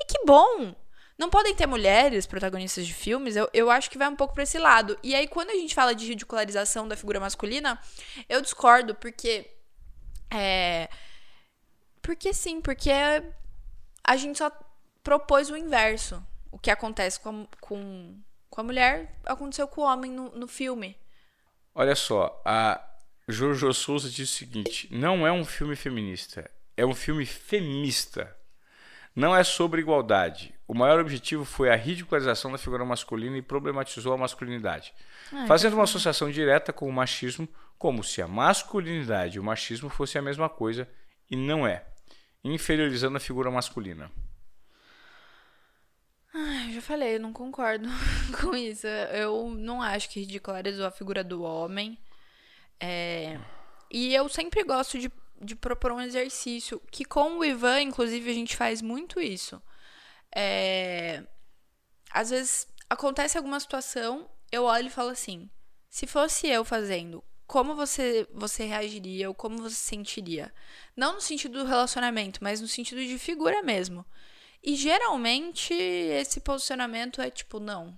E 0.02 0.06
que 0.06 0.26
bom. 0.26 0.73
Não 1.17 1.30
podem 1.30 1.54
ter 1.54 1.67
mulheres 1.67 2.26
protagonistas 2.26 2.88
de 2.88 2.93
filmes, 2.93 3.36
eu, 3.36 3.47
eu 3.54 3.69
acho 3.69 3.89
que 3.89 3.97
vai 3.97 4.08
um 4.08 4.15
pouco 4.15 4.34
pra 4.34 4.43
esse 4.43 4.58
lado. 4.58 4.97
E 5.04 5.13
aí, 5.13 5.28
quando 5.28 5.49
a 5.52 5.56
gente 5.56 5.76
fala 5.76 5.93
de 5.93 6.08
ridicularização 6.08 6.88
da 6.88 6.95
figura 6.97 7.19
masculina, 7.19 7.78
eu 8.30 8.41
discordo, 8.41 8.95
porque. 8.95 9.45
É. 10.34 10.89
Porque 12.02 12.34
sim, 12.34 12.60
porque 12.60 12.91
a 14.04 14.17
gente 14.17 14.38
só 14.38 14.52
propôs 15.04 15.50
o 15.50 15.58
inverso. 15.58 16.22
O 16.52 16.60
que 16.60 16.69
acontece 16.69 17.19
com 17.19 17.43
a, 17.43 17.58
com, 17.60 18.17
com 18.50 18.62
a 18.62 18.63
mulher 18.63 19.19
aconteceu 19.26 19.67
com 19.67 19.82
o 19.82 19.86
homem 19.86 20.12
no, 20.12 20.30
no 20.32 20.48
filme. 20.48 20.98
Olha 21.74 21.96
só, 21.96 22.41
a 22.46 22.80
Jojo 23.28 23.74
Souza 23.74 24.10
diz 24.10 24.30
o 24.30 24.34
seguinte: 24.34 24.88
não 24.91 25.26
é 25.26 25.32
um 25.32 25.46
filme 25.46 25.76
feminista, 25.76 26.50
é 26.76 26.86
um 26.86 26.93
filme 26.93 27.26
femista. 27.26 28.36
Não 29.15 29.36
é 29.36 29.43
sobre 29.43 29.80
igualdade. 29.80 30.56
O 30.67 30.74
maior 30.74 31.00
objetivo 31.00 31.46
foi 31.46 31.69
a 31.69 31.76
ridicularização 31.76 32.52
da 32.52 32.58
figura 32.58 32.84
masculina 32.84 33.38
e 33.38 33.43
problematizou 33.43 34.12
a 34.12 34.17
masculinidade, 34.17 34.91
fazendo 35.48 35.74
uma 35.74 35.84
associação 35.84 36.32
direta 36.32 36.74
com 36.74 36.89
o 36.89 36.91
machismo, 36.91 37.48
como 37.77 38.03
se 38.03 38.21
a 38.21 38.27
masculinidade 38.27 39.38
e 39.38 39.39
o 39.39 39.43
machismo 39.43 39.89
fossem 39.89 40.19
a 40.19 40.23
mesma 40.23 40.49
coisa, 40.49 40.89
e 41.29 41.36
não 41.36 41.67
é, 41.67 41.86
inferiorizando 42.43 43.17
a 43.17 43.19
figura 43.19 43.51
masculina. 43.51 44.12
Ai, 46.33 46.69
eu 46.69 46.73
já 46.75 46.81
falei, 46.81 47.15
eu 47.15 47.19
não 47.19 47.31
concordo 47.33 47.88
com 48.41 48.55
isso. 48.55 48.88
Eu 48.88 49.49
não 49.51 49.81
acho 49.81 50.09
que 50.09 50.19
ridicularizou 50.21 50.86
a 50.86 50.91
figura 50.91 51.23
do 51.23 51.43
homem. 51.43 51.97
É, 52.79 53.39
E 53.91 54.13
eu 54.15 54.27
sempre 54.29 54.63
gosto 54.63 54.99
de, 54.99 55.12
de 55.41 55.55
propor 55.55 55.91
um 55.91 56.01
exercício, 56.01 56.81
que 56.91 57.05
com 57.05 57.39
o 57.39 57.45
Ivan, 57.45 57.81
inclusive, 57.81 58.29
a 58.31 58.33
gente 58.33 58.55
faz 58.57 58.81
muito 58.81 59.19
isso. 59.21 59.62
É, 60.36 61.23
Às 62.12 62.29
vezes 62.31 62.67
acontece 62.89 63.38
alguma 63.38 63.59
situação, 63.59 64.29
eu 64.51 64.63
olho 64.65 64.88
e 64.88 64.91
falo 64.91 65.09
assim: 65.09 65.49
se 65.89 66.07
fosse 66.07 66.47
eu 66.47 66.65
fazendo, 66.65 67.23
como 67.45 67.75
você, 67.75 68.27
você 68.34 68.65
reagiria 68.65 69.27
ou 69.27 69.36
como 69.36 69.58
você 69.58 69.75
se 69.75 69.82
sentiria? 69.82 70.53
Não 70.95 71.15
no 71.15 71.21
sentido 71.21 71.60
do 71.60 71.65
relacionamento, 71.65 72.43
mas 72.43 72.62
no 72.62 72.67
sentido 72.67 73.03
de 73.03 73.17
figura 73.17 73.62
mesmo. 73.62 74.06
E 74.62 74.75
geralmente 74.75 75.73
esse 75.73 76.39
posicionamento 76.39 77.21
é 77.21 77.29
tipo, 77.29 77.60
não. 77.60 77.97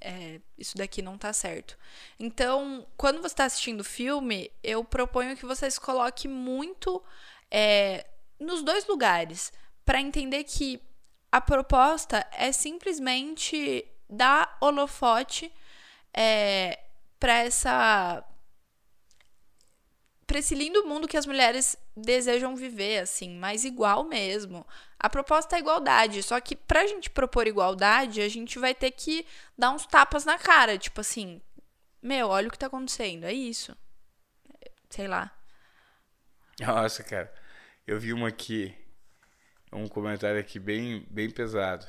É, 0.00 0.40
isso 0.58 0.76
daqui 0.76 1.00
não 1.00 1.16
tá 1.16 1.32
certo. 1.32 1.78
Então, 2.18 2.86
quando 2.96 3.22
você 3.22 3.34
tá 3.36 3.44
assistindo 3.44 3.82
o 3.82 3.84
filme, 3.84 4.50
eu 4.62 4.84
proponho 4.84 5.36
que 5.36 5.46
você 5.46 5.70
se 5.70 5.80
coloque 5.80 6.26
muito 6.26 7.02
é, 7.48 8.04
nos 8.40 8.62
dois 8.62 8.84
lugares. 8.86 9.52
Pra 9.84 10.00
entender 10.00 10.42
que 10.44 10.80
a 11.30 11.40
proposta 11.40 12.26
é 12.32 12.50
simplesmente 12.50 13.86
dar 14.10 14.56
holofote 14.60 15.52
é, 16.12 16.80
para 17.18 17.38
essa 17.38 18.24
para 20.32 20.38
esse 20.38 20.54
lindo 20.54 20.86
mundo 20.86 21.06
que 21.06 21.18
as 21.18 21.26
mulheres 21.26 21.76
desejam 21.94 22.56
viver, 22.56 23.00
assim, 23.00 23.36
mais 23.36 23.66
igual 23.66 24.02
mesmo. 24.02 24.66
A 24.98 25.10
proposta 25.10 25.56
é 25.56 25.58
igualdade, 25.58 26.22
só 26.22 26.40
que 26.40 26.56
pra 26.56 26.86
gente 26.86 27.10
propor 27.10 27.46
igualdade, 27.46 28.22
a 28.22 28.28
gente 28.30 28.58
vai 28.58 28.74
ter 28.74 28.92
que 28.92 29.26
dar 29.58 29.72
uns 29.72 29.84
tapas 29.84 30.24
na 30.24 30.38
cara, 30.38 30.78
tipo 30.78 31.02
assim, 31.02 31.38
meu, 32.02 32.28
olha 32.28 32.48
o 32.48 32.50
que 32.50 32.58
tá 32.58 32.68
acontecendo, 32.68 33.24
é 33.24 33.32
isso. 33.34 33.76
Sei 34.88 35.06
lá. 35.06 35.30
Nossa, 36.58 37.02
cara. 37.02 37.30
Eu 37.86 38.00
vi 38.00 38.14
uma 38.14 38.28
aqui 38.28 38.74
um 39.70 39.86
comentário 39.86 40.40
aqui 40.40 40.58
bem, 40.58 41.06
bem 41.10 41.28
pesado. 41.28 41.86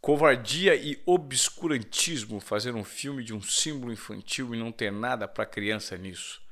Covardia 0.00 0.74
e 0.74 1.00
obscurantismo 1.06 2.40
fazer 2.40 2.74
um 2.74 2.82
filme 2.82 3.22
de 3.22 3.32
um 3.32 3.40
símbolo 3.40 3.92
infantil 3.92 4.52
e 4.52 4.58
não 4.58 4.72
ter 4.72 4.90
nada 4.90 5.28
para 5.28 5.46
criança 5.46 5.96
nisso. 5.96 6.44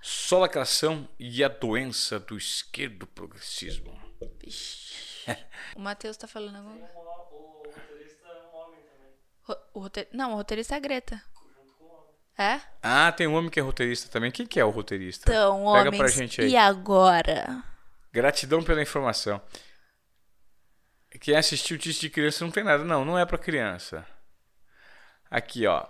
Só 0.00 0.38
lacração 0.38 1.08
e 1.18 1.42
a 1.42 1.48
doença 1.48 2.18
do 2.20 2.36
esquerdo 2.36 3.06
progressismo. 3.06 3.98
O 5.74 5.80
Matheus 5.80 6.16
tá 6.16 6.26
falando 6.28 6.56
ho- 6.58 6.72
O 7.32 7.62
roteirista 7.68 8.28
é 8.28 8.32
um 8.42 8.54
homem 8.56 8.80
também. 8.82 9.12
Ro- 9.42 9.58
O 9.74 9.80
roteir... 9.80 10.08
Não, 10.12 10.32
o 10.32 10.36
roteirista 10.36 10.74
é 10.74 10.76
a 10.76 10.80
Greta. 10.80 11.22
Junto 11.34 11.72
com 11.74 11.84
o 11.84 11.88
homem. 11.88 12.14
É? 12.38 12.60
Ah, 12.82 13.10
tem 13.12 13.26
um 13.26 13.34
homem 13.34 13.50
que 13.50 13.58
é 13.58 13.62
roteirista 13.62 14.08
também. 14.08 14.30
Quem 14.30 14.46
que 14.46 14.60
é 14.60 14.64
o 14.64 14.70
roteirista? 14.70 15.28
Então, 15.30 15.56
Pega 15.72 15.88
homens. 15.88 15.96
pra 15.98 16.08
gente 16.08 16.40
aí. 16.40 16.50
E 16.50 16.56
agora? 16.56 17.62
Gratidão 18.12 18.62
pela 18.62 18.80
informação. 18.82 19.42
Quem 21.20 21.34
assistiu 21.36 21.78
Tite 21.78 22.00
de 22.00 22.10
Criança 22.10 22.44
não 22.44 22.52
tem 22.52 22.62
nada. 22.62 22.84
Não, 22.84 23.04
não 23.04 23.18
é 23.18 23.24
pra 23.26 23.38
criança. 23.38 24.06
Aqui, 25.30 25.66
ó. 25.66 25.86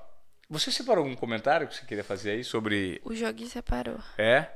Você 0.48 0.70
separou 0.70 1.04
algum 1.04 1.16
comentário 1.16 1.66
que 1.66 1.74
você 1.74 1.84
queria 1.84 2.04
fazer 2.04 2.30
aí 2.32 2.44
sobre. 2.44 3.00
O 3.04 3.14
joguinho 3.14 3.48
separou. 3.48 3.98
É? 4.16 4.48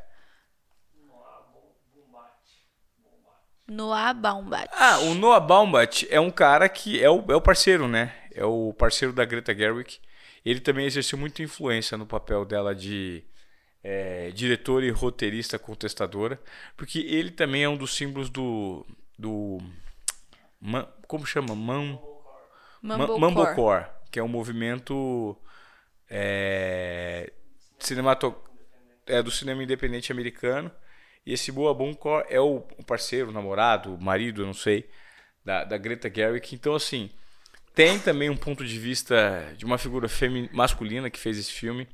Noah 3.67 4.13
Baumbach. 4.13 4.69
Ah, 4.73 4.99
o 5.01 5.15
Noah 5.15 5.41
Baumbach 5.41 6.07
é 6.11 6.19
um 6.21 6.31
cara 6.31 6.69
que 6.69 7.03
é 7.03 7.09
o, 7.09 7.25
é 7.31 7.37
o 7.37 7.41
parceiro, 7.41 7.87
né? 7.87 8.13
É 8.35 8.45
o 8.45 8.73
parceiro 8.77 9.13
da 9.15 9.25
Greta 9.25 9.55
Gerwig. 9.55 10.01
Ele 10.45 10.61
também 10.61 10.87
exerceu 10.87 11.17
muita 11.19 11.43
influência 11.43 11.97
no 11.97 12.07
papel 12.07 12.45
dela 12.45 12.75
de 12.75 13.23
é, 13.85 14.31
diretora 14.33 14.85
e 14.87 14.91
roteirista 14.91 15.59
contestadora, 15.59 16.41
porque 16.77 16.99
ele 17.01 17.31
também 17.31 17.63
é 17.63 17.69
um 17.69 17.77
dos 17.77 17.95
símbolos 17.95 18.29
do. 18.29 18.85
do 19.19 19.59
man- 20.61 20.89
como 21.07 21.25
chama? 21.27 21.55
Man, 21.55 21.99
Ma- 22.83 22.97
Mumblecore. 22.99 23.21
Mumblecore, 23.21 23.87
que 24.11 24.19
é 24.19 24.23
um 24.23 24.29
movimento 24.29 25.37
é, 26.11 27.33
cinemato, 27.79 28.35
é, 29.07 29.23
do 29.23 29.31
cinema 29.31 29.63
independente 29.63 30.13
americano. 30.13 30.71
E 31.25 31.33
esse 31.33 31.53
Boa 31.53 31.75
Core 31.97 32.27
é 32.29 32.41
o 32.41 32.67
o 32.79 32.85
parceiro, 32.85 33.31
o 33.31 33.33
namorado, 33.33 33.95
o 33.95 34.03
marido, 34.03 34.43
eu 34.43 34.47
não 34.47 34.55
sei, 34.55 34.91
da, 35.45 35.65
da 35.65 35.79
Greta 35.79 36.13
Gerwig. 36.13 36.55
Então, 36.55 36.75
assim, 36.75 37.11
tem 37.75 37.99
também 38.01 38.31
um 38.31 38.37
ponto 38.37 38.65
de 38.65 38.79
vista 38.79 39.55
de 39.57 39.65
uma 39.65 39.79
figura 39.79 40.09
femi- 40.09 40.51
masculina 40.53 41.11
que 41.11 41.19
fez 41.19 41.39
esse 41.39 41.53
filme 41.53 41.89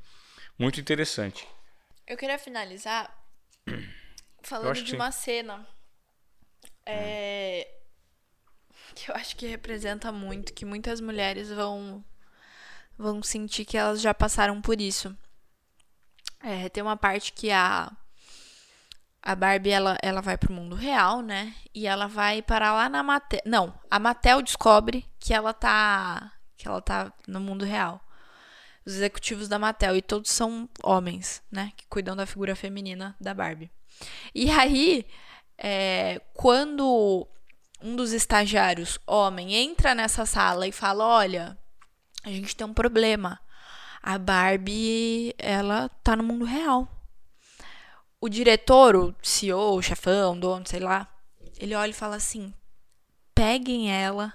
muito 0.57 0.79
interessante. 0.79 1.47
Eu 2.07 2.17
queria 2.17 2.39
finalizar 2.39 3.13
falando 4.41 4.81
de 4.81 4.91
sim. 4.91 4.95
uma 4.95 5.11
cena 5.11 5.67
é, 6.85 7.67
que 8.95 9.11
eu 9.11 9.15
acho 9.15 9.35
que 9.35 9.45
representa 9.45 10.11
muito, 10.11 10.53
que 10.53 10.65
muitas 10.65 11.01
mulheres 11.01 11.49
vão 11.51 12.03
vão 12.97 13.21
sentir 13.21 13.65
que 13.65 13.77
elas 13.77 14.01
já 14.01 14.13
passaram 14.13 14.61
por 14.61 14.81
isso. 14.81 15.15
É, 16.41 16.69
tem 16.69 16.83
uma 16.83 16.97
parte 16.97 17.33
que 17.33 17.51
a 17.51 17.91
a 19.21 19.35
Barbie 19.35 19.71
ela, 19.71 19.97
ela 20.01 20.21
vai 20.21 20.37
pro 20.37 20.53
mundo 20.53 20.75
real, 20.75 21.21
né? 21.21 21.53
E 21.75 21.85
ela 21.85 22.07
vai 22.07 22.41
parar 22.41 22.73
lá 22.73 22.87
na 22.87 23.03
Mattel. 23.03 23.41
Não, 23.45 23.73
a 23.91 23.99
Mattel 23.99 24.41
descobre 24.41 25.05
que 25.19 25.33
ela 25.33 25.53
tá 25.53 26.31
que 26.55 26.67
ela 26.67 26.81
tá 26.81 27.11
no 27.27 27.39
mundo 27.39 27.65
real 27.65 28.01
os 28.87 28.93
executivos 28.93 29.49
da 29.49 29.59
Mattel 29.59 29.97
e 29.97 30.01
todos 30.01 30.31
são 30.31 30.69
homens, 30.81 31.43
né, 31.51 31.73
que 31.75 31.85
cuidam 31.87 32.15
da 32.15 32.25
figura 32.25 32.55
feminina 32.55 33.13
da 33.19 33.33
Barbie. 33.33 33.69
E 34.33 34.49
aí, 34.49 35.05
é, 35.57 36.21
quando 36.33 37.27
um 37.81 37.97
dos 37.97 38.13
estagiários, 38.13 38.97
homem, 39.05 39.53
entra 39.53 39.93
nessa 39.93 40.25
sala 40.25 40.65
e 40.65 40.71
fala, 40.71 41.05
olha, 41.05 41.57
a 42.27 42.31
gente 42.31 42.55
tem 42.55 42.67
um 42.67 42.73
problema, 42.73 43.39
a 44.01 44.17
Barbie, 44.17 45.33
ela 45.37 45.89
tá 46.03 46.15
no 46.15 46.23
mundo 46.23 46.45
real. 46.45 46.87
O 48.19 48.27
diretor, 48.27 48.95
o 48.95 49.15
CEO, 49.21 49.75
o 49.75 49.81
chefão, 49.81 50.37
dono, 50.37 50.67
sei 50.67 50.79
lá, 50.79 51.07
ele 51.57 51.73
olha 51.73 51.91
e 51.91 51.93
fala 51.93 52.15
assim, 52.15 52.53
peguem 53.33 53.91
ela, 53.91 54.33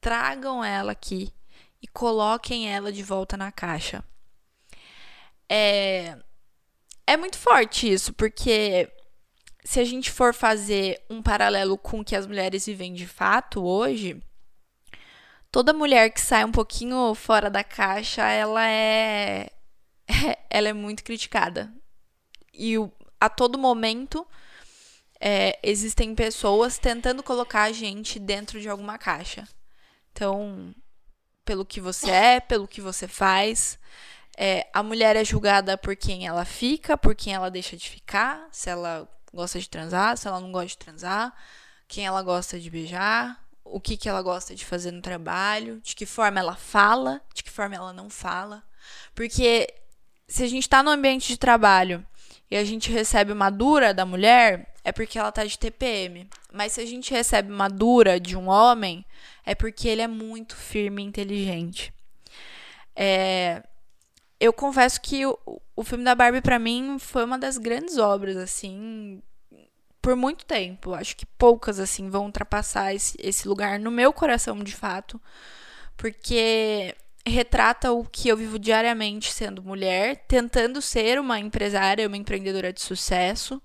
tragam 0.00 0.64
ela 0.64 0.92
aqui 0.92 1.32
e 1.80 1.86
coloquem 1.86 2.72
ela 2.72 2.90
de 2.90 3.02
volta 3.02 3.36
na 3.36 3.52
caixa. 3.52 4.02
É, 5.48 6.18
é 7.06 7.16
muito 7.16 7.38
forte 7.38 7.90
isso, 7.90 8.12
porque 8.12 8.90
se 9.64 9.78
a 9.78 9.84
gente 9.84 10.10
for 10.10 10.34
fazer 10.34 11.00
um 11.08 11.22
paralelo 11.22 11.78
com 11.78 12.00
o 12.00 12.04
que 12.04 12.16
as 12.16 12.26
mulheres 12.26 12.66
vivem 12.66 12.92
de 12.92 13.06
fato 13.06 13.62
hoje, 13.64 14.20
toda 15.50 15.72
mulher 15.72 16.10
que 16.10 16.20
sai 16.20 16.44
um 16.44 16.52
pouquinho 16.52 17.14
fora 17.14 17.50
da 17.50 17.64
caixa, 17.64 18.22
ela 18.28 18.66
é 18.68 19.50
ela 20.50 20.68
é 20.68 20.72
muito 20.72 21.04
criticada. 21.04 21.72
E 22.52 22.78
o- 22.78 22.92
a 23.20 23.28
todo 23.28 23.58
momento 23.58 24.26
é, 25.20 25.58
existem 25.62 26.14
pessoas 26.14 26.78
tentando 26.78 27.22
colocar 27.22 27.62
a 27.64 27.72
gente 27.72 28.18
dentro 28.18 28.60
de 28.60 28.68
alguma 28.68 28.98
caixa. 28.98 29.46
Então, 30.12 30.74
pelo 31.44 31.64
que 31.64 31.80
você 31.80 32.10
é, 32.10 32.40
pelo 32.40 32.68
que 32.68 32.80
você 32.80 33.08
faz. 33.08 33.78
É, 34.40 34.68
a 34.72 34.84
mulher 34.84 35.16
é 35.16 35.24
julgada 35.24 35.76
por 35.76 35.96
quem 35.96 36.24
ela 36.26 36.44
fica, 36.44 36.96
por 36.96 37.14
quem 37.16 37.34
ela 37.34 37.50
deixa 37.50 37.76
de 37.76 37.88
ficar, 37.90 38.46
se 38.52 38.70
ela 38.70 39.08
gosta 39.34 39.58
de 39.58 39.68
transar, 39.68 40.16
se 40.16 40.28
ela 40.28 40.38
não 40.38 40.52
gosta 40.52 40.68
de 40.68 40.78
transar, 40.78 41.34
quem 41.88 42.06
ela 42.06 42.22
gosta 42.22 42.58
de 42.60 42.70
beijar, 42.70 43.36
o 43.70 43.80
que, 43.80 43.96
que 43.96 44.08
ela 44.08 44.22
gosta 44.22 44.54
de 44.54 44.64
fazer 44.64 44.90
no 44.90 45.02
trabalho, 45.02 45.80
de 45.82 45.94
que 45.94 46.06
forma 46.06 46.40
ela 46.40 46.56
fala, 46.56 47.20
de 47.34 47.42
que 47.42 47.50
forma 47.50 47.74
ela 47.74 47.92
não 47.92 48.08
fala. 48.08 48.62
Porque 49.14 49.72
se 50.26 50.42
a 50.42 50.46
gente 50.46 50.68
tá 50.68 50.82
no 50.82 50.90
ambiente 50.90 51.28
de 51.28 51.38
trabalho 51.38 52.06
e 52.50 52.56
a 52.56 52.64
gente 52.64 52.90
recebe 52.90 53.32
uma 53.32 53.50
dura 53.50 53.92
da 53.92 54.04
mulher, 54.04 54.74
é 54.84 54.92
porque 54.92 55.18
ela 55.18 55.32
tá 55.32 55.44
de 55.44 55.58
TPM. 55.58 56.28
Mas 56.52 56.72
se 56.72 56.80
a 56.80 56.86
gente 56.86 57.12
recebe 57.12 57.52
uma 57.52 57.68
dura 57.68 58.18
de 58.18 58.36
um 58.36 58.48
homem, 58.48 59.04
é 59.44 59.54
porque 59.54 59.88
ele 59.88 60.02
é 60.02 60.08
muito 60.08 60.56
firme 60.56 61.02
e 61.02 61.06
inteligente. 61.06 61.92
É, 62.96 63.62
eu 64.40 64.52
confesso 64.52 65.00
que 65.00 65.26
o, 65.26 65.38
o 65.76 65.84
filme 65.84 66.04
da 66.04 66.14
Barbie, 66.14 66.40
pra 66.40 66.58
mim, 66.58 66.98
foi 66.98 67.24
uma 67.24 67.38
das 67.38 67.58
grandes 67.58 67.98
obras, 67.98 68.36
assim, 68.36 69.22
por 70.08 70.16
muito 70.16 70.46
tempo. 70.46 70.94
Acho 70.94 71.14
que 71.14 71.26
poucas, 71.26 71.78
assim, 71.78 72.08
vão 72.08 72.24
ultrapassar 72.24 72.94
esse, 72.94 73.14
esse 73.20 73.46
lugar 73.46 73.78
no 73.78 73.90
meu 73.90 74.10
coração, 74.10 74.64
de 74.64 74.74
fato. 74.74 75.20
Porque 75.98 76.94
retrata 77.26 77.92
o 77.92 78.04
que 78.04 78.26
eu 78.28 78.36
vivo 78.38 78.58
diariamente 78.58 79.30
sendo 79.30 79.62
mulher, 79.62 80.24
tentando 80.26 80.80
ser 80.80 81.20
uma 81.20 81.38
empresária, 81.38 82.06
uma 82.06 82.16
empreendedora 82.16 82.72
de 82.72 82.80
sucesso, 82.80 83.60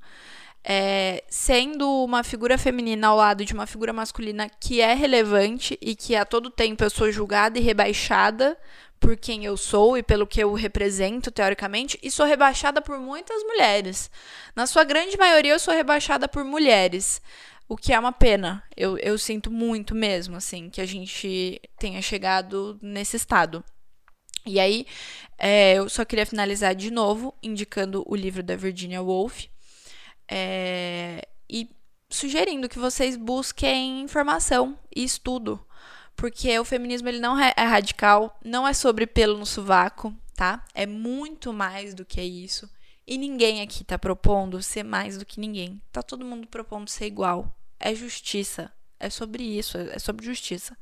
é, 0.64 1.24
sendo 1.30 1.89
uma 2.03 2.24
figura 2.24 2.57
feminina 2.57 3.07
ao 3.07 3.18
lado 3.18 3.43
de 3.43 3.53
uma 3.53 3.68
figura 3.68 3.91
masculina 3.91 4.49
que 4.49 4.80
é 4.80 4.93
relevante 4.93 5.78
e 5.82 5.95
que 5.95 6.16
a 6.16 6.26
todo 6.26 6.49
tempo 6.49 6.84
eu 6.84 6.89
sou 6.89 7.11
julgada 7.11 7.59
e 7.59 7.61
rebaixada 7.61 8.57
por 9.03 9.18
quem 9.18 9.43
eu 9.43 9.57
sou 9.57 9.97
e 9.97 10.01
pelo 10.01 10.26
que 10.26 10.41
eu 10.41 10.53
represento, 10.53 11.30
teoricamente, 11.30 11.99
e 12.01 12.09
sou 12.09 12.26
rebaixada 12.26 12.82
por 12.82 12.97
muitas 12.97 13.43
mulheres. 13.43 14.09
Na 14.55 14.66
sua 14.66 14.86
grande 14.86 15.18
maioria, 15.18 15.51
eu 15.51 15.59
sou 15.59 15.74
rebaixada 15.74 16.26
por 16.26 16.45
mulheres. 16.45 17.22
O 17.68 17.76
que 17.76 17.91
é 17.91 17.99
uma 17.99 18.14
pena. 18.14 18.64
Eu, 18.78 18.97
eu 18.99 19.18
sinto 19.18 19.51
muito 19.51 19.93
mesmo, 19.93 20.38
assim, 20.38 20.70
que 20.70 20.80
a 20.80 20.86
gente 20.86 21.59
tenha 21.78 22.01
chegado 22.01 22.80
nesse 22.82 23.18
estado. 23.18 23.61
E 24.45 24.57
aí, 24.57 24.86
é, 25.38 25.74
eu 25.74 25.89
só 25.89 26.05
queria 26.05 26.26
finalizar 26.26 26.74
de 26.74 26.89
novo, 26.89 27.34
indicando 27.43 28.05
o 28.07 28.16
livro 28.16 28.41
da 28.41 28.55
Virginia 28.55 29.01
Woolf. 29.01 29.47
É, 30.30 31.28
e 31.49 31.69
sugerindo 32.09 32.69
que 32.69 32.80
vocês 32.80 33.15
busquem 33.15 34.01
informação 34.01 34.78
e 34.95 35.03
estudo. 35.03 35.65
Porque 36.15 36.57
o 36.59 36.65
feminismo 36.65 37.09
ele 37.09 37.19
não 37.19 37.39
é 37.39 37.53
radical, 37.57 38.39
não 38.43 38.67
é 38.67 38.74
sobre 38.74 39.07
pelo 39.07 39.38
no 39.38 39.45
sovaco, 39.45 40.15
tá? 40.36 40.63
É 40.74 40.86
muito 40.86 41.51
mais 41.51 41.93
do 41.93 42.05
que 42.05 42.21
isso. 42.21 42.69
E 43.05 43.17
ninguém 43.17 43.61
aqui 43.61 43.84
tá 43.84 43.97
propondo 43.99 44.61
ser 44.61 44.84
mais 44.84 45.17
do 45.17 45.26
que 45.26 45.39
ninguém. 45.39 45.82
Tá 45.91 46.01
todo 46.01 46.26
mundo 46.26 46.47
propondo 46.47 46.89
ser 46.89 47.05
igual. 47.05 47.53
É 47.80 47.93
justiça. 47.93 48.71
É 48.99 49.09
sobre 49.09 49.43
isso, 49.43 49.78
é 49.78 49.99
sobre 49.99 50.26
justiça. 50.26 50.78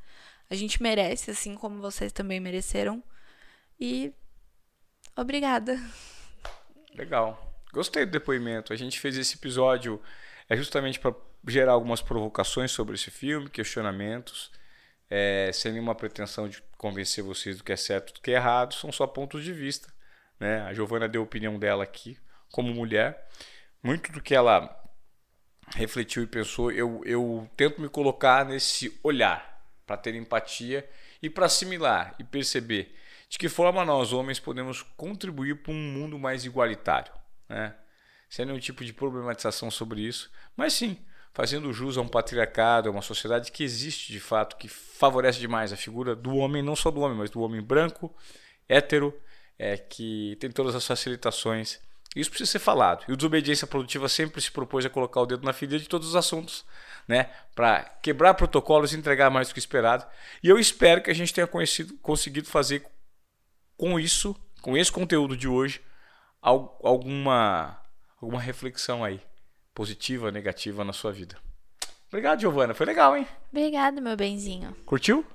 A 0.50 0.54
gente 0.54 0.84
merece, 0.84 1.32
assim 1.32 1.56
como 1.56 1.82
vocês 1.82 2.12
também 2.12 2.40
mereceram. 2.40 3.02
E 3.80 4.14
obrigada. 5.16 5.80
Legal. 6.94 7.51
Gostei 7.74 8.06
do 8.06 8.12
depoimento. 8.12 8.74
A 8.74 8.76
gente 8.76 9.00
fez 9.00 9.18
esse 9.18 9.36
episódio 9.36 10.02
é 10.50 10.56
justamente 10.56 11.00
para 11.00 11.16
gerar 11.48 11.72
algumas 11.72 12.02
provocações 12.02 12.72
sobre 12.72 12.96
esse 12.96 13.10
filme, 13.10 13.50
questionamentos, 13.50 14.52
é, 15.10 15.50
sem 15.54 15.72
nenhuma 15.72 15.96
pretensão 15.96 16.48
de 16.48 16.62
convencer 16.78 17.24
vocês 17.24 17.58
do 17.58 17.64
que 17.64 17.72
é 17.72 17.78
certo 17.78 18.10
e 18.10 18.14
do 18.14 18.22
que 18.22 18.32
é 18.32 18.36
errado, 18.36 18.74
são 18.74 18.92
só 18.92 19.08
pontos 19.08 19.44
de 19.44 19.54
vista. 19.54 19.92
Né? 20.40 20.62
A 20.62 20.74
Giovana 20.74 21.08
deu 21.08 21.22
a 21.22 21.24
opinião 21.24 21.58
dela 21.58 21.84
aqui, 21.84 22.18
como 22.52 22.74
mulher. 22.74 23.28
Muito 23.82 24.12
do 24.12 24.22
que 24.22 24.36
ela 24.36 24.78
refletiu 25.76 26.22
e 26.22 26.28
pensou, 26.28 26.72
eu, 26.72 27.02
eu 27.06 27.50
tento 27.56 27.80
me 27.82 27.88
colocar 27.88 28.46
nesse 28.46 29.00
olhar 29.02 29.66
para 29.86 29.98
ter 29.98 30.16
empatia 30.16 30.88
e 31.22 31.30
para 31.30 31.46
assimilar 31.46 32.16
e 32.20 32.24
perceber 32.24 32.96
de 33.30 33.38
que 33.38 33.48
forma 33.48 33.86
nós, 33.86 34.12
homens, 34.12 34.40
podemos 34.40 34.82
contribuir 34.98 35.64
para 35.64 35.72
um 35.72 35.94
mundo 35.94 36.20
mais 36.20 36.44
igualitário. 36.44 37.21
Né? 37.52 37.76
Sem 38.30 38.46
nenhum 38.46 38.60
tipo 38.60 38.86
de 38.86 38.94
problematização 38.94 39.70
sobre 39.70 40.02
isso, 40.02 40.32
mas 40.56 40.72
sim 40.72 40.98
fazendo 41.34 41.72
jus 41.72 41.98
a 41.98 42.02
um 42.02 42.08
patriarcado, 42.08 42.90
a 42.90 42.92
uma 42.92 43.02
sociedade 43.02 43.52
que 43.52 43.64
existe 43.64 44.12
de 44.12 44.20
fato, 44.20 44.58
que 44.58 44.68
favorece 44.68 45.40
demais 45.40 45.72
a 45.72 45.78
figura 45.78 46.16
do 46.16 46.36
homem, 46.36 46.62
não 46.62 46.76
só 46.76 46.92
do 46.92 47.02
homem, 47.02 47.18
mas 47.18 47.30
do 47.30 47.42
homem 47.42 47.62
branco, 47.62 48.14
hétero, 48.68 49.18
é, 49.58 49.78
que 49.78 50.38
tem 50.40 50.52
todas 50.52 50.76
as 50.76 50.86
facilitações. 50.86 51.80
Isso 52.16 52.30
precisa 52.30 52.52
ser 52.52 52.60
falado. 52.60 53.06
E 53.08 53.14
o 53.14 53.16
Desobediência 53.16 53.66
Produtiva 53.66 54.10
sempre 54.10 54.42
se 54.42 54.52
propôs 54.52 54.86
a 54.86 54.90
colocar 54.90 55.22
o 55.22 55.26
dedo 55.26 55.46
na 55.46 55.54
ferida 55.54 55.80
de 55.80 55.88
todos 55.88 56.10
os 56.10 56.16
assuntos, 56.16 56.66
né? 57.08 57.30
Para 57.56 57.84
quebrar 58.02 58.34
protocolos 58.34 58.92
e 58.92 58.98
entregar 58.98 59.30
mais 59.30 59.48
do 59.48 59.54
que 59.54 59.60
esperado. 59.60 60.06
E 60.44 60.50
eu 60.50 60.60
espero 60.60 61.02
que 61.02 61.10
a 61.10 61.16
gente 61.16 61.34
tenha 61.34 61.48
conhecido, 61.48 61.98
conseguido 62.00 62.50
fazer 62.50 62.86
com 63.78 63.98
isso, 63.98 64.36
com 64.62 64.76
esse 64.76 64.92
conteúdo 64.92 65.38
de 65.38 65.48
hoje, 65.48 65.82
alguma, 66.42 67.80
alguma 68.22 68.42
reflexão 68.42 69.04
aí 69.04 69.22
positiva, 69.74 70.32
negativa 70.32 70.84
na 70.84 70.94
sua 70.94 71.12
vida. 71.12 71.38
Obrigado, 72.08 72.42
Giovana. 72.42 72.74
Foi 72.74 72.86
legal, 72.86 73.16
hein? 73.16 73.26
Obrigado, 73.52 74.02
meu 74.02 74.18
benzinho. 74.18 74.76
Curtiu? 74.86 75.26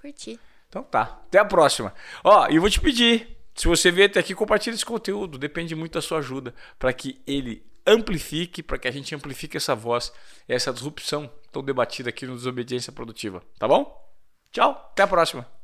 Curti. 0.00 0.38
Então 0.68 0.82
tá. 0.82 1.02
Até 1.26 1.38
a 1.38 1.44
próxima. 1.44 1.92
Ó, 2.22 2.48
e 2.48 2.56
eu 2.56 2.60
vou 2.60 2.70
te 2.70 2.80
pedir, 2.80 3.36
se 3.54 3.66
você 3.66 3.90
vier 3.90 4.08
até 4.08 4.20
aqui, 4.20 4.34
compartilhe 4.34 4.76
esse 4.76 4.84
conteúdo. 4.84 5.38
Depende 5.38 5.74
muito 5.74 5.94
da 5.94 6.02
sua 6.02 6.18
ajuda 6.18 6.54
para 6.78 6.92
que 6.92 7.20
ele 7.26 7.66
amplifique, 7.86 8.62
para 8.62 8.78
que 8.78 8.88
a 8.88 8.90
gente 8.90 9.14
amplifique 9.14 9.56
essa 9.56 9.74
voz 9.74 10.12
essa 10.48 10.72
disrupção 10.72 11.30
tão 11.50 11.62
debatida 11.62 12.10
aqui 12.10 12.26
no 12.26 12.34
Desobediência 12.34 12.92
Produtiva. 12.92 13.42
Tá 13.58 13.66
bom? 13.66 14.00
Tchau. 14.52 14.70
Até 14.92 15.02
a 15.02 15.06
próxima. 15.06 15.54